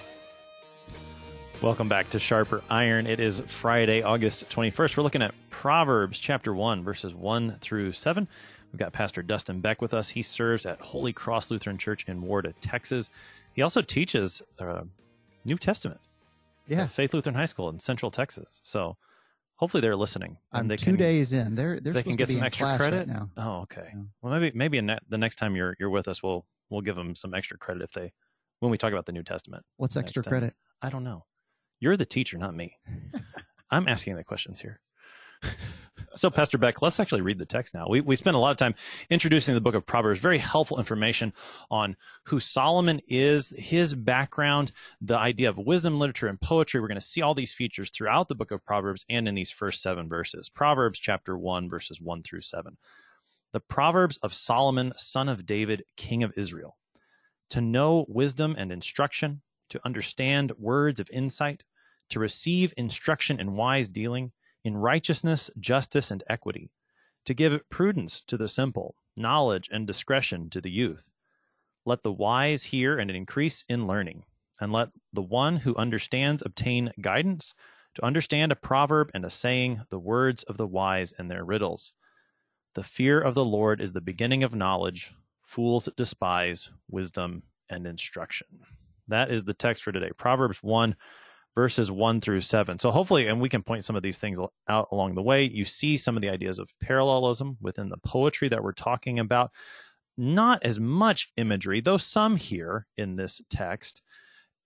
Welcome 1.61 1.89
back 1.89 2.09
to 2.09 2.17
Sharper 2.17 2.63
Iron. 2.71 3.05
It 3.05 3.19
is 3.19 3.39
Friday, 3.41 4.01
August 4.01 4.49
21st. 4.49 4.97
We're 4.97 5.03
looking 5.03 5.21
at 5.21 5.35
Proverbs 5.51 6.17
chapter 6.17 6.55
1, 6.55 6.83
verses 6.83 7.13
1 7.13 7.57
through 7.61 7.91
7. 7.91 8.27
We've 8.71 8.79
got 8.79 8.93
Pastor 8.93 9.21
Dustin 9.21 9.61
Beck 9.61 9.79
with 9.79 9.93
us. 9.93 10.09
He 10.09 10.23
serves 10.23 10.65
at 10.65 10.81
Holy 10.81 11.13
Cross 11.13 11.51
Lutheran 11.51 11.77
Church 11.77 12.05
in 12.07 12.23
Warda, 12.23 12.55
Texas. 12.61 13.11
He 13.53 13.61
also 13.61 13.83
teaches 13.83 14.41
uh, 14.57 14.81
New 15.45 15.55
Testament 15.55 15.99
Yeah. 16.67 16.87
Faith 16.87 17.13
Lutheran 17.13 17.35
High 17.35 17.45
School 17.45 17.69
in 17.69 17.79
Central 17.79 18.09
Texas. 18.09 18.59
So 18.63 18.97
hopefully 19.57 19.81
they're 19.81 19.95
listening. 19.95 20.37
I'm 20.51 20.67
they 20.67 20.77
two 20.77 20.91
can, 20.91 20.95
days 20.95 21.31
in. 21.31 21.53
They're 21.53 21.79
they're 21.79 21.93
they 21.93 22.01
can 22.01 22.13
get 22.13 22.25
to 22.29 22.33
be 22.33 22.33
some 22.33 22.41
in 22.41 22.47
extra 22.47 22.75
credit 22.77 22.97
right 22.97 23.07
now. 23.07 23.29
Oh, 23.37 23.61
okay. 23.61 23.89
Yeah. 23.93 24.01
Well, 24.23 24.33
maybe 24.39 24.51
maybe 24.57 24.81
the 25.09 25.17
next 25.17 25.35
time 25.35 25.55
you're 25.55 25.75
you're 25.79 25.91
with 25.91 26.07
us, 26.07 26.23
we'll 26.23 26.43
we'll 26.71 26.81
give 26.81 26.95
them 26.95 27.13
some 27.15 27.35
extra 27.35 27.59
credit 27.59 27.83
if 27.83 27.91
they 27.91 28.11
when 28.61 28.71
we 28.71 28.79
talk 28.79 28.93
about 28.93 29.05
the 29.05 29.13
New 29.13 29.23
Testament. 29.23 29.63
What's 29.77 29.95
extra 29.95 30.23
time. 30.23 30.31
credit? 30.31 30.55
I 30.81 30.89
don't 30.89 31.03
know. 31.03 31.25
You're 31.81 31.97
the 31.97 32.05
teacher, 32.05 32.37
not 32.37 32.55
me. 32.55 32.77
I'm 33.71 33.87
asking 33.87 34.15
the 34.15 34.23
questions 34.23 34.61
here. 34.61 34.79
so, 36.13 36.29
Pastor 36.29 36.59
Beck, 36.59 36.79
let's 36.83 36.99
actually 36.99 37.21
read 37.21 37.39
the 37.39 37.45
text 37.45 37.73
now. 37.73 37.87
We, 37.89 38.01
we 38.01 38.15
spent 38.15 38.35
a 38.35 38.39
lot 38.39 38.51
of 38.51 38.57
time 38.57 38.75
introducing 39.09 39.55
the 39.55 39.61
book 39.61 39.73
of 39.73 39.87
Proverbs, 39.87 40.19
very 40.19 40.37
helpful 40.37 40.77
information 40.77 41.33
on 41.71 41.97
who 42.27 42.39
Solomon 42.39 43.01
is, 43.07 43.51
his 43.57 43.95
background, 43.95 44.71
the 45.01 45.17
idea 45.17 45.49
of 45.49 45.57
wisdom, 45.57 45.97
literature, 45.97 46.27
and 46.27 46.39
poetry. 46.39 46.79
We're 46.79 46.87
going 46.87 46.99
to 46.99 47.05
see 47.05 47.23
all 47.23 47.33
these 47.33 47.53
features 47.53 47.89
throughout 47.89 48.27
the 48.27 48.35
book 48.35 48.51
of 48.51 48.63
Proverbs 48.63 49.03
and 49.09 49.27
in 49.27 49.33
these 49.33 49.49
first 49.49 49.81
seven 49.81 50.07
verses. 50.07 50.49
Proverbs 50.49 50.99
chapter 50.99 51.35
1, 51.35 51.67
verses 51.67 51.99
1 51.99 52.21
through 52.21 52.41
7. 52.41 52.77
The 53.53 53.59
Proverbs 53.59 54.17
of 54.17 54.35
Solomon, 54.35 54.93
son 54.97 55.27
of 55.27 55.47
David, 55.47 55.83
king 55.97 56.21
of 56.21 56.31
Israel. 56.37 56.77
To 57.49 57.59
know 57.59 58.05
wisdom 58.07 58.55
and 58.55 58.71
instruction, 58.71 59.41
to 59.71 59.81
understand 59.83 60.51
words 60.59 60.99
of 60.99 61.09
insight, 61.11 61.63
to 62.11 62.19
receive 62.19 62.73
instruction 62.77 63.39
in 63.39 63.55
wise 63.55 63.89
dealing, 63.89 64.31
in 64.63 64.77
righteousness, 64.77 65.49
justice, 65.59 66.11
and 66.11 66.23
equity, 66.29 66.71
to 67.25 67.33
give 67.33 67.67
prudence 67.69 68.21
to 68.21 68.37
the 68.37 68.47
simple, 68.47 68.95
knowledge 69.17 69.69
and 69.71 69.87
discretion 69.87 70.49
to 70.49 70.61
the 70.61 70.71
youth. 70.71 71.09
Let 71.85 72.03
the 72.03 72.11
wise 72.11 72.63
hear 72.63 72.99
and 72.99 73.09
increase 73.09 73.63
in 73.67 73.87
learning, 73.87 74.23
and 74.59 74.71
let 74.71 74.89
the 75.13 75.21
one 75.21 75.57
who 75.57 75.75
understands 75.75 76.43
obtain 76.45 76.91
guidance, 77.01 77.53
to 77.95 78.05
understand 78.05 78.51
a 78.51 78.55
proverb 78.55 79.11
and 79.13 79.25
a 79.25 79.29
saying, 79.29 79.81
the 79.89 79.99
words 79.99 80.43
of 80.43 80.57
the 80.57 80.67
wise 80.67 81.13
and 81.17 81.29
their 81.29 81.43
riddles. 81.43 81.93
The 82.75 82.83
fear 82.83 83.19
of 83.19 83.33
the 83.33 83.43
Lord 83.43 83.81
is 83.81 83.91
the 83.91 83.99
beginning 83.99 84.43
of 84.43 84.55
knowledge. 84.55 85.13
Fools 85.43 85.89
despise 85.97 86.69
wisdom 86.89 87.43
and 87.69 87.85
instruction. 87.85 88.47
That 89.09 89.29
is 89.29 89.43
the 89.43 89.53
text 89.53 89.83
for 89.83 89.91
today. 89.91 90.11
Proverbs 90.15 90.63
1, 90.63 90.95
verses 91.55 91.91
1 91.91 92.21
through 92.21 92.41
7. 92.41 92.79
So 92.79 92.91
hopefully, 92.91 93.27
and 93.27 93.41
we 93.41 93.49
can 93.49 93.63
point 93.63 93.85
some 93.85 93.95
of 93.95 94.03
these 94.03 94.17
things 94.17 94.39
out 94.67 94.87
along 94.91 95.15
the 95.15 95.21
way, 95.21 95.43
you 95.43 95.65
see 95.65 95.97
some 95.97 96.15
of 96.15 96.21
the 96.21 96.29
ideas 96.29 96.59
of 96.59 96.73
parallelism 96.81 97.57
within 97.61 97.89
the 97.89 97.97
poetry 97.97 98.49
that 98.49 98.63
we're 98.63 98.71
talking 98.71 99.19
about. 99.19 99.51
Not 100.17 100.63
as 100.63 100.79
much 100.79 101.31
imagery, 101.37 101.81
though 101.81 101.97
some 101.97 102.35
here 102.35 102.87
in 102.97 103.15
this 103.15 103.41
text 103.49 104.01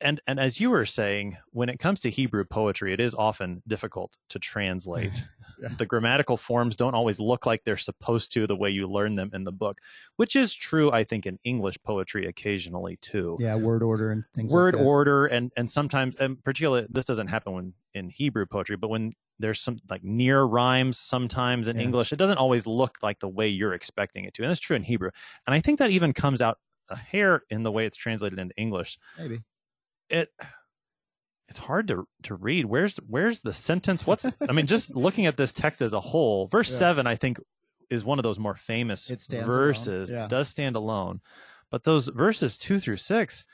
and 0.02 0.22
and 0.28 0.40
as 0.40 0.60
you 0.60 0.70
were 0.70 0.86
saying 0.86 1.38
when 1.52 1.70
it 1.70 1.80
comes 1.80 2.00
to 2.00 2.10
hebrew 2.10 2.44
poetry 2.44 2.94
it 2.94 3.00
is 3.00 3.16
often 3.16 3.62
difficult 3.68 4.18
to 4.30 4.40
translate 4.40 5.24
yeah. 5.62 5.70
the 5.78 5.86
grammatical 5.86 6.38
forms 6.38 6.76
don't 6.76 6.96
always 6.96 7.20
look 7.20 7.46
like 7.46 7.64
they're 7.64 7.78
supposed 7.78 8.32
to 8.34 8.48
the 8.48 8.56
way 8.56 8.70
you 8.70 8.88
learn 8.88 9.16
them 9.16 9.30
in 9.34 9.44
the 9.44 9.52
book 9.52 9.80
which 10.18 10.36
is 10.36 10.54
true 10.54 10.92
i 10.92 11.04
think 11.04 11.26
in 11.26 11.38
english 11.44 11.78
poetry 11.84 12.26
occasionally 12.26 12.98
too. 13.02 13.38
Yeah 13.40 13.56
word 13.56 13.84
order 13.84 14.12
and 14.12 14.26
things 14.28 14.54
word 14.54 14.76
like 14.76 14.86
order 14.86 15.26
and 15.26 15.52
and 15.58 15.70
sometimes 15.70 16.16
and 16.18 16.44
particularly 16.44 16.88
this 16.90 17.06
doesn't 17.06 17.28
happen 17.28 17.54
when 17.54 17.74
in 17.94 18.10
hebrew 18.10 18.46
poetry 18.46 18.76
but 18.76 18.90
when 18.90 19.14
there's 19.40 19.60
some 19.60 19.80
like 19.90 20.04
near 20.04 20.44
rhymes 20.44 20.98
sometimes 20.98 21.68
in 21.68 21.78
yeah. 21.78 21.84
english 21.84 22.14
it 22.14 22.18
doesn't 22.18 22.38
always 22.38 22.66
look 22.68 22.98
like 23.02 23.20
the 23.20 23.28
way 23.28 23.48
you're 23.48 23.74
expecting 23.74 24.26
it 24.26 24.34
to 24.34 24.44
and 24.44 24.50
that's 24.50 24.60
true 24.60 24.76
in 24.76 24.84
hebrew. 24.84 25.10
And 25.48 25.54
i 25.54 25.60
think 25.60 25.80
that 25.80 25.92
even 25.92 26.14
comes 26.14 26.42
out 26.42 26.60
a 26.90 26.96
hair 26.96 27.42
in 27.50 27.64
the 27.64 27.72
way 27.72 27.86
it's 27.86 27.98
translated 27.98 28.40
into 28.40 28.56
english. 28.58 28.98
Maybe. 29.18 29.42
It 30.10 30.30
it's 31.48 31.60
hard 31.60 31.88
to 31.90 32.08
to 32.24 32.36
read. 32.36 32.66
Where's 32.66 32.98
where's 33.08 33.42
the 33.42 33.54
sentence? 33.54 34.06
What's 34.06 34.26
I 34.48 34.52
mean, 34.52 34.66
just 34.66 34.96
looking 34.96 35.26
at 35.26 35.38
this 35.38 35.52
text 35.52 35.82
as 35.82 35.94
a 35.94 36.00
whole, 36.00 36.48
verse 36.48 36.72
yeah. 36.72 36.78
seven, 36.78 37.08
I 37.08 37.16
think, 37.16 37.40
is 37.90 38.04
one 38.04 38.20
of 38.20 38.24
those 38.24 38.40
more 38.40 38.56
famous 38.56 39.08
verses. 39.30 40.12
Yeah. 40.12 40.28
Does 40.28 40.50
stand 40.50 40.76
alone, 40.76 41.22
but 41.70 41.84
those 41.84 42.08
verses 42.08 42.58
two 42.58 42.80
through 42.80 42.98
six, 42.98 43.46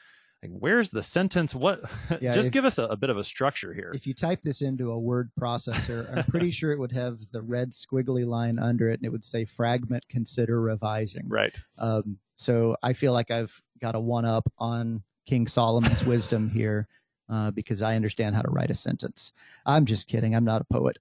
like 0.41 0.51
where's 0.51 0.89
the 0.89 1.03
sentence? 1.03 1.53
What? 1.53 1.81
Yeah, 2.21 2.33
just 2.33 2.47
if, 2.47 2.53
give 2.53 2.65
us 2.65 2.77
a, 2.77 2.85
a, 2.85 2.97
bit 2.97 3.09
of 3.09 3.17
a 3.17 3.23
structure 3.23 3.73
here. 3.73 3.91
If 3.95 4.05
you 4.05 4.13
type 4.13 4.41
this 4.41 4.61
into 4.61 4.91
a 4.91 4.99
word 4.99 5.31
processor, 5.39 6.15
I'm 6.15 6.23
pretty 6.25 6.51
sure 6.51 6.71
it 6.71 6.79
would 6.79 6.91
have 6.91 7.17
the 7.31 7.41
red 7.41 7.71
squiggly 7.71 8.25
line 8.25 8.59
under 8.59 8.89
it, 8.89 8.99
and 8.99 9.05
it 9.05 9.11
would 9.11 9.23
say 9.23 9.45
"fragment 9.45 10.07
consider 10.07 10.61
revising." 10.61 11.27
Right. 11.27 11.57
Um, 11.77 12.19
so 12.35 12.75
I 12.83 12.93
feel 12.93 13.13
like 13.13 13.31
I've 13.31 13.53
got 13.81 13.95
a 13.95 13.99
one 13.99 14.25
up 14.25 14.51
on 14.59 15.03
King 15.25 15.47
Solomon's 15.47 16.05
wisdom 16.05 16.49
here 16.49 16.87
uh, 17.31 17.51
because 17.51 17.81
I 17.81 17.95
understand 17.95 18.35
how 18.35 18.41
to 18.41 18.51
write 18.51 18.69
a 18.69 18.75
sentence. 18.75 19.33
I'm 19.65 19.85
just 19.85 20.07
kidding. 20.07 20.35
I'm 20.35 20.45
not 20.45 20.61
a 20.61 20.65
poet. 20.65 20.99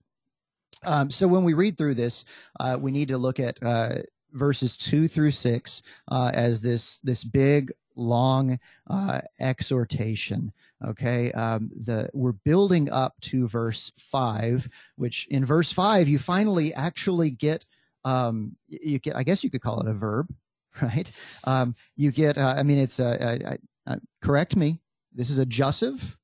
Um, 0.86 1.10
so 1.10 1.28
when 1.28 1.44
we 1.44 1.54
read 1.54 1.76
through 1.76 1.94
this, 1.94 2.24
uh, 2.58 2.78
we 2.80 2.90
need 2.90 3.08
to 3.08 3.18
look 3.18 3.40
at 3.40 3.58
uh, 3.62 3.96
verses 4.32 4.76
two 4.76 5.08
through 5.08 5.32
six 5.32 5.82
uh, 6.08 6.30
as 6.32 6.62
this 6.62 6.98
this 7.00 7.24
big 7.24 7.70
long 7.96 8.58
uh, 8.88 9.20
exhortation. 9.40 10.52
Okay, 10.86 11.30
um, 11.32 11.70
the 11.74 12.08
we're 12.14 12.32
building 12.32 12.90
up 12.90 13.14
to 13.22 13.46
verse 13.46 13.92
five, 13.98 14.66
which 14.96 15.26
in 15.28 15.44
verse 15.44 15.70
five 15.70 16.08
you 16.08 16.18
finally 16.18 16.72
actually 16.72 17.30
get 17.30 17.66
um, 18.04 18.56
you 18.68 18.98
get 18.98 19.16
I 19.16 19.22
guess 19.22 19.44
you 19.44 19.50
could 19.50 19.60
call 19.60 19.80
it 19.80 19.88
a 19.88 19.92
verb, 19.92 20.32
right? 20.82 21.10
Um, 21.44 21.74
you 21.96 22.12
get, 22.12 22.38
uh, 22.38 22.54
I 22.56 22.62
mean, 22.62 22.78
it's 22.78 23.00
a, 23.00 23.56
uh, 23.86 23.96
correct 24.22 24.56
me. 24.56 24.80
This 25.12 25.30
is 25.30 25.38
a 25.38 25.46
jussive. 25.46 26.16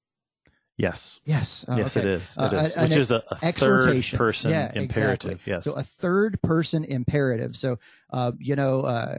Yes. 0.76 1.20
Yes. 1.24 1.64
Uh, 1.68 1.76
yes, 1.78 1.96
okay. 1.96 2.06
it 2.06 2.12
is. 2.12 2.36
It 2.38 2.40
uh, 2.40 2.56
is. 2.56 2.76
Which 2.76 2.96
is 2.96 3.10
a, 3.10 3.22
a 3.30 3.52
third 3.52 4.04
person 4.14 4.50
yeah, 4.50 4.72
imperative. 4.74 5.32
Exactly. 5.32 5.52
Yes. 5.52 5.64
So 5.64 5.72
a 5.72 5.82
third 5.82 6.40
person 6.42 6.84
imperative. 6.84 7.56
So, 7.56 7.78
uh, 8.12 8.32
you 8.38 8.56
know, 8.56 8.80
uh, 8.80 9.18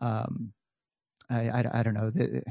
um, 0.00 0.52
I, 1.30 1.48
I, 1.48 1.80
I, 1.80 1.82
don't 1.82 1.94
know. 1.94 2.10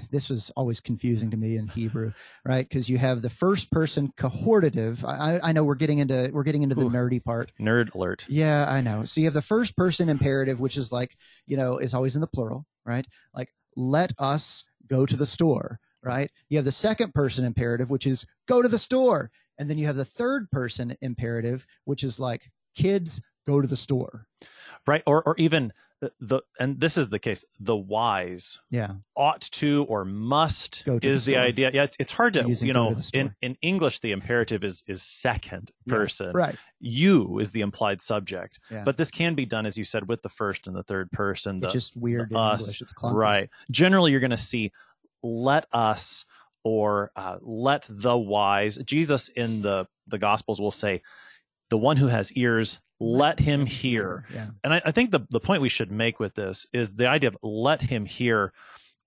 This 0.09 0.29
was 0.29 0.49
always 0.55 0.79
confusing 0.79 1.29
to 1.31 1.37
me 1.37 1.57
in 1.57 1.67
Hebrew, 1.67 2.11
right? 2.43 2.67
Because 2.67 2.89
you 2.89 2.97
have 2.97 3.21
the 3.21 3.29
first 3.29 3.71
person 3.71 4.11
cohortative. 4.17 5.05
I, 5.05 5.39
I 5.43 5.51
know 5.51 5.63
we're 5.63 5.75
getting 5.75 5.99
into 5.99 6.31
we're 6.33 6.43
getting 6.43 6.63
into 6.63 6.75
the 6.75 6.85
Ooh, 6.85 6.89
nerdy 6.89 7.23
part. 7.23 7.51
Nerd 7.59 7.93
alert. 7.93 8.25
Yeah, 8.27 8.65
I 8.67 8.81
know. 8.81 9.03
So 9.03 9.21
you 9.21 9.27
have 9.27 9.35
the 9.35 9.41
first 9.41 9.77
person 9.77 10.09
imperative, 10.09 10.59
which 10.59 10.77
is 10.77 10.91
like 10.91 11.15
you 11.45 11.57
know 11.57 11.77
is 11.77 11.93
always 11.93 12.15
in 12.15 12.21
the 12.21 12.27
plural, 12.27 12.65
right? 12.85 13.05
Like 13.35 13.49
let 13.75 14.13
us 14.17 14.63
go 14.87 15.05
to 15.05 15.15
the 15.15 15.25
store, 15.25 15.79
right? 16.03 16.29
You 16.49 16.57
have 16.57 16.65
the 16.65 16.71
second 16.71 17.13
person 17.13 17.45
imperative, 17.45 17.89
which 17.89 18.07
is 18.07 18.25
go 18.47 18.61
to 18.61 18.67
the 18.67 18.79
store. 18.79 19.31
And 19.59 19.69
then 19.69 19.77
you 19.77 19.85
have 19.85 19.95
the 19.95 20.05
third 20.05 20.49
person 20.49 20.95
imperative, 21.01 21.67
which 21.85 22.03
is 22.03 22.19
like 22.19 22.49
kids 22.75 23.21
go 23.45 23.61
to 23.61 23.67
the 23.67 23.75
store. 23.75 24.25
Right. 24.87 25.03
Or, 25.05 25.21
or 25.23 25.35
even 25.37 25.71
the, 26.19 26.41
and 26.59 26.79
this 26.79 26.97
is 26.97 27.09
the 27.09 27.19
case, 27.19 27.45
the 27.59 27.75
wise 27.75 28.57
yeah. 28.71 28.93
ought 29.15 29.41
to 29.41 29.85
or 29.87 30.03
must 30.03 30.83
to 30.85 30.99
is 31.03 31.25
the, 31.25 31.33
the, 31.33 31.39
idea. 31.39 31.69
Yeah. 31.71 31.83
It's, 31.83 31.95
it's 31.99 32.11
hard 32.11 32.33
to, 32.35 32.47
Using 32.47 32.69
you 32.69 32.73
know, 32.73 32.95
in, 33.13 33.35
in 33.43 33.55
English, 33.61 33.99
the 33.99 34.13
imperative 34.13 34.63
is, 34.63 34.83
is 34.87 35.03
second 35.03 35.69
person. 35.85 36.31
Yeah, 36.33 36.41
right. 36.41 36.55
You 36.79 37.37
is 37.37 37.51
the 37.51 37.61
implied 37.61 38.01
subject. 38.01 38.59
Yeah. 38.71 38.83
But 38.83 38.97
this 38.97 39.11
can 39.11 39.35
be 39.35 39.45
done, 39.45 39.67
as 39.67 39.77
you 39.77 39.83
said, 39.83 40.07
with 40.07 40.23
the 40.23 40.29
first 40.29 40.65
and 40.65 40.75
the 40.75 40.81
third 40.81 41.11
person. 41.11 41.59
The, 41.59 41.67
it's 41.67 41.73
just 41.73 41.95
weird 41.95 42.31
in 42.31 42.37
us. 42.37 42.61
English. 42.61 42.81
It's 42.81 42.93
clunky. 42.93 43.13
Right. 43.13 43.49
Generally, 43.69 44.09
you're 44.09 44.19
going 44.21 44.31
to 44.31 44.37
see 44.37 44.71
let 45.23 45.65
us 45.71 46.25
or 46.63 47.11
uh, 47.15 47.37
let 47.41 47.87
the 47.89 48.17
wise. 48.17 48.77
Jesus 48.77 49.29
in 49.29 49.61
the 49.61 49.87
the 50.07 50.17
Gospels 50.17 50.59
will 50.59 50.71
say, 50.71 51.01
"The 51.69 51.77
one 51.77 51.97
who 51.97 52.07
has 52.07 52.31
ears, 52.33 52.81
let 52.99 53.39
him 53.39 53.65
hear." 53.65 54.25
Yeah. 54.33 54.49
And 54.63 54.73
I, 54.73 54.81
I 54.85 54.91
think 54.91 55.11
the 55.11 55.21
the 55.29 55.39
point 55.39 55.61
we 55.61 55.69
should 55.69 55.91
make 55.91 56.19
with 56.19 56.35
this 56.35 56.67
is 56.73 56.95
the 56.95 57.07
idea 57.07 57.29
of 57.29 57.37
let 57.41 57.81
him 57.81 58.05
hear, 58.05 58.53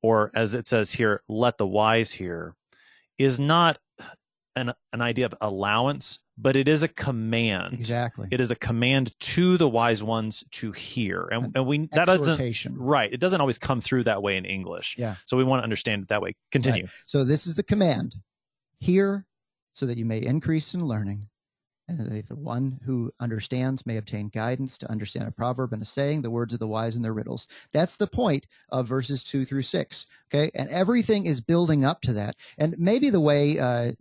or 0.02 0.30
as 0.34 0.54
it 0.54 0.66
says 0.66 0.92
here, 0.92 1.22
let 1.28 1.58
the 1.58 1.66
wise 1.66 2.12
hear, 2.12 2.54
is 3.18 3.38
not 3.38 3.78
an 4.56 4.72
an 4.92 5.00
idea 5.00 5.26
of 5.26 5.34
allowance 5.40 6.20
but 6.36 6.56
it 6.56 6.66
is 6.68 6.82
a 6.82 6.88
command. 6.88 7.74
Exactly. 7.74 8.28
It 8.30 8.40
is 8.40 8.50
a 8.50 8.56
command 8.56 9.18
to 9.20 9.56
the 9.56 9.68
wise 9.68 10.02
ones 10.02 10.44
to 10.52 10.72
hear. 10.72 11.28
And, 11.30 11.52
and 11.54 11.66
we 11.66 11.88
that 11.92 12.06
doesn't 12.06 12.76
right. 12.76 13.12
It 13.12 13.20
doesn't 13.20 13.40
always 13.40 13.58
come 13.58 13.80
through 13.80 14.04
that 14.04 14.22
way 14.22 14.36
in 14.36 14.44
English. 14.44 14.96
Yeah. 14.98 15.16
So 15.26 15.36
we 15.36 15.44
want 15.44 15.60
to 15.60 15.64
understand 15.64 16.02
it 16.02 16.08
that 16.08 16.22
way. 16.22 16.34
Continue. 16.50 16.82
Right. 16.82 16.90
So 17.06 17.24
this 17.24 17.46
is 17.46 17.54
the 17.54 17.62
command. 17.62 18.16
Hear 18.80 19.26
so 19.72 19.86
that 19.86 19.98
you 19.98 20.04
may 20.04 20.18
increase 20.18 20.74
in 20.74 20.84
learning. 20.84 21.26
And 21.86 21.98
the 22.00 22.34
one 22.34 22.80
who 22.84 23.12
understands 23.20 23.84
may 23.84 23.98
obtain 23.98 24.30
guidance 24.30 24.78
to 24.78 24.90
understand 24.90 25.28
a 25.28 25.30
proverb 25.30 25.74
and 25.74 25.82
a 25.82 25.84
saying, 25.84 26.22
the 26.22 26.30
words 26.30 26.54
of 26.54 26.60
the 26.60 26.66
wise 26.66 26.96
and 26.96 27.04
their 27.04 27.12
riddles. 27.12 27.46
That's 27.72 27.96
the 27.96 28.06
point 28.06 28.46
of 28.70 28.88
verses 28.88 29.22
two 29.22 29.44
through 29.44 29.62
six. 29.62 30.06
Okay. 30.32 30.50
And 30.54 30.70
everything 30.70 31.26
is 31.26 31.42
building 31.42 31.84
up 31.84 32.00
to 32.02 32.14
that. 32.14 32.36
And 32.56 32.74
maybe 32.78 33.10
the 33.10 33.20
way 33.20 33.58
uh, 33.58 33.92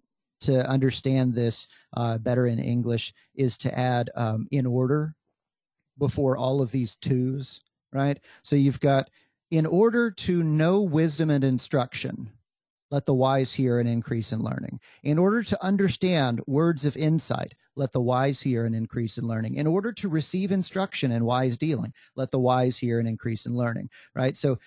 to 0.44 0.68
understand 0.70 1.34
this 1.34 1.68
uh, 1.96 2.18
better 2.20 2.48
in 2.48 2.60
English 2.60 3.14
is 3.36 3.58
to 3.60 3.78
add 3.78 4.10
um, 4.16 4.48
in 4.52 4.66
order 4.66 5.14
before 5.98 6.38
all 6.38 6.62
of 6.62 6.72
these 6.72 6.96
twos, 6.96 7.62
right? 7.92 8.20
So 8.44 8.56
you've 8.56 8.80
got 8.80 9.10
in 9.52 9.66
order 9.66 10.10
to 10.10 10.44
know 10.44 10.82
wisdom 10.82 11.30
and 11.30 11.44
instruction, 11.44 12.30
let 12.90 13.06
the 13.06 13.14
wise 13.14 13.54
hear 13.54 13.80
and 13.80 13.88
increase 13.88 14.32
in 14.32 14.40
learning. 14.40 14.80
In 15.04 15.18
order 15.20 15.44
to 15.44 15.64
understand 15.64 16.42
words 16.48 16.86
of 16.86 16.98
insight, 16.98 17.54
let 17.76 17.92
the 17.92 18.02
wise 18.02 18.42
hear 18.42 18.66
and 18.66 18.76
increase 18.76 19.18
in 19.18 19.28
learning. 19.28 19.56
In 19.56 19.68
order 19.68 19.92
to 19.94 20.10
receive 20.10 20.52
instruction 20.52 21.12
and 21.12 21.26
wise 21.26 21.58
dealing, 21.58 21.94
let 22.16 22.32
the 22.32 22.40
wise 22.40 22.78
hear 22.78 23.00
and 23.00 23.08
increase 23.08 23.46
in 23.46 23.56
learning, 23.56 23.90
right? 24.16 24.36
So 24.36 24.58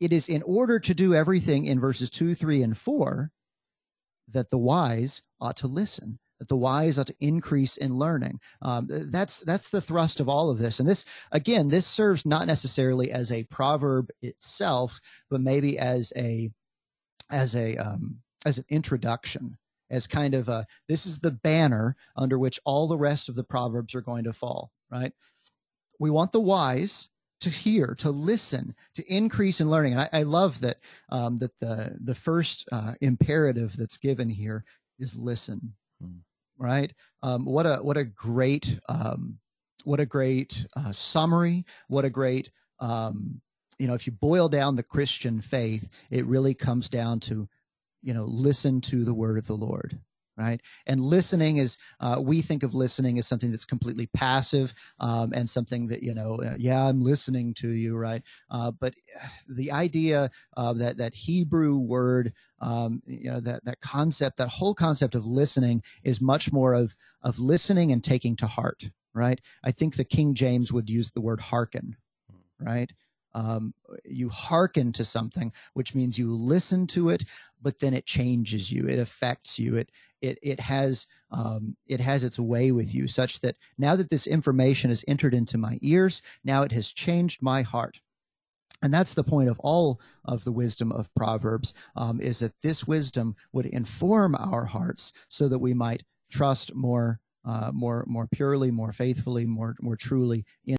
it 0.00 0.12
is 0.12 0.28
in 0.28 0.42
order 0.44 0.80
to 0.80 0.94
do 0.94 1.14
everything 1.14 1.66
in 1.66 1.78
verses 1.78 2.10
two, 2.10 2.34
three, 2.34 2.62
and 2.62 2.76
four 2.76 3.30
that 4.32 4.50
the 4.50 4.58
wise 4.58 5.22
ought 5.40 5.56
to 5.58 5.66
listen 5.66 6.18
that 6.40 6.48
the 6.48 6.56
wise 6.56 6.98
ought 6.98 7.06
to 7.06 7.14
increase 7.20 7.76
in 7.76 7.96
learning. 7.96 8.40
Um, 8.62 8.88
that's 8.90 9.40
that's 9.40 9.68
the 9.68 9.80
thrust 9.80 10.20
of 10.20 10.28
all 10.28 10.50
of 10.50 10.58
this. 10.58 10.80
And 10.80 10.88
this 10.88 11.04
again, 11.30 11.68
this 11.68 11.86
serves 11.86 12.26
not 12.26 12.46
necessarily 12.46 13.12
as 13.12 13.30
a 13.30 13.44
proverb 13.44 14.08
itself, 14.22 14.98
but 15.30 15.42
maybe 15.42 15.78
as 15.78 16.12
a 16.16 16.50
as 17.30 17.54
a 17.54 17.76
um, 17.76 18.20
as 18.46 18.58
an 18.58 18.64
introduction, 18.70 19.56
as 19.90 20.06
kind 20.06 20.34
of 20.34 20.48
a 20.48 20.64
this 20.88 21.04
is 21.04 21.20
the 21.20 21.30
banner 21.30 21.94
under 22.16 22.38
which 22.38 22.58
all 22.64 22.88
the 22.88 22.98
rest 22.98 23.28
of 23.28 23.36
the 23.36 23.44
proverbs 23.44 23.94
are 23.94 24.00
going 24.00 24.24
to 24.24 24.32
fall. 24.32 24.72
Right? 24.90 25.12
We 25.98 26.10
want 26.10 26.32
the 26.32 26.40
wise 26.40 27.09
to 27.40 27.50
hear, 27.50 27.94
to 27.98 28.10
listen, 28.10 28.74
to 28.94 29.14
increase 29.14 29.60
in 29.60 29.70
learning. 29.70 29.92
And 29.92 30.02
I, 30.02 30.08
I 30.12 30.22
love 30.22 30.60
that 30.60 30.76
um, 31.10 31.38
that 31.38 31.56
the 31.58 31.98
the 32.04 32.14
first 32.14 32.68
uh, 32.72 32.94
imperative 33.00 33.76
that's 33.76 33.96
given 33.96 34.28
here 34.28 34.64
is 34.98 35.16
listen. 35.16 35.74
Hmm. 36.00 36.18
Right? 36.58 36.92
Um, 37.22 37.44
what 37.44 37.66
a 37.66 37.76
what 37.76 37.96
a 37.96 38.04
great 38.04 38.78
um, 38.88 39.38
what 39.84 40.00
a 40.00 40.06
great 40.06 40.66
uh, 40.76 40.92
summary. 40.92 41.64
What 41.88 42.04
a 42.04 42.10
great 42.10 42.50
um, 42.80 43.40
you 43.78 43.88
know. 43.88 43.94
If 43.94 44.06
you 44.06 44.12
boil 44.12 44.48
down 44.48 44.76
the 44.76 44.82
Christian 44.82 45.40
faith, 45.40 45.90
it 46.10 46.26
really 46.26 46.54
comes 46.54 46.88
down 46.88 47.20
to 47.20 47.48
you 48.02 48.14
know 48.14 48.24
listen 48.24 48.80
to 48.82 49.04
the 49.04 49.14
word 49.14 49.38
of 49.38 49.46
the 49.46 49.54
Lord 49.54 49.98
right? 50.40 50.60
And 50.86 51.00
listening 51.00 51.58
is, 51.58 51.76
uh, 52.00 52.20
we 52.24 52.40
think 52.40 52.62
of 52.62 52.74
listening 52.74 53.18
as 53.18 53.26
something 53.26 53.50
that's 53.50 53.66
completely 53.66 54.06
passive 54.14 54.72
um, 54.98 55.32
and 55.34 55.48
something 55.48 55.86
that, 55.88 56.02
you 56.02 56.14
know, 56.14 56.40
uh, 56.42 56.54
yeah, 56.58 56.82
I'm 56.88 57.02
listening 57.02 57.52
to 57.54 57.68
you, 57.68 57.96
right? 57.96 58.22
Uh, 58.50 58.72
but 58.72 58.94
the 59.48 59.70
idea 59.70 60.30
of 60.56 60.78
that, 60.78 60.96
that 60.96 61.14
Hebrew 61.14 61.76
word, 61.76 62.32
um, 62.60 63.02
you 63.06 63.30
know, 63.30 63.40
that, 63.40 63.64
that 63.66 63.80
concept, 63.80 64.38
that 64.38 64.48
whole 64.48 64.74
concept 64.74 65.14
of 65.14 65.26
listening 65.26 65.82
is 66.04 66.20
much 66.20 66.52
more 66.52 66.74
of, 66.74 66.94
of 67.22 67.38
listening 67.38 67.92
and 67.92 68.02
taking 68.02 68.34
to 68.36 68.46
heart, 68.46 68.88
right? 69.14 69.40
I 69.62 69.72
think 69.72 69.96
the 69.96 70.04
King 70.04 70.34
James 70.34 70.72
would 70.72 70.88
use 70.88 71.10
the 71.10 71.20
word 71.20 71.40
hearken, 71.40 71.96
right? 72.58 72.90
Um, 73.32 73.74
you 74.04 74.28
hearken 74.28 74.92
to 74.92 75.04
something, 75.04 75.52
which 75.74 75.94
means 75.94 76.18
you 76.18 76.32
listen 76.32 76.86
to 76.88 77.10
it, 77.10 77.24
but 77.62 77.78
then 77.78 77.94
it 77.94 78.06
changes 78.06 78.70
you. 78.72 78.86
It 78.86 78.98
affects 78.98 79.58
you. 79.58 79.76
It 79.76 79.90
it 80.20 80.38
it 80.42 80.60
has 80.60 81.06
um, 81.30 81.76
it 81.86 82.00
has 82.00 82.24
its 82.24 82.38
way 82.38 82.72
with 82.72 82.94
you, 82.94 83.06
such 83.06 83.40
that 83.40 83.56
now 83.78 83.96
that 83.96 84.10
this 84.10 84.26
information 84.26 84.90
has 84.90 85.04
entered 85.08 85.34
into 85.34 85.58
my 85.58 85.78
ears, 85.82 86.22
now 86.44 86.62
it 86.62 86.72
has 86.72 86.92
changed 86.92 87.42
my 87.42 87.62
heart. 87.62 88.00
And 88.82 88.92
that's 88.94 89.14
the 89.14 89.24
point 89.24 89.50
of 89.50 89.60
all 89.60 90.00
of 90.24 90.42
the 90.44 90.52
wisdom 90.52 90.90
of 90.92 91.14
Proverbs, 91.14 91.74
um, 91.96 92.20
is 92.20 92.38
that 92.38 92.54
this 92.62 92.86
wisdom 92.86 93.36
would 93.52 93.66
inform 93.66 94.34
our 94.34 94.64
hearts 94.64 95.12
so 95.28 95.48
that 95.48 95.58
we 95.58 95.74
might 95.74 96.02
trust 96.30 96.74
more, 96.74 97.20
uh, 97.44 97.70
more, 97.74 98.04
more 98.06 98.26
purely, 98.32 98.70
more 98.70 98.92
faithfully, 98.92 99.44
more, 99.44 99.76
more 99.82 99.96
truly 99.96 100.46
in 100.64 100.76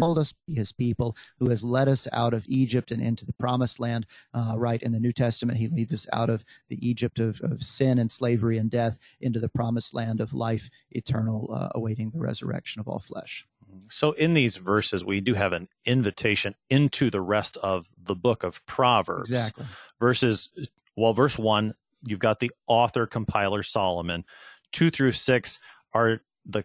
called 0.00 0.18
us 0.18 0.34
his 0.48 0.72
people, 0.72 1.16
who 1.38 1.48
has 1.48 1.62
led 1.62 1.88
us 1.88 2.08
out 2.12 2.34
of 2.34 2.44
Egypt 2.48 2.90
and 2.90 3.02
into 3.02 3.26
the 3.26 3.32
promised 3.34 3.78
land. 3.78 4.06
Uh, 4.34 4.54
right 4.56 4.82
in 4.82 4.92
the 4.92 5.00
New 5.00 5.12
Testament, 5.12 5.58
he 5.58 5.68
leads 5.68 5.92
us 5.92 6.06
out 6.12 6.30
of 6.30 6.44
the 6.68 6.78
Egypt 6.86 7.18
of, 7.18 7.40
of 7.42 7.62
sin 7.62 7.98
and 7.98 8.10
slavery 8.10 8.58
and 8.58 8.70
death 8.70 8.98
into 9.20 9.38
the 9.38 9.48
promised 9.48 9.94
land 9.94 10.20
of 10.20 10.32
life 10.32 10.68
eternal, 10.92 11.50
uh, 11.52 11.68
awaiting 11.74 12.10
the 12.10 12.18
resurrection 12.18 12.80
of 12.80 12.88
all 12.88 12.98
flesh. 13.00 13.46
So, 13.88 14.12
in 14.12 14.34
these 14.34 14.56
verses, 14.56 15.04
we 15.04 15.20
do 15.20 15.34
have 15.34 15.52
an 15.52 15.68
invitation 15.84 16.54
into 16.70 17.10
the 17.10 17.20
rest 17.20 17.56
of 17.58 17.86
the 18.02 18.16
book 18.16 18.42
of 18.42 18.64
Proverbs. 18.66 19.30
Exactly. 19.30 19.66
Verses, 20.00 20.50
well, 20.96 21.12
verse 21.12 21.38
one, 21.38 21.74
you've 22.06 22.18
got 22.18 22.40
the 22.40 22.50
author, 22.66 23.06
compiler 23.06 23.62
Solomon. 23.62 24.24
Two 24.72 24.90
through 24.90 25.12
six 25.12 25.60
are 25.92 26.20
the 26.46 26.64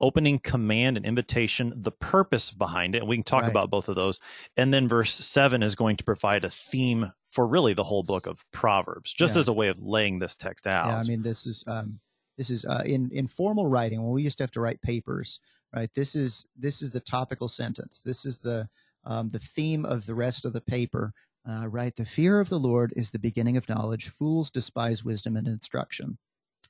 opening 0.00 0.38
command 0.40 0.96
and 0.96 1.06
invitation, 1.06 1.72
the 1.76 1.92
purpose 1.92 2.50
behind 2.50 2.94
it. 2.94 2.98
And 2.98 3.08
we 3.08 3.16
can 3.16 3.24
talk 3.24 3.42
Right. 3.42 3.50
about 3.50 3.70
both 3.70 3.88
of 3.88 3.96
those. 3.96 4.20
And 4.56 4.72
then 4.72 4.88
verse 4.88 5.14
seven 5.14 5.62
is 5.62 5.74
going 5.74 5.96
to 5.96 6.04
provide 6.04 6.44
a 6.44 6.50
theme 6.50 7.12
for 7.30 7.46
really 7.46 7.74
the 7.74 7.84
whole 7.84 8.02
book 8.02 8.26
of 8.26 8.44
Proverbs, 8.52 9.12
just 9.12 9.34
Yeah. 9.34 9.40
as 9.40 9.48
a 9.48 9.52
way 9.52 9.68
of 9.68 9.78
laying 9.80 10.18
this 10.18 10.36
text 10.36 10.66
out. 10.66 10.86
Yeah, 10.86 10.98
I 10.98 11.02
mean, 11.04 11.22
this 11.22 11.46
is 11.46 11.64
um, 11.68 12.00
this 12.36 12.50
is 12.50 12.64
uh, 12.64 12.82
in 12.84 13.10
in 13.10 13.26
formal 13.26 13.68
writing 13.68 14.02
when 14.02 14.12
we 14.12 14.22
used 14.22 14.38
to 14.38 14.44
have 14.44 14.50
to 14.52 14.60
write 14.60 14.80
papers, 14.82 15.40
right? 15.74 15.92
This 15.94 16.14
is 16.14 16.46
this 16.56 16.82
is 16.82 16.90
the 16.90 17.00
topical 17.00 17.48
sentence. 17.48 18.02
This 18.02 18.24
is 18.26 18.40
the 18.40 18.68
um, 19.04 19.28
the 19.28 19.38
theme 19.38 19.84
of 19.84 20.06
the 20.06 20.14
rest 20.14 20.44
of 20.44 20.52
the 20.52 20.60
paper, 20.60 21.12
uh, 21.48 21.68
right? 21.68 21.94
The 21.94 22.04
fear 22.04 22.40
of 22.40 22.48
the 22.48 22.58
Lord 22.58 22.92
is 22.96 23.10
the 23.10 23.18
beginning 23.18 23.56
of 23.56 23.68
knowledge. 23.68 24.08
Fools 24.08 24.50
despise 24.50 25.04
wisdom 25.04 25.36
and 25.36 25.46
instruction. 25.46 26.18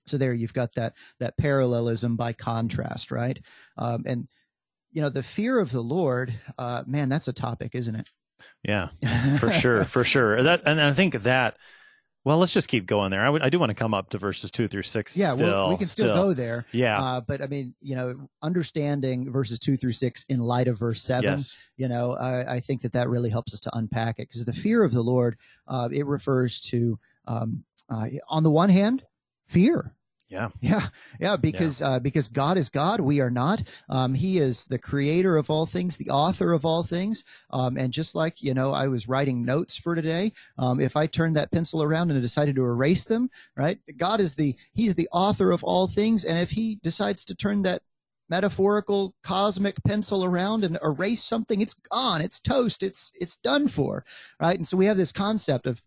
So 0.07 0.19
there, 0.19 0.35
you've 0.35 0.55
got 0.55 0.75
that 0.75 0.95
that 1.21 1.37
parallelism 1.39 2.17
by 2.17 2.33
contrast, 2.33 3.11
right? 3.11 3.39
Um, 3.79 4.03
and 4.07 4.29
you 4.93 5.03
know, 5.03 5.09
the 5.09 5.23
fear 5.23 5.59
of 5.59 5.71
the 5.71 5.81
Lord, 5.81 6.33
uh, 6.57 6.85
man, 6.87 7.09
that's 7.09 7.29
a 7.29 7.33
topic, 7.33 7.75
isn't 7.75 7.97
it? 7.97 8.11
Yeah, 8.63 8.89
for 9.39 9.53
sure, 9.53 9.85
for 9.85 10.05
sure. 10.05 10.43
That 10.43 10.63
and 10.67 10.81
I 10.81 10.93
think 10.93 11.15
that. 11.23 11.57
Well, 12.27 12.39
let's 12.39 12.55
just 12.55 12.69
keep 12.69 12.87
going 12.87 13.11
there. 13.11 13.23
I 13.23 13.29
would, 13.29 13.43
I 13.43 13.51
do 13.51 13.59
want 13.59 13.69
to 13.69 13.75
come 13.75 13.93
up 13.93 14.09
to 14.09 14.19
verses 14.19 14.51
two 14.51 14.67
through 14.67 14.85
six. 14.85 15.15
yeah, 15.15 15.33
still, 15.33 15.47
well, 15.47 15.69
we 15.69 15.77
can 15.77 15.89
still, 15.89 16.15
go 16.15 16.33
there. 16.33 16.65
Yeah. 16.73 16.99
Uh, 16.99 17.21
but 17.21 17.43
I 17.43 17.47
mean, 17.49 17.75
you 17.83 17.95
know, 17.95 18.31
understanding 18.41 19.31
verses 19.31 19.59
two 19.59 19.77
through 19.77 19.93
six 19.93 20.25
in 20.31 20.41
light 20.41 20.67
of 20.67 20.79
verse 20.79 21.03
seven, 21.03 21.33
yes. 21.33 21.55
you 21.77 21.87
know, 21.87 22.13
I, 22.13 22.55
I 22.55 22.61
think 22.61 22.81
that 22.81 22.95
that 22.95 23.11
really 23.11 23.29
helps 23.29 23.53
us 23.53 23.61
to 23.61 23.77
unpack 23.77 24.21
it 24.21 24.29
because 24.29 24.43
the 24.47 24.55
fear 24.55 24.83
of 24.83 24.93
the 24.93 25.03
Lord, 25.03 25.37
uh, 25.69 25.91
it 25.93 26.07
refers 26.07 26.63
to, 26.63 26.99
um, 27.27 27.63
uh, 27.91 28.07
on 28.31 28.43
the 28.43 28.51
one 28.51 28.71
hand, 28.71 29.05
fear. 29.47 29.95
Yeah. 30.29 30.49
Yeah, 30.61 30.81
yeah, 31.21 31.37
because 31.37 31.81
Uh, 31.81 32.01
because 32.01 32.29
God 32.29 32.57
is 32.57 32.69
God, 32.69 32.99
we 32.99 33.21
are 33.21 33.31
not. 33.31 33.63
Um, 33.89 34.15
he 34.15 34.39
is 34.39 34.65
the 34.65 34.79
creator 34.79 35.37
of 35.37 35.49
all 35.49 35.67
things, 35.67 35.97
the 35.97 36.11
author 36.11 36.53
of 36.53 36.65
all 36.65 36.83
things. 36.83 37.25
Um, 37.51 37.77
and 37.77 37.93
just 37.93 38.15
like 38.15 38.43
you 38.43 38.55
know, 38.55 38.73
I 38.73 38.89
was 38.89 39.07
writing 39.07 39.45
notes 39.45 39.77
for 39.77 39.95
today. 39.95 40.33
Um, 40.59 40.81
if 40.81 40.97
I 40.97 41.07
turned 41.07 41.37
that 41.37 41.53
pencil 41.53 41.83
around 41.83 42.11
and 42.11 42.19
I 42.19 42.23
decided 42.23 42.57
to 42.57 42.65
erase 42.65 43.05
them, 43.05 43.29
right? 43.57 43.79
God 43.97 44.19
is 44.19 44.35
the 44.35 44.57
He's 44.73 44.95
the 44.95 45.09
author 45.13 45.53
of 45.53 45.63
all 45.63 45.87
things, 45.87 46.25
and 46.25 46.39
if 46.39 46.51
He 46.51 46.81
decides 46.83 47.25
to 47.27 47.37
turn 47.37 47.63
that 47.63 47.83
metaphorical 48.31 49.15
cosmic 49.23 49.77
pencil 49.85 50.25
around 50.25 50.65
and 50.65 50.79
erase 50.83 51.23
something, 51.23 51.61
it's 51.61 51.75
gone, 51.75 52.21
it's 52.21 52.41
toast, 52.41 52.83
it's 52.83 53.13
it's 53.21 53.37
done 53.37 53.69
for, 53.69 54.05
right? 54.41 54.57
And 54.57 54.67
so 54.67 54.77
we 54.77 54.87
have 54.87 54.97
this 54.97 55.13
concept 55.13 55.67
of 55.67 55.83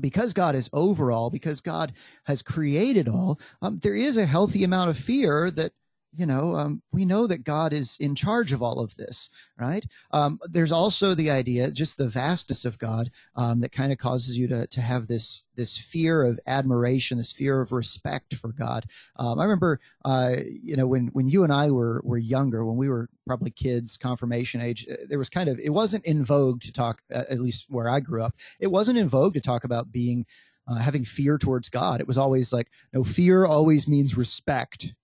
because 0.00 0.32
God 0.32 0.54
is 0.54 0.70
over 0.72 1.10
all, 1.10 1.30
because 1.30 1.60
God 1.60 1.92
has 2.24 2.42
created 2.42 3.08
all, 3.08 3.40
um, 3.62 3.78
there 3.78 3.96
is 3.96 4.16
a 4.16 4.26
healthy 4.26 4.64
amount 4.64 4.90
of 4.90 4.98
fear 4.98 5.50
that, 5.52 5.72
you 6.14 6.26
know, 6.26 6.54
um, 6.54 6.82
we 6.92 7.04
know 7.04 7.26
that 7.26 7.44
God 7.44 7.72
is 7.72 7.96
in 8.00 8.14
charge 8.14 8.52
of 8.52 8.62
all 8.62 8.80
of 8.80 8.94
this, 8.96 9.28
right? 9.58 9.84
Um, 10.10 10.38
there's 10.50 10.72
also 10.72 11.14
the 11.14 11.30
idea, 11.30 11.70
just 11.70 11.98
the 11.98 12.08
vastness 12.08 12.64
of 12.64 12.78
God, 12.78 13.10
um, 13.36 13.60
that 13.60 13.72
kind 13.72 13.92
of 13.92 13.98
causes 13.98 14.38
you 14.38 14.48
to, 14.48 14.66
to 14.68 14.80
have 14.80 15.06
this, 15.06 15.44
this 15.54 15.76
fear 15.76 16.24
of 16.24 16.40
admiration, 16.46 17.18
this 17.18 17.32
fear 17.32 17.60
of 17.60 17.72
respect 17.72 18.34
for 18.34 18.52
God. 18.52 18.86
Um, 19.16 19.38
I 19.38 19.44
remember, 19.44 19.80
uh, 20.04 20.36
you 20.46 20.76
know, 20.76 20.86
when, 20.86 21.08
when 21.08 21.28
you 21.28 21.44
and 21.44 21.52
I 21.52 21.70
were, 21.70 22.00
were 22.04 22.18
younger, 22.18 22.64
when 22.64 22.76
we 22.76 22.88
were 22.88 23.08
probably 23.26 23.50
kids, 23.50 23.96
confirmation 23.96 24.60
age, 24.60 24.86
uh, 24.90 24.96
there 25.08 25.18
was 25.18 25.28
kind 25.30 25.48
of, 25.48 25.58
it 25.58 25.70
wasn't 25.70 26.06
in 26.06 26.24
vogue 26.24 26.62
to 26.62 26.72
talk, 26.72 27.02
uh, 27.14 27.24
at 27.30 27.40
least 27.40 27.66
where 27.68 27.88
I 27.88 28.00
grew 28.00 28.22
up, 28.22 28.34
it 28.60 28.68
wasn't 28.68 28.98
in 28.98 29.08
vogue 29.08 29.34
to 29.34 29.40
talk 29.40 29.64
about 29.64 29.92
being, 29.92 30.24
uh, 30.66 30.78
having 30.78 31.04
fear 31.04 31.38
towards 31.38 31.68
God. 31.68 32.00
It 32.00 32.06
was 32.06 32.18
always 32.18 32.52
like, 32.52 32.70
no, 32.92 33.04
fear 33.04 33.44
always 33.44 33.86
means 33.88 34.16
respect. 34.16 34.94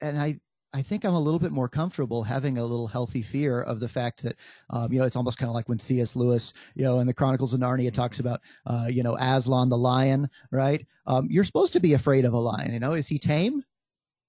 And- 0.00 0.18
I, 0.18 0.38
I 0.74 0.82
think 0.82 1.04
I'm 1.04 1.14
a 1.14 1.20
little 1.20 1.40
bit 1.40 1.50
more 1.50 1.68
comfortable 1.68 2.22
having 2.22 2.58
a 2.58 2.64
little 2.64 2.86
healthy 2.86 3.22
fear 3.22 3.62
of 3.62 3.80
the 3.80 3.88
fact 3.88 4.22
that, 4.22 4.36
um, 4.70 4.92
you 4.92 4.98
know, 4.98 5.06
it's 5.06 5.16
almost 5.16 5.38
kind 5.38 5.48
of 5.48 5.54
like 5.54 5.68
when 5.68 5.78
C.S. 5.78 6.14
Lewis, 6.14 6.52
you 6.74 6.84
know, 6.84 7.00
in 7.00 7.06
the 7.06 7.14
Chronicles 7.14 7.54
of 7.54 7.60
Narnia 7.60 7.90
talks 7.90 8.20
about, 8.20 8.40
uh, 8.66 8.86
you 8.90 9.02
know, 9.02 9.16
Aslan 9.18 9.70
the 9.70 9.78
lion, 9.78 10.28
right? 10.52 10.84
Um, 11.06 11.26
you're 11.30 11.44
supposed 11.44 11.72
to 11.72 11.80
be 11.80 11.94
afraid 11.94 12.26
of 12.26 12.34
a 12.34 12.38
lion. 12.38 12.72
You 12.72 12.80
know, 12.80 12.92
is 12.92 13.08
he 13.08 13.18
tame? 13.18 13.64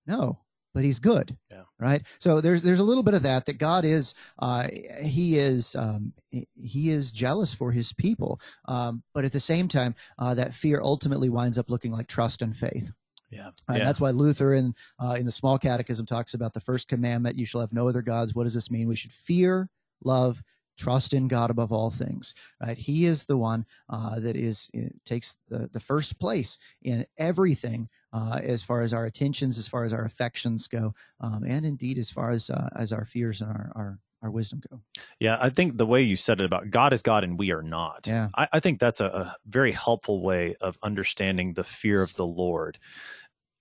No, 0.07 0.39
but 0.73 0.83
he's 0.85 0.99
good. 0.99 1.35
Yeah. 1.51 1.63
Right. 1.77 2.05
So 2.19 2.41
there's 2.41 2.63
there's 2.63 2.79
a 2.79 2.83
little 2.85 3.03
bit 3.03 3.13
of 3.13 3.23
that 3.23 3.45
that 3.45 3.57
God 3.57 3.85
is 3.85 4.15
uh, 4.39 4.67
he 5.01 5.37
is 5.37 5.75
um, 5.75 6.13
he 6.29 6.89
is 6.89 7.11
jealous 7.11 7.53
for 7.53 7.71
his 7.71 7.93
people, 7.93 8.39
um, 8.65 9.03
but 9.13 9.25
at 9.25 9.31
the 9.33 9.39
same 9.39 9.67
time 9.67 9.93
uh, 10.17 10.33
that 10.35 10.53
fear 10.53 10.81
ultimately 10.81 11.29
winds 11.29 11.57
up 11.57 11.69
looking 11.69 11.91
like 11.91 12.07
trust 12.07 12.41
and 12.41 12.55
faith. 12.55 12.91
Yeah. 13.29 13.49
And 13.67 13.77
yeah. 13.77 13.83
that's 13.83 14.01
why 14.01 14.09
Luther 14.11 14.53
in 14.53 14.73
uh, 14.99 15.15
in 15.19 15.25
the 15.25 15.31
Small 15.31 15.57
Catechism 15.57 16.05
talks 16.05 16.33
about 16.33 16.53
the 16.53 16.61
first 16.61 16.87
commandment: 16.87 17.37
"You 17.37 17.45
shall 17.45 17.61
have 17.61 17.73
no 17.73 17.87
other 17.87 18.01
gods." 18.01 18.33
What 18.33 18.43
does 18.43 18.53
this 18.53 18.71
mean? 18.71 18.87
We 18.87 18.95
should 18.95 19.11
fear, 19.11 19.69
love, 20.03 20.41
trust 20.77 21.13
in 21.13 21.27
God 21.27 21.51
above 21.51 21.71
all 21.71 21.91
things. 21.91 22.33
Right? 22.61 22.77
He 22.77 23.05
is 23.05 23.25
the 23.25 23.37
one 23.37 23.65
uh, 23.89 24.19
that 24.19 24.35
is 24.35 24.69
uh, 24.75 24.89
takes 25.05 25.37
the 25.47 25.69
the 25.73 25.79
first 25.79 26.19
place 26.19 26.57
in 26.83 27.05
everything 27.17 27.87
uh, 28.13 28.39
as 28.41 28.63
far 28.63 28.81
as 28.81 28.93
our 28.93 29.05
attentions, 29.05 29.57
as 29.57 29.67
far 29.67 29.83
as 29.83 29.93
our 29.93 30.05
affections 30.05 30.67
go, 30.67 30.93
um, 31.19 31.43
and 31.47 31.65
indeed 31.65 31.97
as 31.97 32.09
far 32.09 32.31
as 32.31 32.49
uh, 32.49 32.69
as 32.75 32.91
our 32.91 33.05
fears 33.05 33.41
and 33.41 33.51
our, 33.51 33.71
our 33.75 33.99
our 34.21 34.31
wisdom 34.31 34.61
go. 34.69 34.81
Yeah, 35.19 35.37
I 35.39 35.49
think 35.49 35.77
the 35.77 35.85
way 35.85 36.01
you 36.01 36.15
said 36.15 36.39
it 36.39 36.45
about 36.45 36.69
God 36.69 36.93
is 36.93 37.01
God 37.01 37.23
and 37.23 37.37
we 37.37 37.51
are 37.51 37.63
not. 37.63 38.05
Yeah. 38.07 38.27
I, 38.35 38.47
I 38.53 38.59
think 38.59 38.79
that's 38.79 38.99
a, 38.99 39.05
a 39.05 39.35
very 39.47 39.71
helpful 39.71 40.21
way 40.21 40.55
of 40.61 40.77
understanding 40.83 41.53
the 41.53 41.63
fear 41.63 42.01
of 42.01 42.13
the 42.15 42.25
Lord. 42.25 42.77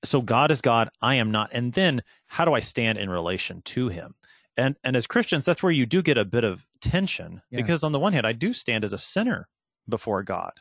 So 0.04 0.22
God 0.22 0.50
is 0.50 0.60
God, 0.60 0.90
I 1.02 1.16
am 1.16 1.30
not. 1.30 1.50
And 1.52 1.72
then 1.72 2.02
how 2.26 2.44
do 2.44 2.54
I 2.54 2.60
stand 2.60 2.98
in 2.98 3.10
relation 3.10 3.62
to 3.62 3.88
him? 3.88 4.14
And 4.56 4.76
and 4.84 4.96
as 4.96 5.06
Christians, 5.06 5.44
that's 5.44 5.62
where 5.62 5.72
you 5.72 5.86
do 5.86 6.02
get 6.02 6.18
a 6.18 6.24
bit 6.24 6.44
of 6.44 6.66
tension 6.80 7.42
Yeah. 7.50 7.60
because 7.60 7.84
on 7.84 7.92
the 7.92 7.98
one 7.98 8.12
hand, 8.12 8.26
I 8.26 8.32
do 8.32 8.52
stand 8.52 8.84
as 8.84 8.92
a 8.92 8.98
sinner 8.98 9.48
before 9.88 10.22
God. 10.22 10.52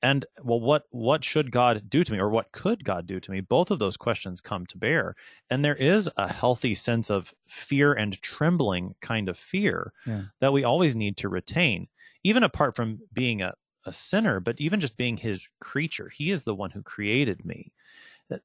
And 0.00 0.24
well, 0.42 0.60
what 0.60 0.84
what 0.90 1.24
should 1.24 1.50
God 1.50 1.90
do 1.90 2.04
to 2.04 2.12
me, 2.12 2.20
or 2.20 2.28
what 2.28 2.52
could 2.52 2.84
God 2.84 3.06
do 3.08 3.18
to 3.18 3.30
me? 3.32 3.40
Both 3.40 3.72
of 3.72 3.80
those 3.80 3.96
questions 3.96 4.40
come 4.40 4.64
to 4.66 4.78
bear, 4.78 5.16
and 5.50 5.64
there 5.64 5.74
is 5.74 6.08
a 6.16 6.32
healthy 6.32 6.74
sense 6.74 7.10
of 7.10 7.34
fear 7.48 7.94
and 7.94 8.20
trembling, 8.22 8.94
kind 9.00 9.28
of 9.28 9.36
fear 9.36 9.92
Yeah. 10.06 10.22
that 10.40 10.52
we 10.52 10.62
always 10.62 10.94
need 10.94 11.16
to 11.16 11.28
retain, 11.28 11.88
even 12.22 12.44
apart 12.44 12.76
from 12.76 13.00
being 13.12 13.42
a, 13.42 13.54
a 13.86 13.92
sinner, 13.92 14.38
but 14.38 14.60
even 14.60 14.78
just 14.78 14.96
being 14.96 15.16
His 15.16 15.48
creature. 15.60 16.10
He 16.14 16.30
is 16.30 16.42
the 16.44 16.54
one 16.54 16.70
who 16.70 16.82
created 16.82 17.44
me. 17.44 17.72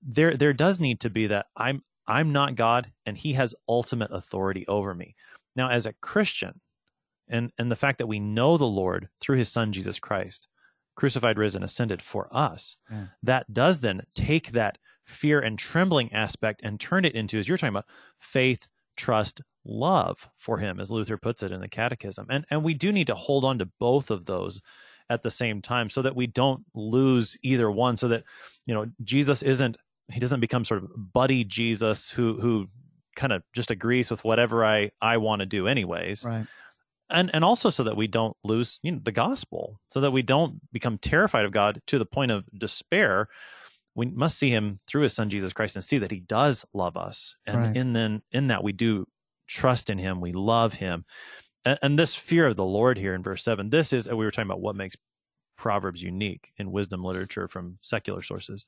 There 0.02 0.36
there 0.36 0.54
does 0.54 0.80
need 0.80 1.00
to 1.02 1.10
be 1.10 1.28
that 1.28 1.48
I'm 1.56 1.84
I'm 2.08 2.32
not 2.32 2.56
God, 2.56 2.92
and 3.06 3.18
He 3.18 3.34
has 3.34 3.56
ultimate 3.68 4.12
authority 4.12 4.66
over 4.68 4.94
me. 4.94 5.16
Now, 5.56 5.70
as 5.70 5.86
a 5.86 5.94
Christian, 5.94 6.60
and 7.28 7.52
and 7.58 7.72
the 7.72 7.76
fact 7.76 7.98
that 7.98 8.08
we 8.08 8.20
know 8.20 8.58
the 8.58 8.66
Lord 8.66 9.10
through 9.20 9.38
His 9.38 9.52
Son 9.52 9.72
Jesus 9.72 10.00
Christ 10.00 10.48
crucified, 10.96 11.38
risen, 11.38 11.64
ascended 11.64 12.02
for 12.02 12.28
us. 12.32 12.78
Yeah. 12.90 13.06
That 13.24 13.52
does 13.54 13.80
then 13.80 14.02
take 14.16 14.52
that 14.52 14.78
fear 15.06 15.40
and 15.40 15.58
trembling 15.58 16.14
aspect 16.14 16.62
and 16.64 16.80
turn 16.80 17.06
it 17.06 17.16
into, 17.16 17.38
as 17.38 17.48
you're 17.48 17.58
talking 17.58 17.70
about, 17.70 17.88
faith, 18.20 18.68
trust, 18.96 19.42
love 19.66 20.30
for 20.38 20.58
him, 20.58 20.80
as 20.80 20.92
Luther 20.92 21.18
puts 21.18 21.44
it 21.44 21.52
in 21.52 21.62
the 21.62 21.68
Catechism. 21.68 22.28
And 22.30 22.46
and 22.50 22.64
we 22.64 22.74
do 22.74 22.92
need 22.92 23.08
to 23.08 23.16
hold 23.16 23.46
on 23.46 23.60
to 23.60 23.70
both 23.80 24.12
of 24.12 24.26
those 24.26 24.62
at 25.10 25.24
the 25.24 25.32
same 25.32 25.62
time 25.62 25.90
so 25.90 26.02
that 26.02 26.16
we 26.16 26.28
don't 26.28 26.64
lose 26.74 27.38
either 27.44 27.70
one 27.70 27.98
so 27.98 28.08
that 28.08 28.24
you 28.66 28.74
know 28.74 28.86
jesus 29.04 29.42
isn't 29.44 29.78
he 30.12 30.20
doesn't 30.20 30.40
become 30.40 30.64
sort 30.66 30.84
of 30.84 30.90
buddy 31.14 31.44
jesus 31.44 32.10
who 32.10 32.40
who 32.40 32.68
kind 33.16 33.32
of 33.34 33.44
just 33.54 33.72
agrees 33.72 34.10
with 34.10 34.24
whatever 34.24 34.66
i 34.66 34.90
i 35.02 35.18
want 35.18 35.40
to 35.42 35.46
do 35.46 35.68
anyways 35.68 36.24
Right. 36.26 36.46
and 37.10 37.30
and 37.34 37.44
also 37.44 37.70
so 37.70 37.84
that 37.84 37.96
we 37.98 38.08
don't 38.08 38.36
lose 38.44 38.80
you 38.84 38.92
know 38.92 39.00
the 39.04 39.12
gospel 39.12 39.80
so 39.92 40.02
that 40.02 40.12
we 40.12 40.22
don't 40.22 40.60
become 40.72 40.98
terrified 40.98 41.46
of 41.46 41.52
god 41.52 41.82
to 41.88 42.00
the 42.00 42.06
point 42.06 42.32
of 42.32 42.44
despair 42.58 43.28
we 43.96 44.08
must 44.08 44.40
see 44.40 44.50
him 44.50 44.80
through 44.88 45.04
his 45.04 45.14
son 45.14 45.30
jesus 45.30 45.54
christ 45.54 45.76
and 45.76 45.86
see 45.86 45.98
that 46.00 46.12
he 46.12 46.20
does 46.22 46.66
love 46.74 46.98
us 46.98 47.36
and 47.46 47.58
Right. 47.58 47.76
in 47.78 47.94
then 47.94 48.22
in 48.32 48.48
that 48.48 48.64
we 48.64 48.72
do 48.74 49.06
trust 49.48 49.90
in 49.90 49.98
him 50.00 50.20
we 50.22 50.32
love 50.32 50.74
him 50.74 51.06
and, 51.66 51.78
and 51.82 52.00
this 52.00 52.16
fear 52.16 52.48
of 52.48 52.56
the 52.56 52.66
lord 52.66 52.98
here 52.98 53.14
in 53.14 53.22
verse 53.22 53.44
7 53.44 53.70
this 53.70 53.94
is 53.94 54.08
we 54.10 54.16
were 54.16 54.32
talking 54.32 54.50
about 54.50 54.62
what 54.62 54.76
makes 54.76 54.96
proverbs 55.58 56.02
unique 56.02 56.52
in 56.58 56.72
wisdom 56.72 57.04
literature 57.04 57.48
from 57.48 57.78
secular 57.82 58.22
sources 58.22 58.66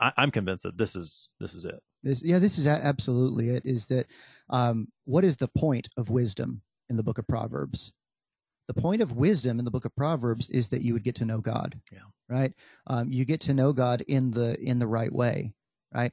I, 0.00 0.12
i'm 0.16 0.30
convinced 0.30 0.64
that 0.64 0.78
this 0.78 0.96
is 0.96 1.28
this 1.40 1.54
is 1.54 1.64
it 1.64 1.82
This, 2.02 2.22
yeah, 2.22 2.38
this 2.38 2.58
is 2.58 2.66
absolutely 2.66 3.48
it. 3.50 3.66
Is 3.66 3.88
that 3.88 4.06
um, 4.50 4.86
what 5.04 5.24
is 5.24 5.36
the 5.36 5.48
point 5.48 5.88
of 5.96 6.10
wisdom 6.10 6.62
in 6.88 6.96
the 6.96 7.02
book 7.02 7.18
of 7.18 7.26
Proverbs? 7.26 7.92
The 8.68 8.80
point 8.80 9.02
of 9.02 9.16
wisdom 9.16 9.58
in 9.58 9.64
the 9.64 9.70
book 9.70 9.84
of 9.84 9.96
Proverbs 9.96 10.48
is 10.50 10.68
that 10.68 10.82
you 10.82 10.92
would 10.92 11.02
get 11.02 11.16
to 11.16 11.24
know 11.24 11.40
God. 11.40 11.74
Yeah. 11.90 12.06
Right. 12.28 12.52
Um, 12.86 13.10
you 13.10 13.24
get 13.24 13.40
to 13.42 13.54
know 13.54 13.72
God 13.72 14.02
in 14.02 14.30
the 14.30 14.56
in 14.60 14.78
the 14.78 14.86
right 14.86 15.12
way. 15.12 15.52
Right. 15.92 16.12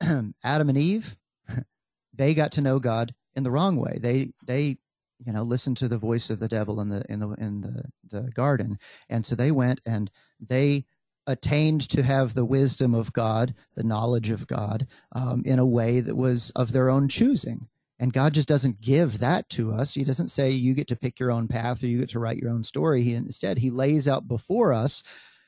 Adam 0.44 0.68
and 0.68 0.78
Eve, 0.78 1.16
they 2.14 2.34
got 2.34 2.52
to 2.52 2.62
know 2.62 2.78
God 2.78 3.14
in 3.36 3.42
the 3.42 3.50
wrong 3.50 3.76
way. 3.76 3.98
They 4.00 4.32
they 4.46 4.78
you 5.24 5.32
know 5.32 5.42
listen 5.42 5.74
to 5.76 5.88
the 5.88 5.98
voice 5.98 6.30
of 6.30 6.40
the 6.40 6.48
devil 6.48 6.80
in 6.80 6.88
the 6.88 7.04
in 7.08 7.20
the 7.20 7.28
in 7.38 7.60
the 7.60 7.84
the 8.10 8.30
garden, 8.32 8.78
and 9.08 9.24
so 9.24 9.34
they 9.34 9.50
went 9.50 9.80
and 9.86 10.10
they 10.40 10.84
attained 11.26 11.82
to 11.90 12.02
have 12.02 12.34
the 12.34 12.44
wisdom 12.44 12.94
of 12.94 13.12
God, 13.12 13.54
the 13.76 13.84
knowledge 13.84 14.30
of 14.30 14.46
God, 14.46 14.86
um, 15.12 15.42
in 15.44 15.58
a 15.58 15.66
way 15.66 16.00
that 16.00 16.16
was 16.16 16.50
of 16.56 16.72
their 16.72 16.88
own 16.88 17.08
choosing. 17.08 17.68
And 18.00 18.12
God 18.12 18.32
just 18.32 18.48
doesn't 18.48 18.80
give 18.80 19.18
that 19.18 19.48
to 19.50 19.72
us. 19.72 19.92
He 19.92 20.04
doesn't 20.04 20.28
say 20.28 20.50
you 20.50 20.72
get 20.72 20.88
to 20.88 20.96
pick 20.96 21.20
your 21.20 21.30
own 21.32 21.48
path 21.48 21.82
or 21.82 21.88
you 21.88 21.98
get 21.98 22.10
to 22.10 22.20
write 22.20 22.38
your 22.38 22.50
own 22.50 22.64
story. 22.64 23.02
He 23.02 23.14
instead 23.14 23.58
he 23.58 23.70
lays 23.70 24.08
out 24.08 24.28
before 24.28 24.72
us, 24.72 25.02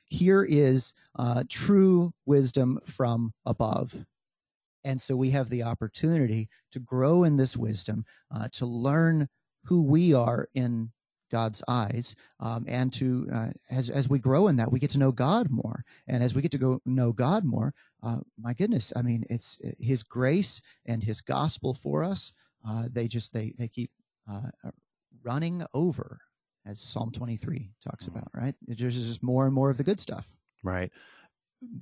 here 0.06 0.44
is 0.44 0.92
uh, 1.18 1.44
true 1.48 2.12
wisdom 2.26 2.78
from 2.84 3.32
above. 3.46 3.94
And 4.84 5.00
so 5.00 5.14
we 5.14 5.30
have 5.30 5.50
the 5.50 5.62
opportunity 5.62 6.48
to 6.72 6.80
grow 6.80 7.24
in 7.24 7.36
this 7.36 7.56
wisdom, 7.56 8.04
uh, 8.34 8.48
to 8.52 8.66
learn 8.66 9.28
who 9.64 9.82
we 9.82 10.14
are 10.14 10.48
in 10.54 10.90
God's 11.30 11.62
eyes, 11.68 12.16
um, 12.40 12.64
and 12.68 12.92
to 12.94 13.28
uh, 13.32 13.50
as 13.70 13.88
as 13.88 14.08
we 14.08 14.18
grow 14.18 14.48
in 14.48 14.56
that, 14.56 14.70
we 14.72 14.80
get 14.80 14.90
to 14.90 14.98
know 14.98 15.12
God 15.12 15.48
more. 15.50 15.84
And 16.08 16.22
as 16.22 16.34
we 16.34 16.42
get 16.42 16.50
to 16.52 16.58
go 16.58 16.80
know 16.84 17.12
God 17.12 17.44
more, 17.44 17.72
uh, 18.02 18.18
my 18.36 18.52
goodness, 18.52 18.92
I 18.96 19.02
mean, 19.02 19.24
it's 19.30 19.60
His 19.78 20.02
grace 20.02 20.60
and 20.86 21.02
His 21.04 21.20
gospel 21.20 21.72
for 21.74 22.02
us. 22.02 22.32
Uh, 22.68 22.88
they 22.90 23.06
just 23.06 23.32
they 23.32 23.54
they 23.58 23.68
keep 23.68 23.92
uh, 24.28 24.50
running 25.22 25.64
over, 25.72 26.20
as 26.66 26.80
Psalm 26.80 27.12
twenty 27.12 27.36
three 27.36 27.70
talks 27.84 28.08
about. 28.08 28.28
Right? 28.34 28.54
There's 28.66 28.96
just 28.96 29.22
more 29.22 29.44
and 29.46 29.54
more 29.54 29.70
of 29.70 29.76
the 29.76 29.84
good 29.84 30.00
stuff. 30.00 30.34
right 30.64 30.90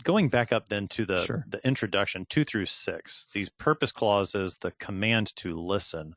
going 0.03 0.29
back 0.29 0.53
up 0.53 0.69
then 0.69 0.89
to 0.89 1.07
the 1.07 1.25
Sure. 1.25 1.45
the 1.49 1.65
introduction 1.67 2.27
2 2.29 2.45
through 2.45 2.67
6 2.67 3.29
these 3.33 3.49
purpose 3.49 3.93
clauses 3.93 4.59
the 4.59 4.73
command 4.73 5.35
to 5.37 5.57
listen 5.61 6.15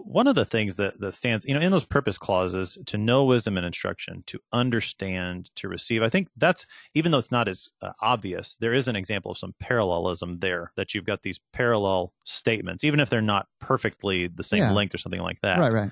one 0.00 0.26
of 0.26 0.34
the 0.34 0.44
things 0.44 0.76
that 0.76 0.98
that 1.00 1.12
stands 1.12 1.44
you 1.46 1.54
know 1.54 1.60
in 1.60 1.70
those 1.70 1.84
purpose 1.86 2.18
clauses 2.18 2.76
to 2.86 2.98
know 2.98 3.24
wisdom 3.24 3.56
and 3.56 3.64
instruction 3.66 4.22
to 4.26 4.38
understand 4.52 5.50
to 5.56 5.68
receive 5.68 6.02
i 6.02 6.08
think 6.08 6.28
that's 6.36 6.66
even 6.94 7.12
though 7.12 7.18
it's 7.18 7.30
not 7.30 7.48
as 7.48 7.68
uh, 7.82 7.92
obvious 8.00 8.56
there 8.56 8.72
is 8.72 8.88
an 8.88 8.96
example 8.96 9.30
of 9.30 9.38
some 9.38 9.54
parallelism 9.60 10.38
there 10.40 10.72
that 10.76 10.94
you've 10.94 11.04
got 11.04 11.22
these 11.22 11.38
parallel 11.52 12.12
statements 12.24 12.84
even 12.84 13.00
if 13.00 13.08
they're 13.10 13.20
not 13.22 13.46
perfectly 13.60 14.26
the 14.28 14.42
same 14.42 14.60
Yeah. 14.60 14.72
length 14.72 14.94
or 14.94 14.98
something 14.98 15.20
like 15.22 15.40
that 15.42 15.58
Right, 15.58 15.72
right. 15.72 15.90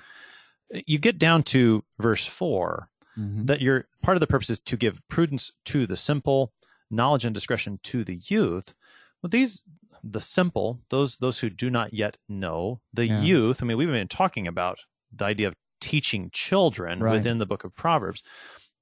you 0.87 0.97
get 0.97 1.17
down 1.17 1.43
to 1.43 1.83
verse 1.99 2.25
4 2.25 2.89
Mhm. 3.17 3.45
that 3.47 3.61
your 3.61 3.87
part 4.01 4.17
of 4.17 4.21
the 4.21 4.27
purpose 4.27 4.49
is 4.49 4.59
to 4.61 4.75
give 4.75 5.01
prudence 5.07 5.51
to 5.65 5.85
the 5.85 5.95
simple, 5.95 6.51
knowledge 6.89 7.25
and 7.25 7.33
discretion 7.35 7.79
to 7.83 8.03
the 8.03 8.19
youth. 8.27 8.73
Well, 9.21 9.29
these 9.29 9.61
the 10.03 10.21
simple, 10.21 10.81
those 10.89 11.17
those 11.17 11.39
who 11.39 11.49
do 11.49 11.69
not 11.69 11.93
yet 11.93 12.17
know, 12.27 12.81
the 12.93 13.07
Yeah. 13.07 13.21
youth. 13.21 13.63
I 13.63 13.65
mean, 13.65 13.77
we've 13.77 13.87
been 13.87 14.07
talking 14.07 14.47
about 14.47 14.79
the 15.11 15.25
idea 15.25 15.47
of 15.47 15.55
teaching 15.79 16.29
children 16.31 16.99
Right. 16.99 17.13
within 17.17 17.37
the 17.37 17.45
book 17.45 17.63
of 17.63 17.73
Proverbs. 17.75 18.21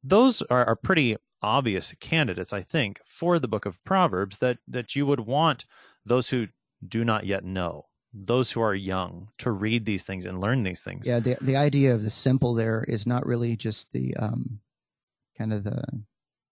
Those 0.04 0.42
are, 0.44 0.66
are 0.66 0.76
pretty 0.76 1.18
obvious 1.44 1.94
candidates, 2.00 2.54
I 2.54 2.62
think, 2.62 3.00
for 3.06 3.40
the 3.40 3.48
book 3.48 3.66
of 3.66 3.84
Proverbs 3.84 4.38
that 4.40 4.58
that 4.68 4.96
you 4.96 5.06
would 5.06 5.22
want 5.22 5.66
those 6.06 6.30
who 6.30 6.48
do 6.88 7.06
not 7.06 7.26
yet 7.26 7.44
know, 7.44 7.86
those 8.14 8.52
who 8.52 8.62
are 8.62 8.74
young, 8.76 9.30
to 9.38 9.52
read 9.52 9.86
these 9.86 10.04
things 10.04 10.26
and 10.26 10.42
learn 10.42 10.64
these 10.64 10.82
things. 10.82 11.08
Yeah, 11.08 11.20
the 11.20 11.38
the 11.42 11.56
idea 11.56 11.94
of 11.94 12.02
the 12.04 12.10
simple 12.10 12.54
there 12.56 12.84
is 12.88 13.06
not 13.06 13.26
really 13.26 13.56
just 13.56 13.92
the 13.92 14.16
um, 14.18 14.60
kind 15.38 15.54
of 15.54 15.64
the 15.64 15.84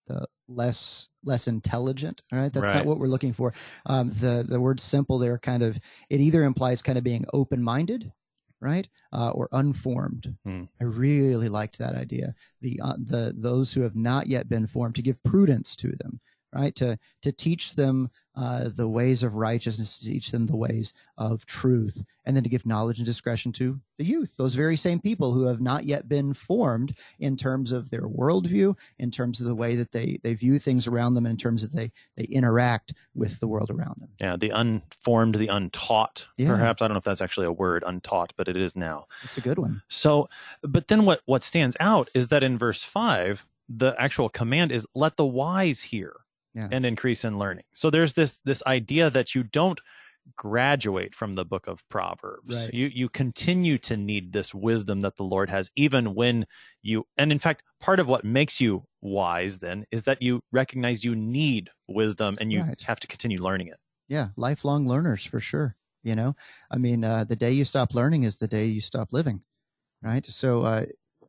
the 0.08 0.28
less 0.50 1.10
less 1.24 1.48
intelligent. 1.48 2.22
right 2.32 2.52
that's 2.52 2.68
Right. 2.70 2.78
not 2.78 2.86
what 2.86 3.00
we're 3.00 3.08
looking 3.08 3.34
for. 3.34 3.54
Um, 3.86 4.10
the 4.10 4.46
the 4.48 4.60
word 4.60 4.80
simple 4.80 5.20
there 5.20 5.38
kind 5.38 5.64
of 5.64 5.78
it 6.10 6.20
either 6.20 6.44
implies 6.44 6.82
kind 6.82 6.98
of 6.98 7.04
being 7.04 7.24
open 7.34 7.62
minded, 7.62 8.12
right, 8.60 8.88
uh, 9.14 9.32
or 9.32 9.48
unformed. 9.52 10.36
Hmm. 10.46 10.64
I 10.82 10.86
really 10.86 11.50
liked 11.50 11.78
that 11.78 11.96
idea. 11.96 12.34
The 12.62 12.80
uh, 12.84 12.96
the 12.98 13.34
those 13.38 13.74
who 13.74 13.82
have 13.82 13.96
not 13.96 14.28
yet 14.28 14.50
been 14.50 14.66
formed 14.68 14.96
to 14.96 15.02
give 15.02 15.24
prudence 15.24 15.76
to 15.78 15.90
them, 15.92 16.20
right, 16.54 16.76
to 16.76 16.98
to 17.22 17.32
teach 17.32 17.76
them 17.76 18.10
uh, 18.36 18.70
the 18.76 18.88
ways 18.88 19.24
of 19.24 19.36
righteousness, 19.36 19.98
to 20.00 20.06
teach 20.06 20.32
them 20.32 20.46
the 20.46 20.56
ways 20.56 20.94
of 21.18 21.46
truth, 21.46 22.04
and 22.26 22.36
then 22.36 22.44
to 22.44 22.50
give 22.50 22.66
knowledge 22.66 22.98
and 23.00 23.06
discretion 23.06 23.52
to 23.52 23.80
the 23.98 24.06
youth, 24.06 24.38
those 24.38 24.56
very 24.56 24.78
same 24.78 25.00
people 25.00 25.34
who 25.34 25.46
have 25.46 25.60
not 25.60 25.84
yet 25.84 26.08
been 26.08 26.34
formed 26.34 26.96
in 27.20 27.36
terms 27.36 27.74
of 27.74 27.90
their 27.90 28.08
worldview, 28.08 28.78
in 28.98 29.12
terms 29.12 29.42
of 29.42 29.48
the 29.48 29.56
way 29.56 29.76
that 29.76 29.92
they, 29.92 30.20
they 30.24 30.34
view 30.34 30.58
things 30.58 30.88
around 30.88 31.16
them, 31.16 31.26
in 31.26 31.36
terms 31.36 31.64
of 31.64 31.74
they, 31.74 31.92
they 32.16 32.24
interact 32.24 32.94
with 33.14 33.40
the 33.42 33.48
world 33.48 33.70
around 33.70 33.98
them. 34.00 34.10
Yeah, 34.22 34.38
the 34.38 34.52
unformed, 34.52 35.36
the 35.36 35.48
untaught. 35.48 36.26
Yeah. 36.38 36.48
Perhaps 36.48 36.82
I 36.82 36.88
don't 36.88 36.96
know 36.96 37.00
if 37.00 37.04
that's 37.04 37.22
actually 37.22 37.48
a 37.48 37.52
word, 37.52 37.84
untaught, 37.86 38.32
but 38.38 38.48
it 38.48 38.56
is 38.56 38.74
now. 38.76 39.08
It's 39.24 39.38
a 39.38 39.42
good 39.42 39.60
one. 39.60 39.82
So, 39.90 40.30
but 40.62 40.88
then 40.88 41.04
what 41.04 41.22
what 41.26 41.44
stands 41.44 41.76
out 41.82 42.08
is 42.14 42.30
that 42.30 42.42
in 42.42 42.58
verse 42.58 42.84
five, 42.84 43.46
the 43.68 43.94
actual 44.00 44.30
command 44.30 44.72
is 44.72 44.88
let 44.96 45.18
the 45.18 45.26
wise 45.26 45.82
hear 45.82 46.16
Yeah. 46.54 46.68
and 46.72 46.86
increase 46.86 47.24
in 47.26 47.38
learning. 47.38 47.66
So 47.74 47.90
there's 47.90 48.14
this 48.14 48.40
this 48.46 48.64
idea 48.66 49.10
that 49.10 49.36
you 49.36 49.44
don't 49.44 49.80
graduate 50.36 51.16
from 51.16 51.34
the 51.34 51.46
book 51.46 51.68
of 51.68 51.88
Proverbs. 51.90 52.66
Right. 52.66 52.74
You 52.74 52.88
you 52.88 53.10
continue 53.10 53.78
to 53.80 53.98
need 53.98 54.34
this 54.34 54.54
wisdom 54.54 55.02
that 55.02 55.16
the 55.18 55.24
Lord 55.24 55.50
has, 55.50 55.72
even 55.76 56.14
when 56.16 56.46
you 56.82 57.06
and 57.18 57.32
in 57.32 57.40
fact, 57.40 57.64
part 57.80 58.00
of 58.00 58.08
what 58.08 58.24
makes 58.24 58.62
you 58.62 58.86
wise 59.02 59.60
then 59.60 59.86
is 59.92 60.04
that 60.04 60.22
you 60.22 60.42
recognize 60.52 61.04
you 61.04 61.16
need 61.16 61.70
wisdom 61.88 62.36
and 62.40 62.52
you 62.52 62.62
Right. 62.62 62.82
have 62.82 63.00
to 63.00 63.08
continue 63.08 63.40
learning 63.42 63.68
it. 63.68 63.78
Yeah, 64.08 64.30
lifelong 64.38 64.88
learners 64.88 65.24
for 65.26 65.40
sure. 65.40 65.76
You 66.04 66.16
know, 66.16 66.34
I 66.72 66.78
mean, 66.78 67.04
uh, 67.04 67.26
the 67.26 67.36
day 67.36 67.52
you 67.52 67.66
stop 67.66 67.94
learning 67.94 68.24
is 68.24 68.38
the 68.38 68.48
day 68.48 68.66
you 68.66 68.80
stop 68.82 69.12
living, 69.12 69.44
right? 70.02 70.26
So 70.26 70.62
uh, 70.62 70.86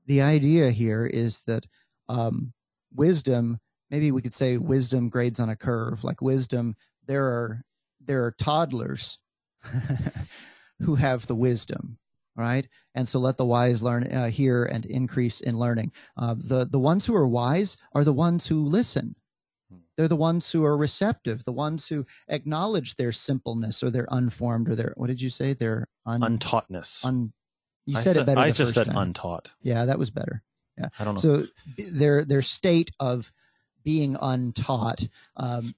the 0.06 0.22
idea 0.22 0.70
here 0.70 1.06
is 1.06 1.40
that 1.42 1.66
um, 2.08 2.52
wisdom, 2.94 3.58
maybe 3.90 4.12
we 4.12 4.22
could 4.22 4.34
say 4.34 4.56
wisdom 4.56 5.08
grades 5.08 5.40
on 5.40 5.48
a 5.50 5.56
curve. 5.56 6.04
Like 6.04 6.20
wisdom, 6.20 6.74
there 7.06 7.24
are 7.24 7.62
there 8.00 8.24
are 8.24 8.32
toddlers 8.32 9.18
who 10.80 10.94
have 10.94 11.26
the 11.26 11.34
wisdom, 11.34 11.98
right? 12.36 12.66
And 12.94 13.08
so 13.08 13.18
let 13.18 13.36
the 13.36 13.44
wise 13.44 13.82
learn 13.82 14.04
uh, 14.04 14.28
here 14.30 14.64
and 14.64 14.84
increase 14.86 15.40
in 15.40 15.58
learning. 15.58 15.92
Uh, 16.16 16.34
the 16.34 16.66
the 16.70 16.78
ones 16.78 17.04
who 17.06 17.14
are 17.14 17.28
wise 17.28 17.76
are 17.94 18.04
the 18.04 18.12
ones 18.12 18.46
who 18.46 18.64
listen. 18.64 19.14
They're 19.96 20.08
the 20.08 20.16
ones 20.16 20.50
who 20.50 20.64
are 20.64 20.78
receptive, 20.78 21.44
the 21.44 21.52
ones 21.52 21.86
who 21.86 22.06
acknowledge 22.28 22.94
their 22.96 23.12
simpleness 23.12 23.82
or 23.82 23.90
their 23.90 24.06
unformed 24.10 24.70
or 24.70 24.74
their 24.74 24.94
what 24.96 25.08
did 25.08 25.20
you 25.20 25.28
say? 25.28 25.52
Their 25.52 25.88
un, 26.06 26.22
Untaughtness. 26.22 27.04
un 27.04 27.32
you 27.84 27.98
I 27.98 28.00
said 28.00 28.16
it 28.16 28.24
better. 28.24 28.40
I 28.40 28.46
the 28.50 28.54
just 28.54 28.74
first 28.74 28.86
said 28.86 28.86
time. 28.94 28.96
untaught. 29.08 29.50
Yeah, 29.60 29.84
that 29.84 29.98
was 29.98 30.10
better. 30.10 30.42
Yeah. 30.78 30.88
I 30.98 31.04
don't 31.04 31.16
know. 31.16 31.20
So 31.20 31.46
their 31.92 32.24
their 32.24 32.40
state 32.40 32.90
of 32.98 33.30
being 33.84 34.16
untaught, 34.20 35.06
um, 35.36 35.74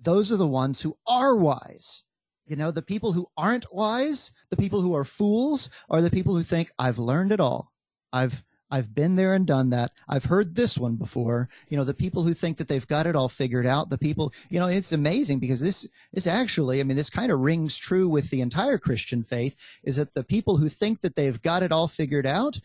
those 0.00 0.32
are 0.32 0.36
the 0.36 0.46
ones 0.46 0.80
who 0.80 0.96
are 1.06 1.36
wise. 1.36 2.04
You 2.46 2.56
know, 2.56 2.70
the 2.70 2.82
people 2.82 3.12
who 3.12 3.26
aren't 3.36 3.72
wise, 3.74 4.32
the 4.50 4.56
people 4.56 4.80
who 4.80 4.94
are 4.94 5.04
fools, 5.04 5.70
are 5.90 6.00
the 6.00 6.10
people 6.10 6.34
who 6.34 6.42
think 6.42 6.70
I've 6.78 6.98
learned 6.98 7.32
it 7.32 7.40
all. 7.40 7.72
I've 8.12 8.42
I've 8.70 8.94
been 8.94 9.16
there 9.16 9.34
and 9.34 9.46
done 9.46 9.70
that. 9.70 9.92
I've 10.08 10.24
heard 10.24 10.54
this 10.54 10.76
one 10.76 10.96
before. 10.96 11.48
You 11.68 11.76
know, 11.76 11.84
the 11.84 11.94
people 11.94 12.22
who 12.22 12.34
think 12.34 12.58
that 12.58 12.68
they've 12.68 12.86
got 12.86 13.06
it 13.06 13.16
all 13.16 13.28
figured 13.28 13.66
out, 13.66 13.88
the 13.88 13.98
people, 13.98 14.32
you 14.50 14.60
know, 14.60 14.66
it's 14.66 14.92
amazing 14.92 15.38
because 15.38 15.60
this 15.60 15.86
is 16.12 16.26
actually, 16.26 16.80
I 16.80 16.82
mean, 16.82 16.96
this 16.96 17.10
kind 17.10 17.32
of 17.32 17.40
rings 17.40 17.78
true 17.78 18.08
with 18.08 18.28
the 18.30 18.42
entire 18.42 18.76
Christian 18.78 19.22
faith 19.22 19.56
is 19.84 19.96
that 19.96 20.12
the 20.12 20.24
people 20.24 20.58
who 20.58 20.68
think 20.68 21.00
that 21.00 21.14
they've 21.14 21.40
got 21.40 21.62
it 21.62 21.72
all 21.72 21.88
figured 21.88 22.26
out, 22.26 22.60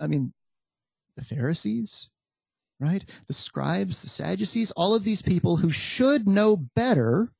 I 0.00 0.06
mean, 0.06 0.32
the 1.16 1.24
Pharisees, 1.24 2.10
right? 2.82 3.04
The 3.28 3.32
scribes, 3.32 4.02
the 4.02 4.08
Sadducees, 4.08 4.72
all 4.72 4.94
of 4.94 5.04
these 5.04 5.22
people 5.22 5.56
who 5.56 5.70
should 5.70 6.28
know 6.28 6.56
better, 6.56 7.32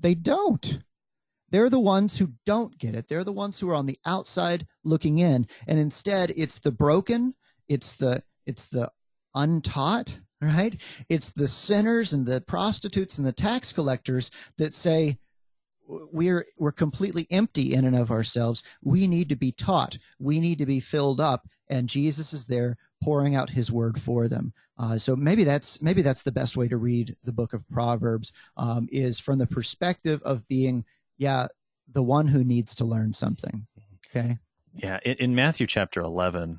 they 0.00 0.14
don't. 0.14 0.80
They're 1.50 1.70
the 1.70 1.78
ones 1.78 2.18
who 2.18 2.32
don't 2.44 2.76
get 2.78 2.96
it. 2.96 3.06
They're 3.06 3.22
the 3.22 3.32
ones 3.32 3.60
who 3.60 3.70
are 3.70 3.76
on 3.76 3.86
the 3.86 3.98
outside 4.04 4.66
looking 4.82 5.18
in. 5.18 5.46
And 5.68 5.78
instead, 5.78 6.32
it's 6.36 6.58
the 6.58 6.72
broken, 6.72 7.34
it's 7.68 7.94
the 7.94 8.20
it's 8.46 8.66
the 8.66 8.90
untaught, 9.36 10.18
right? 10.42 10.76
It's 11.08 11.30
the 11.30 11.46
sinners 11.46 12.12
and 12.12 12.26
the 12.26 12.40
prostitutes 12.40 13.18
and 13.18 13.26
the 13.26 13.32
tax 13.32 13.72
collectors 13.72 14.32
that 14.58 14.74
say 14.74 15.16
we're 15.86 16.44
we're 16.58 16.72
completely 16.72 17.26
empty 17.30 17.74
in 17.74 17.84
and 17.84 17.96
of 17.96 18.10
ourselves. 18.10 18.64
We 18.82 19.06
need 19.06 19.28
to 19.28 19.36
be 19.36 19.52
taught. 19.52 19.96
We 20.18 20.40
need 20.40 20.58
to 20.58 20.66
be 20.66 20.80
filled 20.80 21.20
up, 21.20 21.46
and 21.68 21.88
Jesus 21.88 22.32
is 22.32 22.46
there 22.46 22.76
pouring 23.04 23.34
out 23.34 23.50
His 23.50 23.70
word 23.70 24.00
for 24.00 24.28
them. 24.28 24.52
Uh, 24.78 24.96
so 24.98 25.14
maybe 25.14 25.44
that's 25.44 25.80
maybe 25.82 26.02
that's 26.02 26.22
the 26.24 26.32
best 26.32 26.56
way 26.56 26.66
to 26.68 26.76
read 26.76 27.14
the 27.24 27.32
book 27.32 27.52
of 27.52 27.68
Proverbs 27.68 28.32
um, 28.56 28.88
is 28.90 29.20
from 29.20 29.38
the 29.38 29.46
perspective 29.46 30.20
of 30.24 30.46
being 30.48 30.84
yeah, 31.18 31.46
the 31.92 32.02
one 32.02 32.26
who 32.26 32.42
needs 32.42 32.74
to 32.76 32.84
learn 32.84 33.12
something. 33.12 33.66
Okay. 34.10 34.38
Yeah. 34.74 34.98
In, 35.04 35.14
in 35.18 35.34
Matthew 35.34 35.66
chapter 35.68 36.00
11, 36.00 36.58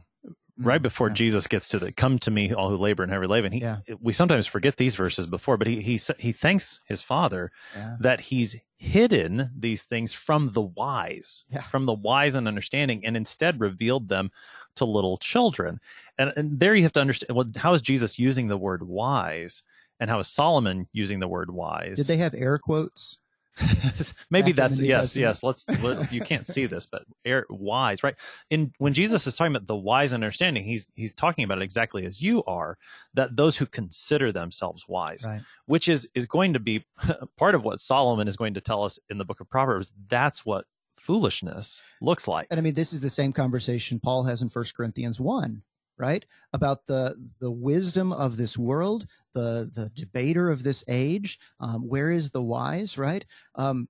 right 0.57 0.79
Mm, 0.79 0.83
before 0.83 1.09
yeah. 1.09 1.13
Jesus 1.15 1.47
gets 1.47 1.67
to 1.69 1.79
the 1.79 1.91
come 1.91 2.17
to 2.19 2.31
me 2.31 2.53
all 2.53 2.69
who 2.69 2.77
labor 2.77 3.03
and 3.03 3.11
heavy 3.11 3.27
laden 3.27 3.51
he 3.51 3.59
Yeah. 3.59 3.79
we 3.99 4.13
sometimes 4.13 4.47
forget 4.47 4.77
these 4.77 4.95
verses 4.95 5.27
before 5.27 5.57
but 5.57 5.67
he 5.67 5.81
he 5.81 5.99
he 6.17 6.31
thanks 6.31 6.79
his 6.87 7.01
father 7.01 7.51
Yeah. 7.75 7.97
that 7.99 8.21
he's 8.21 8.55
hidden 8.77 9.49
these 9.57 9.83
things 9.83 10.13
from 10.13 10.51
the 10.53 10.61
wise 10.61 11.43
from 11.69 11.85
the 11.85 11.93
wise 11.93 12.35
and 12.35 12.47
understanding 12.47 13.05
and 13.05 13.17
instead 13.17 13.59
revealed 13.59 14.07
them 14.07 14.31
to 14.75 14.85
little 14.85 15.17
children 15.17 15.79
and, 16.17 16.33
and 16.37 16.59
there 16.59 16.75
you 16.75 16.83
have 16.83 16.91
to 16.93 17.01
understand 17.01 17.35
well 17.35 17.45
how 17.55 17.73
is 17.73 17.81
Jesus 17.81 18.19
using 18.19 18.47
the 18.47 18.57
word 18.57 18.83
wise 18.83 19.63
and 19.99 20.09
how 20.09 20.19
is 20.19 20.27
Solomon 20.27 20.87
using 20.93 21.19
the 21.19 21.27
word 21.27 21.49
wise 21.51 21.97
Did 21.97 22.07
they 22.07 22.17
have 22.17 22.33
air 22.33 22.57
quotes? 22.57 23.19
maybe 24.29 24.51
that's 24.51 24.81
yes 24.81 25.13
Testament? 25.13 25.21
yes 25.21 25.41
let's 25.43 25.83
let, 25.83 26.11
you 26.11 26.19
can't 26.19 26.45
see 26.45 26.65
this 26.65 26.85
but 26.85 27.03
air, 27.23 27.45
wise 27.49 28.03
right 28.03 28.15
in 28.49 28.73
when 28.79 28.93
jesus 28.93 29.27
is 29.27 29.33
talking 29.35 29.55
about 29.55 29.65
the 29.65 29.75
wise 29.75 30.13
understanding 30.13 30.61
he's 30.63 30.85
he's 30.95 31.13
talking 31.13 31.45
about 31.45 31.59
it 31.59 31.63
exactly 31.63 32.05
as 32.05 32.21
you 32.21 32.43
are 32.43 32.77
that 33.13 33.37
those 33.37 33.55
who 33.55 33.65
consider 33.65 34.33
themselves 34.33 34.85
wise 34.89 35.23
Right. 35.25 35.41
which 35.67 35.87
is 35.87 36.05
is 36.13 36.25
going 36.25 36.51
to 36.51 36.59
be 36.59 36.83
part 37.37 37.55
of 37.55 37.63
what 37.63 37.79
solomon 37.79 38.27
is 38.27 38.35
going 38.35 38.55
to 38.55 38.61
tell 38.61 38.83
us 38.83 38.99
in 39.09 39.17
the 39.17 39.25
book 39.25 39.39
of 39.39 39.49
proverbs 39.49 39.93
that's 40.09 40.45
what 40.45 40.65
foolishness 41.05 41.83
looks 42.01 42.27
like 42.27 42.47
And 42.49 42.59
I 42.59 42.61
mean, 42.61 42.73
this 42.73 42.91
is 42.91 43.01
the 43.01 43.09
same 43.09 43.31
conversation 43.31 43.99
Paul 43.99 44.23
has 44.23 44.41
in 44.41 44.49
First 44.49 44.75
Corinthians 44.75 45.19
1, 45.19 45.61
right? 45.97 46.25
About 46.53 46.85
the, 46.87 47.15
the 47.39 47.51
wisdom 47.51 48.11
of 48.11 48.37
this 48.37 48.57
world, 48.57 49.05
the, 49.33 49.69
the 49.75 49.91
debater 49.93 50.49
of 50.49 50.63
this 50.63 50.83
age. 50.87 51.37
Um, 51.59 51.87
where 51.87 52.11
is 52.11 52.31
the 52.31 52.41
wise, 52.41 52.97
right? 52.97 53.23
Um, 53.53 53.87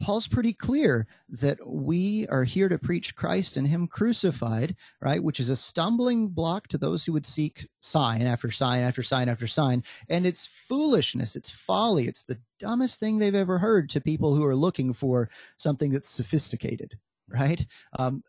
Paul's 0.00 0.28
pretty 0.28 0.52
clear 0.52 1.06
that 1.28 1.58
we 1.66 2.26
are 2.28 2.44
here 2.44 2.68
to 2.68 2.78
preach 2.78 3.16
Christ 3.16 3.56
and 3.56 3.66
Him 3.66 3.88
crucified, 3.88 4.76
right? 5.00 5.22
Which 5.22 5.40
is 5.40 5.50
a 5.50 5.56
stumbling 5.56 6.28
block 6.28 6.68
to 6.68 6.78
those 6.78 7.04
who 7.04 7.12
would 7.14 7.26
seek 7.26 7.68
sign 7.80 8.22
after 8.22 8.50
sign 8.50 8.84
after 8.84 9.02
sign 9.02 9.28
after 9.28 9.46
sign. 9.46 9.82
And 10.08 10.24
it's 10.24 10.46
foolishness, 10.46 11.34
it's 11.34 11.50
folly, 11.50 12.06
it's 12.06 12.22
the 12.22 12.38
dumbest 12.60 13.00
thing 13.00 13.18
they've 13.18 13.34
ever 13.34 13.58
heard 13.58 13.88
to 13.90 14.00
people 14.00 14.34
who 14.34 14.44
are 14.44 14.56
looking 14.56 14.92
for 14.92 15.30
something 15.56 15.90
that's 15.90 16.08
sophisticated, 16.08 16.96
right? 17.28 17.64
Um, 17.98 18.22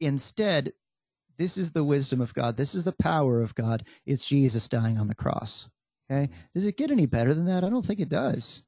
instead, 0.00 0.72
this 1.38 1.58
is 1.58 1.72
the 1.72 1.84
wisdom 1.84 2.20
of 2.20 2.34
God. 2.34 2.56
This 2.56 2.74
is 2.74 2.84
the 2.84 2.92
power 2.92 3.40
of 3.40 3.54
God. 3.54 3.84
It's 4.06 4.28
Jesus 4.28 4.68
dying 4.68 4.98
on 4.98 5.06
the 5.06 5.14
cross. 5.14 5.68
Okay. 6.10 6.30
Does 6.54 6.66
it 6.66 6.76
get 6.76 6.90
any 6.90 7.06
better 7.06 7.34
than 7.34 7.46
that? 7.46 7.64
I 7.64 7.68
don't 7.68 7.84
think 7.84 8.00
it 8.00 8.08
does. 8.08 8.62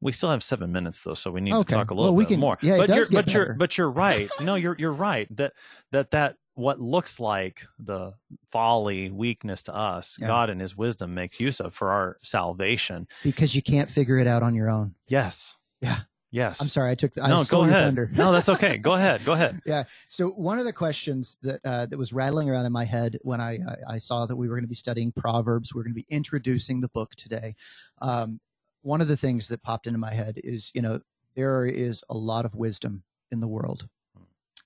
We 0.00 0.12
still 0.12 0.30
have 0.30 0.42
seven 0.42 0.70
minutes 0.72 1.02
though 1.02 1.14
so 1.14 1.30
we 1.30 1.40
need 1.40 1.52
Okay. 1.54 1.64
to 1.64 1.74
talk 1.74 1.90
a 1.90 1.94
Well, 1.94 2.04
little 2.04 2.16
we 2.16 2.24
bit 2.24 2.28
can- 2.30 2.40
more 2.40 2.58
yeah, 2.62 2.76
but 2.78 2.88
you're 2.88 3.06
but 3.10 3.32
you're 3.32 3.54
but 3.54 3.78
you're 3.78 3.90
right 3.90 4.28
no 4.40 4.54
you're 4.54 4.76
you're 4.78 4.92
right 4.92 5.26
that 5.36 5.52
that 5.92 6.10
that 6.12 6.36
what 6.56 6.80
looks 6.80 7.18
like 7.18 7.66
the 7.80 8.12
folly 8.52 9.10
weakness 9.10 9.62
to 9.64 9.74
us 9.74 10.16
Yeah. 10.20 10.28
god 10.28 10.50
in 10.50 10.60
his 10.60 10.76
wisdom 10.76 11.14
makes 11.14 11.40
use 11.40 11.60
of 11.60 11.74
for 11.74 11.90
our 11.90 12.16
salvation 12.22 13.08
Because 13.22 13.54
you 13.54 13.62
can't 13.62 13.88
figure 13.90 14.18
it 14.18 14.26
out 14.26 14.42
on 14.42 14.54
your 14.54 14.70
own. 14.70 14.94
yes 15.08 15.58
Yeah. 15.80 15.96
yes 16.30 16.60
I'm 16.60 16.68
sorry, 16.68 16.90
I 16.92 16.94
took 16.94 17.12
the, 17.12 17.24
I 17.24 17.28
no 17.28 17.42
stole 17.42 17.64
go 17.64 17.70
ahead 17.70 17.96
no 18.16 18.30
that's 18.32 18.48
okay 18.48 18.76
go 18.78 18.92
ahead 18.94 19.24
go 19.24 19.32
ahead 19.32 19.60
Yeah. 19.66 19.84
So 20.06 20.28
one 20.30 20.58
of 20.60 20.64
the 20.64 20.72
questions 20.72 21.38
that 21.42 21.60
uh, 21.64 21.86
that 21.86 21.98
was 21.98 22.12
rattling 22.12 22.48
around 22.50 22.66
in 22.66 22.72
my 22.72 22.84
head 22.84 23.18
when 23.22 23.40
I 23.40 23.54
I, 23.88 23.94
I 23.94 23.98
saw 23.98 24.24
that 24.26 24.36
we 24.36 24.48
were 24.48 24.54
going 24.54 24.64
to 24.64 24.68
be 24.68 24.74
studying 24.76 25.10
Proverbs, 25.12 25.74
we 25.74 25.80
are 25.80 25.84
going 25.84 25.92
to 25.94 26.00
be 26.00 26.06
introducing 26.08 26.80
the 26.80 26.88
book 26.90 27.14
today. 27.16 27.54
Um, 28.00 28.38
one 28.84 29.00
of 29.00 29.08
the 29.08 29.16
things 29.16 29.48
that 29.48 29.62
popped 29.62 29.86
into 29.86 29.98
my 29.98 30.12
head 30.12 30.38
is, 30.44 30.70
you 30.74 30.82
know, 30.82 31.00
there 31.34 31.66
is 31.66 32.04
a 32.10 32.14
lot 32.14 32.44
of 32.44 32.54
wisdom 32.54 33.02
in 33.32 33.40
the 33.40 33.48
world. 33.48 33.88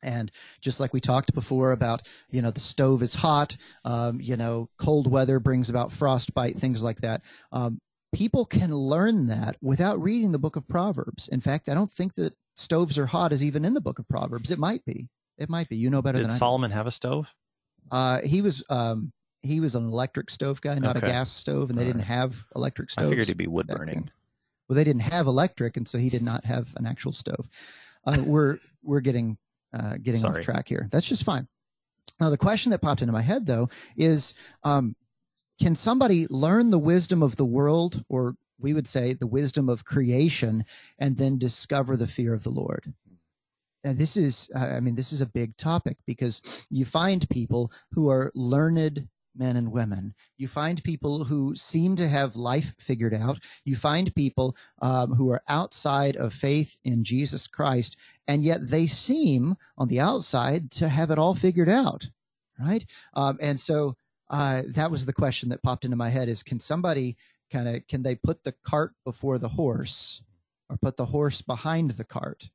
And 0.03 0.31
just 0.61 0.81
like 0.81 0.93
we 0.93 1.01
talked 1.01 1.33
before 1.35 1.73
about, 1.73 2.09
you 2.31 2.43
know, 2.43 2.51
the 2.51 2.61
stove 2.61 3.03
is 3.03 3.15
hot, 3.15 3.57
um, 3.85 4.21
you 4.21 4.37
know, 4.37 4.69
cold 4.79 5.11
weather 5.11 5.41
brings 5.41 5.71
about 5.71 5.93
frostbite, 5.93 6.57
things 6.57 6.83
like 6.83 7.01
that. 7.01 7.23
Um, 7.53 7.81
people 8.13 8.45
can 8.45 8.75
learn 8.75 9.27
that 9.29 9.57
without 9.63 10.01
reading 10.01 10.31
the 10.33 10.39
book 10.39 10.57
of 10.57 10.69
Proverbs. 10.69 11.29
In 11.29 11.41
fact, 11.41 11.69
I 11.69 11.75
don't 11.75 11.91
think 11.91 12.15
that 12.15 12.35
stoves 12.57 12.99
are 12.99 13.07
hot 13.07 13.33
is 13.33 13.45
even 13.45 13.65
in 13.65 13.75
the 13.75 13.81
book 13.81 13.99
of 13.99 14.09
Proverbs. 14.09 14.51
It 14.51 14.59
might 14.59 14.85
be. 14.85 15.09
It 15.37 15.49
might 15.49 15.69
be. 15.69 15.77
You 15.77 15.91
know 15.91 16.03
better 16.03 16.19
did 16.19 16.29
than 16.29 16.37
solomon 16.37 16.71
have 16.73 16.87
a 16.87 16.91
stove 16.91 17.33
Uh, 17.91 18.21
he 18.23 18.43
was 18.43 18.63
um, 18.71 19.13
he 19.43 19.61
was 19.61 19.75
an 19.75 19.85
electric 19.85 20.31
stove 20.31 20.61
guy, 20.61 20.79
not 20.79 20.97
Okay. 20.97 21.07
a 21.07 21.11
gas 21.11 21.31
stove, 21.31 21.71
and 21.71 21.79
they 21.79 21.83
All 21.83 21.87
didn't 21.89 22.01
right. 22.01 22.09
have 22.09 22.47
electric 22.57 22.91
i 22.91 22.93
stoves. 22.93 23.11
figured 23.11 23.29
he'd 23.29 23.37
be 23.37 23.47
wood 23.47 23.67
burning 23.67 23.95
then. 23.95 24.11
Well, 24.69 24.77
they 24.77 24.85
didn't 24.85 25.03
have 25.03 25.27
electric, 25.27 25.77
and 25.77 25.87
so 25.89 25.99
he 25.99 26.11
did 26.11 26.23
not 26.23 26.45
have 26.45 26.73
an 26.77 26.87
actual 26.87 27.13
stove. 27.13 27.49
Uh, 28.05 28.23
we're 28.27 28.59
we're 28.83 29.01
getting 29.01 29.39
uh, 29.73 29.95
getting 30.03 30.21
Sorry. 30.21 30.39
off 30.39 30.45
track 30.45 30.69
here. 30.69 30.89
That's 30.91 31.09
just 31.09 31.25
fine. 31.25 31.47
Now, 32.21 32.31
the 32.31 32.39
question 32.39 32.71
that 32.71 32.83
popped 32.83 33.03
into 33.03 33.13
my 33.13 33.23
head 33.23 33.47
though 33.47 33.69
is, 33.97 34.35
um, 34.65 34.97
can 35.61 35.75
somebody 35.75 36.27
learn 36.31 36.71
the 36.71 36.79
wisdom 36.79 37.23
of 37.23 37.37
the 37.37 37.45
world, 37.45 38.03
or 38.09 38.35
we 38.59 38.73
would 38.75 38.87
say 38.87 39.13
the 39.15 39.27
wisdom 39.27 39.69
of 39.69 39.85
creation, 39.85 40.65
and 40.99 41.17
then 41.17 41.39
discover 41.39 41.97
the 41.97 42.07
fear 42.07 42.35
of 42.35 42.43
the 42.43 42.51
Lord? 42.51 42.93
And 43.85 43.97
this 43.97 44.17
is, 44.17 44.51
uh, 44.57 44.59
I 44.59 44.81
mean, 44.81 44.97
this 44.97 45.13
is 45.13 45.21
a 45.21 45.27
big 45.27 45.57
topic 45.57 45.97
because 46.07 46.67
you 46.71 46.85
find 46.85 47.29
people 47.31 47.71
who 47.93 48.11
are 48.11 48.33
learned 48.35 49.09
men 49.39 49.57
and 49.57 49.73
women. 49.73 50.15
You 50.37 50.49
find 50.49 50.83
people 50.83 51.25
who 51.25 51.55
seem 51.55 51.97
to 51.97 52.09
have 52.09 52.37
life 52.37 52.75
figured 52.79 53.15
out. 53.15 53.39
You 53.65 53.77
find 53.77 54.15
people 54.15 54.57
um, 54.83 55.15
who 55.15 55.31
are 55.31 55.43
outside 55.49 56.17
of 56.17 56.33
faith 56.33 56.79
in 56.85 57.05
Jesus 57.05 57.47
Christ, 57.47 57.97
and 58.27 58.43
yet 58.43 58.69
they 58.69 58.87
seem 58.87 59.55
on 59.77 59.89
the 59.89 60.01
outside 60.01 60.71
to 60.73 60.89
have 60.89 61.11
it 61.11 61.19
all 61.19 61.35
figured 61.35 61.69
out, 61.69 62.09
right? 62.59 62.85
Um, 63.15 63.39
and 63.41 63.59
so 63.59 63.95
uh, 64.31 64.63
that 64.69 64.91
was 64.91 65.07
the 65.07 65.13
question 65.13 65.49
that 65.49 65.63
popped 65.63 65.85
into 65.85 65.97
my 65.97 66.09
head: 66.09 66.29
is 66.29 66.43
can 66.43 66.61
somebody 66.61 67.17
kind 67.51 67.69
of 67.69 67.87
can 67.87 68.03
they 68.03 68.15
put 68.15 68.45
the 68.45 68.55
cart 68.65 68.93
before 69.05 69.39
the 69.39 69.49
horse, 69.49 70.23
or 70.69 70.77
put 70.77 70.97
the 70.97 71.07
horse 71.07 71.41
behind 71.43 71.93
the 71.93 72.05
cart? 72.05 72.51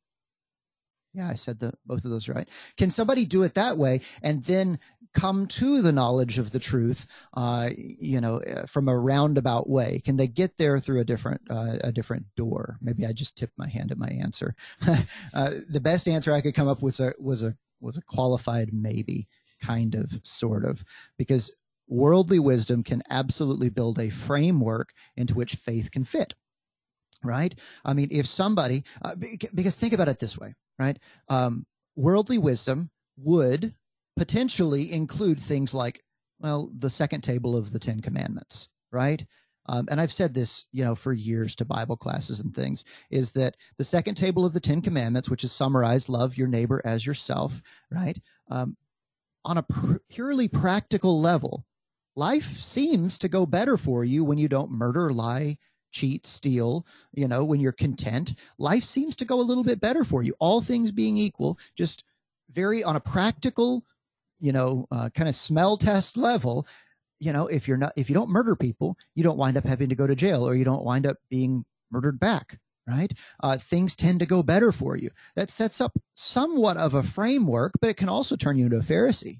Yeah, 1.13 1.29
I 1.29 1.35
said 1.35 1.59
the 1.59 1.73
both 1.85 2.05
of 2.05 2.11
those 2.11 2.27
right. 2.27 2.49
Can 2.77 2.89
somebody 2.89 3.25
do 3.25 3.43
it 3.43 3.53
that 3.53 3.77
way 3.77 4.01
and 4.23 4.43
then 4.43 4.79
come 5.13 5.45
to 5.45 5.81
the 5.81 5.91
knowledge 5.91 6.39
of 6.39 6.49
the 6.49 6.59
truth, 6.59 7.05
uh, 7.35 7.69
you 7.77 8.19
know, 8.19 8.37
uh, 8.37 8.65
from 8.65 8.87
a 8.87 8.97
roundabout 8.97 9.69
way? 9.69 10.01
Can 10.03 10.17
they 10.17 10.27
get 10.27 10.57
there 10.57 10.79
through 10.79 11.01
a 11.01 11.05
different 11.05 11.41
uh, 11.49 11.77
a 11.81 11.91
different 11.91 12.25
door? 12.35 12.77
Maybe 12.81 13.05
I 13.05 13.13
just 13.13 13.37
tipped 13.37 13.57
my 13.57 13.67
hand 13.67 13.91
at 13.91 13.97
my 13.97 14.09
answer. 14.09 14.55
uh, 15.33 15.51
the 15.69 15.81
best 15.81 16.07
answer 16.07 16.33
I 16.33 16.41
could 16.41 16.55
come 16.55 16.67
up 16.67 16.81
with 16.81 16.99
was 16.99 16.99
a 16.99 17.13
was 17.19 17.43
a 17.43 17.55
was 17.79 17.97
a 17.97 18.01
qualified 18.01 18.73
maybe, 18.73 19.27
kind 19.61 19.93
of, 19.93 20.19
sort 20.23 20.65
of, 20.65 20.83
because 21.17 21.55
worldly 21.87 22.39
wisdom 22.39 22.81
can 22.81 23.03
absolutely 23.09 23.69
build 23.69 23.99
a 23.99 24.09
framework 24.09 24.93
into 25.17 25.35
which 25.35 25.55
faith 25.55 25.91
can 25.91 26.03
fit. 26.03 26.33
Right? 27.23 27.53
I 27.85 27.93
mean, 27.93 28.09
if 28.11 28.25
somebody, 28.25 28.83
uh, 29.01 29.15
because 29.53 29.77
think 29.77 29.93
about 29.93 30.09
it 30.09 30.19
this 30.19 30.37
way, 30.37 30.55
right? 30.79 30.97
Um, 31.29 31.65
worldly 31.95 32.37
wisdom 32.37 32.89
would 33.17 33.73
potentially 34.15 34.91
include 34.91 35.39
things 35.39 35.73
like, 35.73 36.03
well, 36.39 36.69
the 36.75 36.89
second 36.89 37.21
table 37.21 37.55
of 37.55 37.71
the 37.71 37.79
Ten 37.79 38.01
Commandments, 38.01 38.69
right? 38.91 39.25
Um, 39.67 39.87
and 39.89 40.01
I've 40.01 40.11
said 40.11 40.33
this, 40.33 40.65
you 40.71 40.83
know, 40.83 40.93
for 40.93 41.13
years 41.13 41.55
to 41.55 41.65
Bible 41.65 41.95
classes 41.95 42.41
and 42.41 42.53
things, 42.53 42.83
is 43.11 43.31
that 43.31 43.55
the 43.77 43.83
second 43.83 44.15
table 44.15 44.45
of 44.45 44.53
the 44.53 44.59
Ten 44.59 44.81
Commandments, 44.81 45.29
which 45.29 45.43
is 45.43 45.51
summarized, 45.51 46.09
love 46.09 46.37
your 46.37 46.47
neighbor 46.47 46.81
as 46.83 47.05
yourself, 47.05 47.61
right? 47.89 48.19
Um, 48.49 48.75
on 49.45 49.57
a 49.57 49.63
pr- 49.63 49.97
purely 50.09 50.47
practical 50.47 51.19
level, 51.19 51.65
life 52.15 52.57
seems 52.57 53.17
to 53.19 53.29
go 53.29 53.45
better 53.45 53.77
for 53.77 54.03
you 54.03 54.23
when 54.23 54.37
you 54.37 54.49
don't 54.49 54.71
murder, 54.71 55.13
lie, 55.13 55.57
cheat, 55.93 56.25
steal, 56.25 56.85
you 57.13 57.27
know, 57.27 57.45
when 57.45 57.61
you're 57.61 57.71
content. 57.71 58.35
Life 58.57 58.83
seems 58.83 59.15
to 59.17 59.25
go 59.25 59.39
a 59.39 59.41
little 59.41 59.63
bit 59.63 59.79
better 59.79 60.03
for 60.03 60.23
you. 60.23 60.35
All 60.39 60.59
things 60.59 60.91
being 60.91 61.15
equal, 61.15 61.57
just 61.75 62.03
very 62.49 62.83
on 62.83 62.97
a 62.97 62.99
practical, 62.99 63.85
you 64.39 64.51
know, 64.51 64.85
uh, 64.91 65.09
kind 65.15 65.29
of 65.29 65.35
smell 65.35 65.77
test 65.77 66.17
level, 66.17 66.67
you 67.19 67.31
know, 67.31 67.47
if 67.47 67.67
you're 67.67 67.77
not, 67.77 67.93
if 67.95 68.09
you 68.09 68.15
don't 68.15 68.29
murder 68.29 68.55
people, 68.55 68.97
you 69.15 69.23
don't 69.23 69.37
wind 69.37 69.55
up 69.55 69.65
having 69.65 69.89
to 69.89 69.95
go 69.95 70.05
to 70.05 70.15
jail 70.15 70.45
or 70.45 70.55
you 70.55 70.65
don't 70.65 70.83
wind 70.83 71.05
up 71.05 71.17
being 71.29 71.63
murdered 71.91 72.19
back 72.19 72.59
right? 72.85 73.13
Uh, 73.41 73.57
things 73.57 73.95
tend 73.95 74.19
to 74.19 74.25
go 74.25 74.43
better 74.43 74.71
for 74.73 74.97
you. 74.97 75.09
That 75.37 75.49
sets 75.49 75.79
up 75.79 75.93
somewhat 76.15 76.75
of 76.75 76.95
a 76.95 77.03
framework, 77.03 77.71
but 77.79 77.89
it 77.89 77.95
can 77.95 78.09
also 78.09 78.35
turn 78.35 78.57
you 78.57 78.65
into 78.65 78.75
a 78.75 78.81
Pharisee 78.81 79.39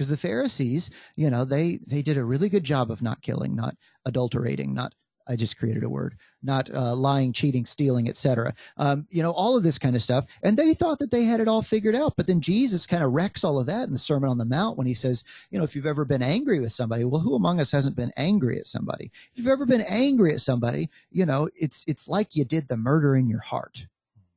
because 0.00 0.08
the 0.08 0.16
Pharisees, 0.16 0.90
you 1.14 1.28
know, 1.28 1.44
they 1.44 1.78
they 1.86 2.00
did 2.00 2.16
a 2.16 2.24
really 2.24 2.48
good 2.48 2.64
job 2.64 2.90
of 2.90 3.02
not 3.02 3.20
killing, 3.20 3.54
not 3.54 3.74
adulterating, 4.06 4.72
not 4.72 4.94
I 5.30 5.36
just 5.36 5.56
created 5.56 5.84
a 5.84 5.88
word, 5.88 6.16
not 6.42 6.68
uh, 6.74 6.92
lying, 6.96 7.32
cheating, 7.32 7.64
stealing, 7.64 8.08
etc. 8.08 8.52
Um, 8.76 9.06
you 9.10 9.22
know, 9.22 9.30
all 9.30 9.56
of 9.56 9.62
this 9.62 9.78
kind 9.78 9.94
of 9.94 10.02
stuff. 10.02 10.26
And 10.42 10.56
they 10.56 10.74
thought 10.74 10.98
that 10.98 11.12
they 11.12 11.22
had 11.22 11.38
it 11.38 11.46
all 11.46 11.62
figured 11.62 11.94
out. 11.94 12.16
But 12.16 12.26
then 12.26 12.40
Jesus 12.40 12.84
kind 12.84 13.04
of 13.04 13.12
wrecks 13.12 13.44
all 13.44 13.60
of 13.60 13.66
that 13.66 13.86
in 13.86 13.92
the 13.92 13.98
Sermon 13.98 14.28
on 14.28 14.38
the 14.38 14.44
Mount 14.44 14.76
when 14.76 14.88
he 14.88 14.94
says, 14.94 15.22
you 15.50 15.58
know, 15.58 15.64
if 15.64 15.76
you've 15.76 15.86
ever 15.86 16.04
been 16.04 16.22
angry 16.22 16.58
with 16.58 16.72
somebody, 16.72 17.04
well, 17.04 17.20
who 17.20 17.36
among 17.36 17.60
us 17.60 17.70
hasn't 17.70 17.94
been 17.94 18.10
angry 18.16 18.58
at 18.58 18.66
somebody? 18.66 19.12
If 19.30 19.38
you've 19.38 19.46
ever 19.46 19.66
been 19.66 19.84
angry 19.88 20.32
at 20.32 20.40
somebody, 20.40 20.90
you 21.12 21.24
know, 21.26 21.48
it's 21.54 21.84
it's 21.86 22.08
like 22.08 22.34
you 22.34 22.44
did 22.44 22.66
the 22.66 22.76
murder 22.76 23.14
in 23.14 23.28
your 23.28 23.40
heart. 23.40 23.86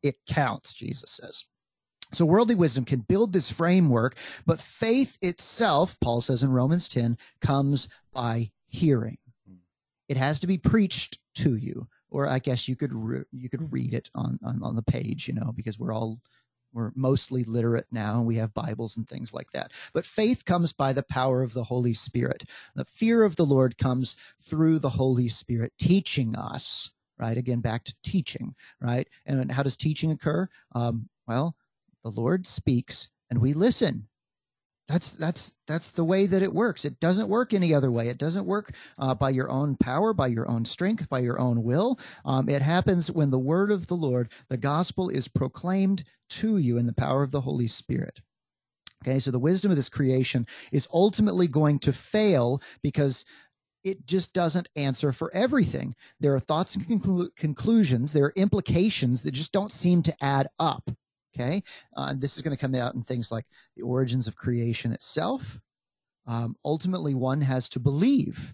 It 0.03 0.15
counts, 0.27 0.73
Jesus 0.73 1.09
says. 1.09 1.45
So 2.11 2.25
worldly 2.25 2.53
wisdom 2.53 2.85
can 2.85 2.99
build 2.99 3.33
this 3.33 3.49
framework, 3.51 4.15
but 4.45 4.61
faith 4.61 5.17
itself, 5.23 5.99
Paul 5.99 6.21
says 6.21 6.43
in 6.43 6.51
Romans 6.51 6.87
10, 6.87 7.17
comes 7.41 7.87
by 8.13 8.51
hearing. 8.67 9.17
It 10.09 10.17
has 10.17 10.39
to 10.41 10.47
be 10.47 10.57
preached 10.57 11.19
to 11.35 11.55
you, 11.55 11.87
or 12.09 12.27
I 12.27 12.39
guess 12.39 12.67
you 12.67 12.75
could 12.75 12.93
re- 12.93 13.23
you 13.31 13.49
could 13.49 13.71
read 13.71 13.93
it 13.93 14.09
on, 14.15 14.39
on 14.43 14.61
on 14.63 14.75
the 14.75 14.83
page, 14.83 15.27
you 15.27 15.33
know, 15.33 15.51
because 15.55 15.79
we're 15.79 15.93
all 15.93 16.19
we're 16.73 16.91
mostly 16.95 17.43
literate 17.43 17.85
now 17.91 18.17
and 18.17 18.27
we 18.27 18.35
have 18.37 18.53
Bibles 18.53 18.97
and 18.97 19.07
things 19.07 19.33
like 19.33 19.51
that. 19.51 19.71
But 19.93 20.05
faith 20.05 20.43
comes 20.43 20.73
by 20.73 20.91
the 20.93 21.03
power 21.03 21.43
of 21.43 21.53
the 21.53 21.63
Holy 21.63 21.93
Spirit. 21.93 22.43
The 22.75 22.85
fear 22.85 23.23
of 23.23 23.35
the 23.35 23.45
Lord 23.45 23.77
comes 23.77 24.15
through 24.41 24.79
the 24.79 24.89
Holy 24.89 25.27
Spirit 25.27 25.71
teaching 25.79 26.35
us, 26.35 26.91
right? 27.19 27.37
Again, 27.37 27.61
back 27.61 27.83
to 27.85 27.95
teaching, 28.03 28.55
right? 28.81 29.07
And 29.25 29.51
how 29.51 29.63
does 29.63 29.77
teaching 29.77 30.11
occur? 30.11 30.47
Um, 30.73 31.09
well, 31.27 31.55
the 32.03 32.09
Lord 32.09 32.45
speaks 32.45 33.09
and 33.29 33.39
we 33.39 33.53
listen 33.53 34.07
that's 34.93 35.15
that's 35.15 35.53
that's 35.65 35.89
the 35.91 36.03
way 36.03 36.27
that 36.27 36.43
it 36.43 36.53
works. 36.53 36.85
It 36.85 36.99
doesn't 36.99 37.27
work 37.27 37.53
any 37.53 37.73
other 37.73 37.91
way. 37.91 38.09
It 38.09 38.19
doesn't 38.19 38.45
work 38.45 38.75
uh, 38.99 39.15
by 39.15 39.31
your 39.31 39.49
own 39.49 39.75
power 39.75 40.13
by 40.13 40.27
your 40.27 40.47
own 40.47 40.65
strength 40.65 41.09
by 41.09 41.19
your 41.19 41.39
own 41.39 41.63
will. 41.63 41.99
Um, 42.25 42.47
it 42.47 42.61
happens 42.61 43.11
when 43.11 43.31
the 43.31 43.39
word 43.39 43.71
of 43.71 43.87
the 43.87 43.95
lord 43.95 44.31
the 44.49 44.57
gospel 44.57 45.09
is 45.09 45.27
proclaimed 45.27 46.03
to 46.29 46.59
you 46.59 46.77
in 46.77 46.85
the 46.85 46.93
power 46.93 47.23
of 47.23 47.31
the 47.31 47.41
holy 47.41 47.65
spirit. 47.65 48.21
Okay 49.03 49.17
so 49.17 49.31
the 49.31 49.39
wisdom 49.39 49.71
of 49.71 49.77
this 49.77 49.89
creation 49.89 50.45
is 50.71 50.87
ultimately 50.93 51.47
going 51.47 51.79
to 51.79 51.91
fail 51.91 52.61
because 52.83 53.25
it 53.83 54.05
just 54.05 54.31
doesn't 54.33 54.69
answer 54.75 55.11
for 55.11 55.33
everything. 55.33 55.95
There 56.19 56.35
are 56.35 56.39
thoughts 56.39 56.75
and 56.75 56.85
conclu- 56.85 57.35
conclusions, 57.35 58.13
there 58.13 58.25
are 58.25 58.33
implications 58.35 59.23
that 59.23 59.31
just 59.31 59.51
don't 59.51 59.71
seem 59.71 60.03
to 60.03 60.15
add 60.21 60.47
up. 60.59 60.91
Okay. 61.35 61.63
Uh, 61.95 62.13
this 62.17 62.35
is 62.35 62.41
going 62.41 62.55
to 62.55 62.61
come 62.61 62.75
out 62.75 62.93
in 62.93 63.01
things 63.01 63.31
like 63.31 63.45
the 63.75 63.81
origins 63.81 64.27
of 64.27 64.35
creation 64.35 64.91
itself. 64.93 65.59
Um, 66.27 66.55
ultimately, 66.63 67.15
one 67.15 67.41
has 67.41 67.67
to 67.69 67.79
believe. 67.79 68.53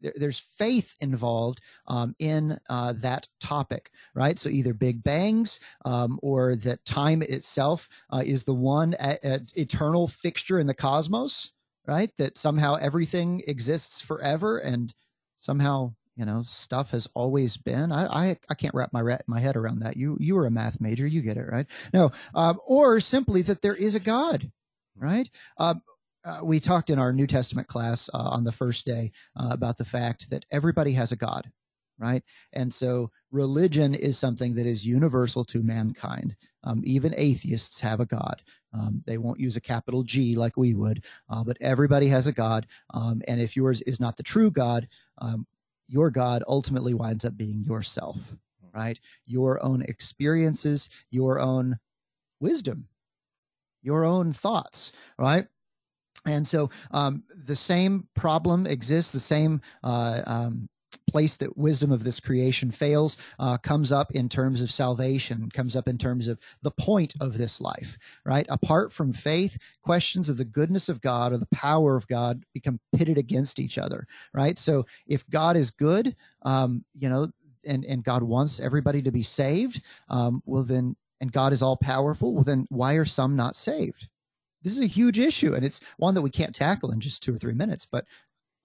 There, 0.00 0.12
there's 0.16 0.38
faith 0.40 0.96
involved 1.00 1.60
um, 1.86 2.14
in 2.18 2.56
uh, 2.68 2.94
that 2.98 3.26
topic, 3.40 3.90
right? 4.14 4.38
So 4.38 4.48
either 4.48 4.74
big 4.74 5.02
bangs 5.02 5.60
um, 5.84 6.18
or 6.22 6.56
that 6.56 6.84
time 6.84 7.22
itself 7.22 7.88
uh, 8.10 8.22
is 8.24 8.44
the 8.44 8.54
one 8.54 8.96
eternal 9.00 10.08
fixture 10.08 10.58
in 10.58 10.66
the 10.66 10.74
cosmos, 10.74 11.52
right? 11.86 12.10
That 12.16 12.36
somehow 12.36 12.74
everything 12.74 13.42
exists 13.46 14.00
forever 14.00 14.58
and 14.58 14.92
somehow 15.38 15.94
you 16.16 16.24
know 16.24 16.42
stuff 16.42 16.90
has 16.90 17.08
always 17.14 17.56
been 17.56 17.92
i 17.92 18.06
i, 18.06 18.36
I 18.48 18.54
can't 18.54 18.74
wrap 18.74 18.92
my 18.92 19.18
my 19.26 19.40
head 19.40 19.56
around 19.56 19.80
that. 19.80 19.96
You 19.96 20.16
you 20.20 20.34
were 20.34 20.46
a 20.46 20.50
math 20.50 20.80
major 20.80 21.06
you 21.06 21.22
get 21.22 21.36
it 21.36 21.46
right? 21.50 21.66
No 21.92 22.10
um, 22.34 22.58
or 22.66 23.00
simply 23.00 23.42
that 23.42 23.62
there 23.62 23.74
is 23.74 23.94
a 23.94 24.00
god 24.00 24.50
right? 24.96 25.28
Um, 25.58 25.80
uh, 26.24 26.40
we 26.42 26.60
talked 26.60 26.90
in 26.90 26.98
our 26.98 27.12
new 27.12 27.26
testament 27.26 27.66
class 27.66 28.10
uh, 28.12 28.18
on 28.18 28.44
the 28.44 28.52
first 28.52 28.84
day 28.84 29.10
uh, 29.36 29.48
about 29.52 29.78
the 29.78 29.84
fact 29.84 30.28
that 30.30 30.44
everybody 30.50 30.92
has 30.92 31.12
a 31.12 31.16
god 31.16 31.50
right? 32.00 32.22
And 32.54 32.72
so 32.72 33.10
religion 33.30 33.94
is 33.94 34.18
something 34.18 34.54
that 34.54 34.66
is 34.66 34.86
universal 34.86 35.44
to 35.44 35.62
mankind. 35.62 36.34
Um, 36.64 36.80
even 36.82 37.14
atheists 37.16 37.78
have 37.80 38.00
a 38.00 38.06
god. 38.06 38.42
Um, 38.72 39.02
they 39.06 39.18
won't 39.18 39.38
use 39.38 39.56
a 39.56 39.60
capital 39.60 40.02
G 40.02 40.34
like 40.34 40.56
we 40.56 40.74
would, 40.74 41.04
uh, 41.28 41.44
but 41.44 41.58
everybody 41.60 42.08
has 42.08 42.26
a 42.26 42.32
God. 42.32 42.66
Um, 42.94 43.20
and 43.28 43.40
if 43.40 43.56
yours 43.56 43.82
is 43.82 44.00
not 44.00 44.16
the 44.16 44.22
true 44.22 44.50
God, 44.50 44.88
um, 45.18 45.46
your 45.90 46.10
God 46.10 46.42
ultimately 46.46 46.94
winds 46.94 47.24
up 47.24 47.36
being 47.36 47.64
yourself, 47.64 48.36
right? 48.72 48.98
Your 49.26 49.62
own 49.62 49.82
experiences, 49.82 50.88
your 51.10 51.40
own 51.40 51.76
wisdom, 52.38 52.86
your 53.82 54.04
own 54.04 54.32
thoughts, 54.32 54.92
right? 55.18 55.46
And 56.26 56.46
so 56.46 56.70
um, 56.92 57.24
the 57.44 57.56
same 57.56 58.06
problem 58.14 58.66
exists, 58.66 59.12
the 59.12 59.20
same 59.20 59.60
uh, 59.82 60.22
um, 60.26 60.68
place 61.10 61.36
that 61.36 61.56
wisdom 61.56 61.92
of 61.92 62.04
this 62.04 62.20
creation 62.20 62.70
fails 62.70 63.18
uh, 63.38 63.56
comes 63.58 63.92
up 63.92 64.10
in 64.12 64.28
terms 64.28 64.62
of 64.62 64.70
salvation, 64.70 65.48
comes 65.50 65.76
up 65.76 65.88
in 65.88 65.98
terms 65.98 66.28
of 66.28 66.38
the 66.62 66.70
point 66.72 67.14
of 67.20 67.36
this 67.36 67.60
life, 67.60 67.98
right? 68.24 68.46
Apart 68.48 68.92
from 68.92 69.12
faith, 69.12 69.56
questions 69.82 70.28
of 70.28 70.36
the 70.36 70.44
goodness 70.44 70.88
of 70.88 71.00
God 71.00 71.32
or 71.32 71.38
the 71.38 71.46
power 71.46 71.96
of 71.96 72.06
God 72.08 72.44
become 72.54 72.78
pitted 72.94 73.18
against 73.18 73.58
each 73.58 73.78
other, 73.78 74.06
right? 74.34 74.58
So 74.58 74.86
if 75.06 75.28
God 75.30 75.56
is 75.56 75.70
good, 75.70 76.14
um, 76.42 76.84
you 76.94 77.08
know, 77.08 77.28
and, 77.64 77.84
and 77.84 78.04
God 78.04 78.22
wants 78.22 78.60
everybody 78.60 79.02
to 79.02 79.10
be 79.10 79.22
saved, 79.22 79.82
um, 80.08 80.42
well, 80.46 80.62
then, 80.62 80.96
and 81.20 81.30
God 81.30 81.52
is 81.52 81.62
all 81.62 81.76
powerful, 81.76 82.34
well, 82.34 82.44
then 82.44 82.66
why 82.70 82.94
are 82.94 83.04
some 83.04 83.36
not 83.36 83.56
saved? 83.56 84.08
This 84.62 84.76
is 84.76 84.84
a 84.84 84.86
huge 84.86 85.18
issue, 85.18 85.54
and 85.54 85.64
it's 85.64 85.80
one 85.96 86.14
that 86.14 86.22
we 86.22 86.30
can't 86.30 86.54
tackle 86.54 86.92
in 86.92 87.00
just 87.00 87.22
two 87.22 87.34
or 87.34 87.38
three 87.38 87.54
minutes. 87.54 87.86
But 87.86 88.04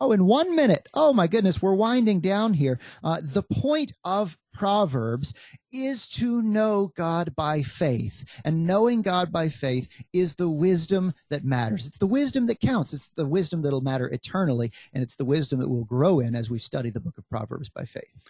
Oh, 0.02 0.12
in 0.12 0.26
one 0.26 0.56
minute. 0.56 0.88
Oh 0.94 1.14
my 1.14 1.28
goodness, 1.28 1.62
we're 1.62 1.74
winding 1.74 2.20
down 2.20 2.54
here. 2.54 2.80
Uh, 3.02 3.22
the 3.24 3.44
point 3.44 3.94
of 4.04 4.38
Proverbs 4.54 5.34
is 5.72 6.06
to 6.08 6.42
know 6.42 6.92
God 6.96 7.34
by 7.36 7.62
faith. 7.62 8.42
And 8.44 8.68
knowing 8.68 9.02
God 9.02 9.32
by 9.32 9.48
faith 9.48 10.04
is 10.12 10.36
the 10.36 10.50
wisdom 10.50 11.14
that 11.30 11.46
matters. 11.46 11.88
It's 11.88 11.98
the 11.98 12.08
wisdom 12.08 12.46
that 12.48 12.60
counts. 12.60 12.94
It's 12.94 13.08
the 13.10 13.26
wisdom 13.26 13.62
that'll 13.62 13.82
matter 13.82 14.10
eternally. 14.10 14.72
And 14.94 15.02
it's 15.02 15.16
the 15.16 15.26
wisdom 15.26 15.60
that 15.60 15.70
we'll 15.70 15.86
grow 15.86 16.20
in 16.20 16.36
as 16.36 16.50
we 16.50 16.60
study 16.60 16.90
the 16.90 17.02
book 17.02 17.18
of 17.18 17.30
Proverbs 17.30 17.70
by 17.70 17.86
faith. 17.86 18.26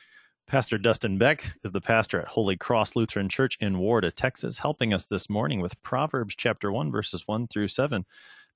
Pastor 0.47 0.77
Dustin 0.77 1.17
Beck 1.17 1.51
is 1.63 1.71
the 1.71 1.81
pastor 1.81 2.21
at 2.21 2.27
Holy 2.27 2.55
Cross 2.55 2.95
Lutheran 2.95 3.27
Church 3.27 3.57
in 3.59 3.77
Warda, 3.77 4.13
Texas, 4.15 4.59
helping 4.59 4.93
us 4.93 5.05
this 5.05 5.27
morning 5.27 5.59
with 5.59 5.81
Proverbs 5.81 6.35
chapter 6.35 6.71
1, 6.71 6.91
verses 6.91 7.27
1 7.27 7.47
through 7.47 7.69
7. 7.69 8.05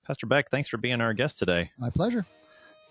Pastor 0.05 0.27
Beck, 0.27 0.49
thanks 0.51 0.69
for 0.69 0.77
being 0.77 1.01
our 1.01 1.13
guest 1.13 1.39
today. 1.39 1.71
My 1.79 1.89
pleasure. 1.89 2.27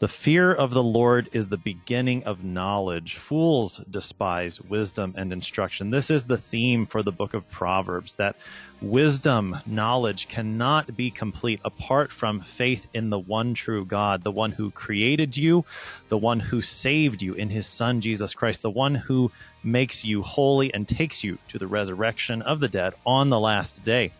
The 0.01 0.07
fear 0.07 0.53
of 0.53 0.70
the 0.70 0.82
Lord 0.82 1.28
is 1.32 1.49
the 1.49 1.57
beginning 1.57 2.22
of 2.22 2.44
knowledge. 2.44 3.16
Fools 3.16 3.82
despise 3.90 4.61
wisdom 4.61 5.12
and 5.16 5.32
instruction. 5.32 5.90
This 5.90 6.09
is 6.09 6.24
the 6.24 6.38
theme 6.38 6.86
for 6.86 7.03
the 7.03 7.11
book 7.11 7.34
of 7.34 7.51
Proverbs 7.51 8.12
that 8.12 8.36
wisdom, 8.80 9.59
knowledge 9.66 10.28
cannot 10.28 10.96
be 10.96 11.11
complete 11.11 11.59
apart 11.64 12.12
from 12.12 12.40
faith 12.40 12.86
in 12.94 13.11
the 13.11 13.18
one 13.18 13.55
true 13.55 13.84
God, 13.84 14.22
the 14.22 14.30
one 14.30 14.53
who 14.53 14.70
created 14.70 15.36
you, 15.36 15.64
the 16.11 16.16
one 16.16 16.38
who 16.38 16.61
saved 16.61 17.20
you 17.20 17.34
in 17.34 17.51
his 17.51 17.66
Son, 17.66 18.01
Jesus 18.01 18.34
Christ, 18.34 18.62
the 18.62 18.70
one 18.70 18.94
who 18.94 19.32
makes 19.64 20.05
you 20.05 20.22
holy 20.22 20.72
and 20.72 20.86
takes 20.86 21.24
you 21.24 21.38
to 21.49 21.59
the 21.59 21.66
resurrection 21.66 22.40
of 22.42 22.61
the 22.61 22.68
dead 22.68 22.94
on 23.05 23.30
the 23.30 23.40
last 23.40 23.84
day. 23.84 24.12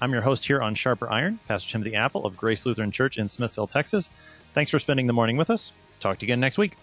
I'm 0.00 0.12
your 0.12 0.22
host 0.22 0.46
here 0.46 0.62
on 0.62 0.76
Sharper 0.76 1.10
Iron, 1.10 1.40
Pastor 1.48 1.72
Timothy 1.72 1.96
Appel 1.96 2.26
of 2.26 2.36
Grace 2.36 2.64
Lutheran 2.64 2.92
Church 2.92 3.18
in 3.18 3.28
Smithville, 3.28 3.66
Texas. 3.66 4.10
Thanks 4.56 4.70
for 4.70 4.78
spending 4.78 5.06
the 5.06 5.12
morning 5.12 5.36
with 5.36 5.50
us. 5.50 5.74
Talk 6.00 6.16
to 6.16 6.24
you 6.24 6.28
again 6.28 6.40
next 6.40 6.56
week. 6.56 6.78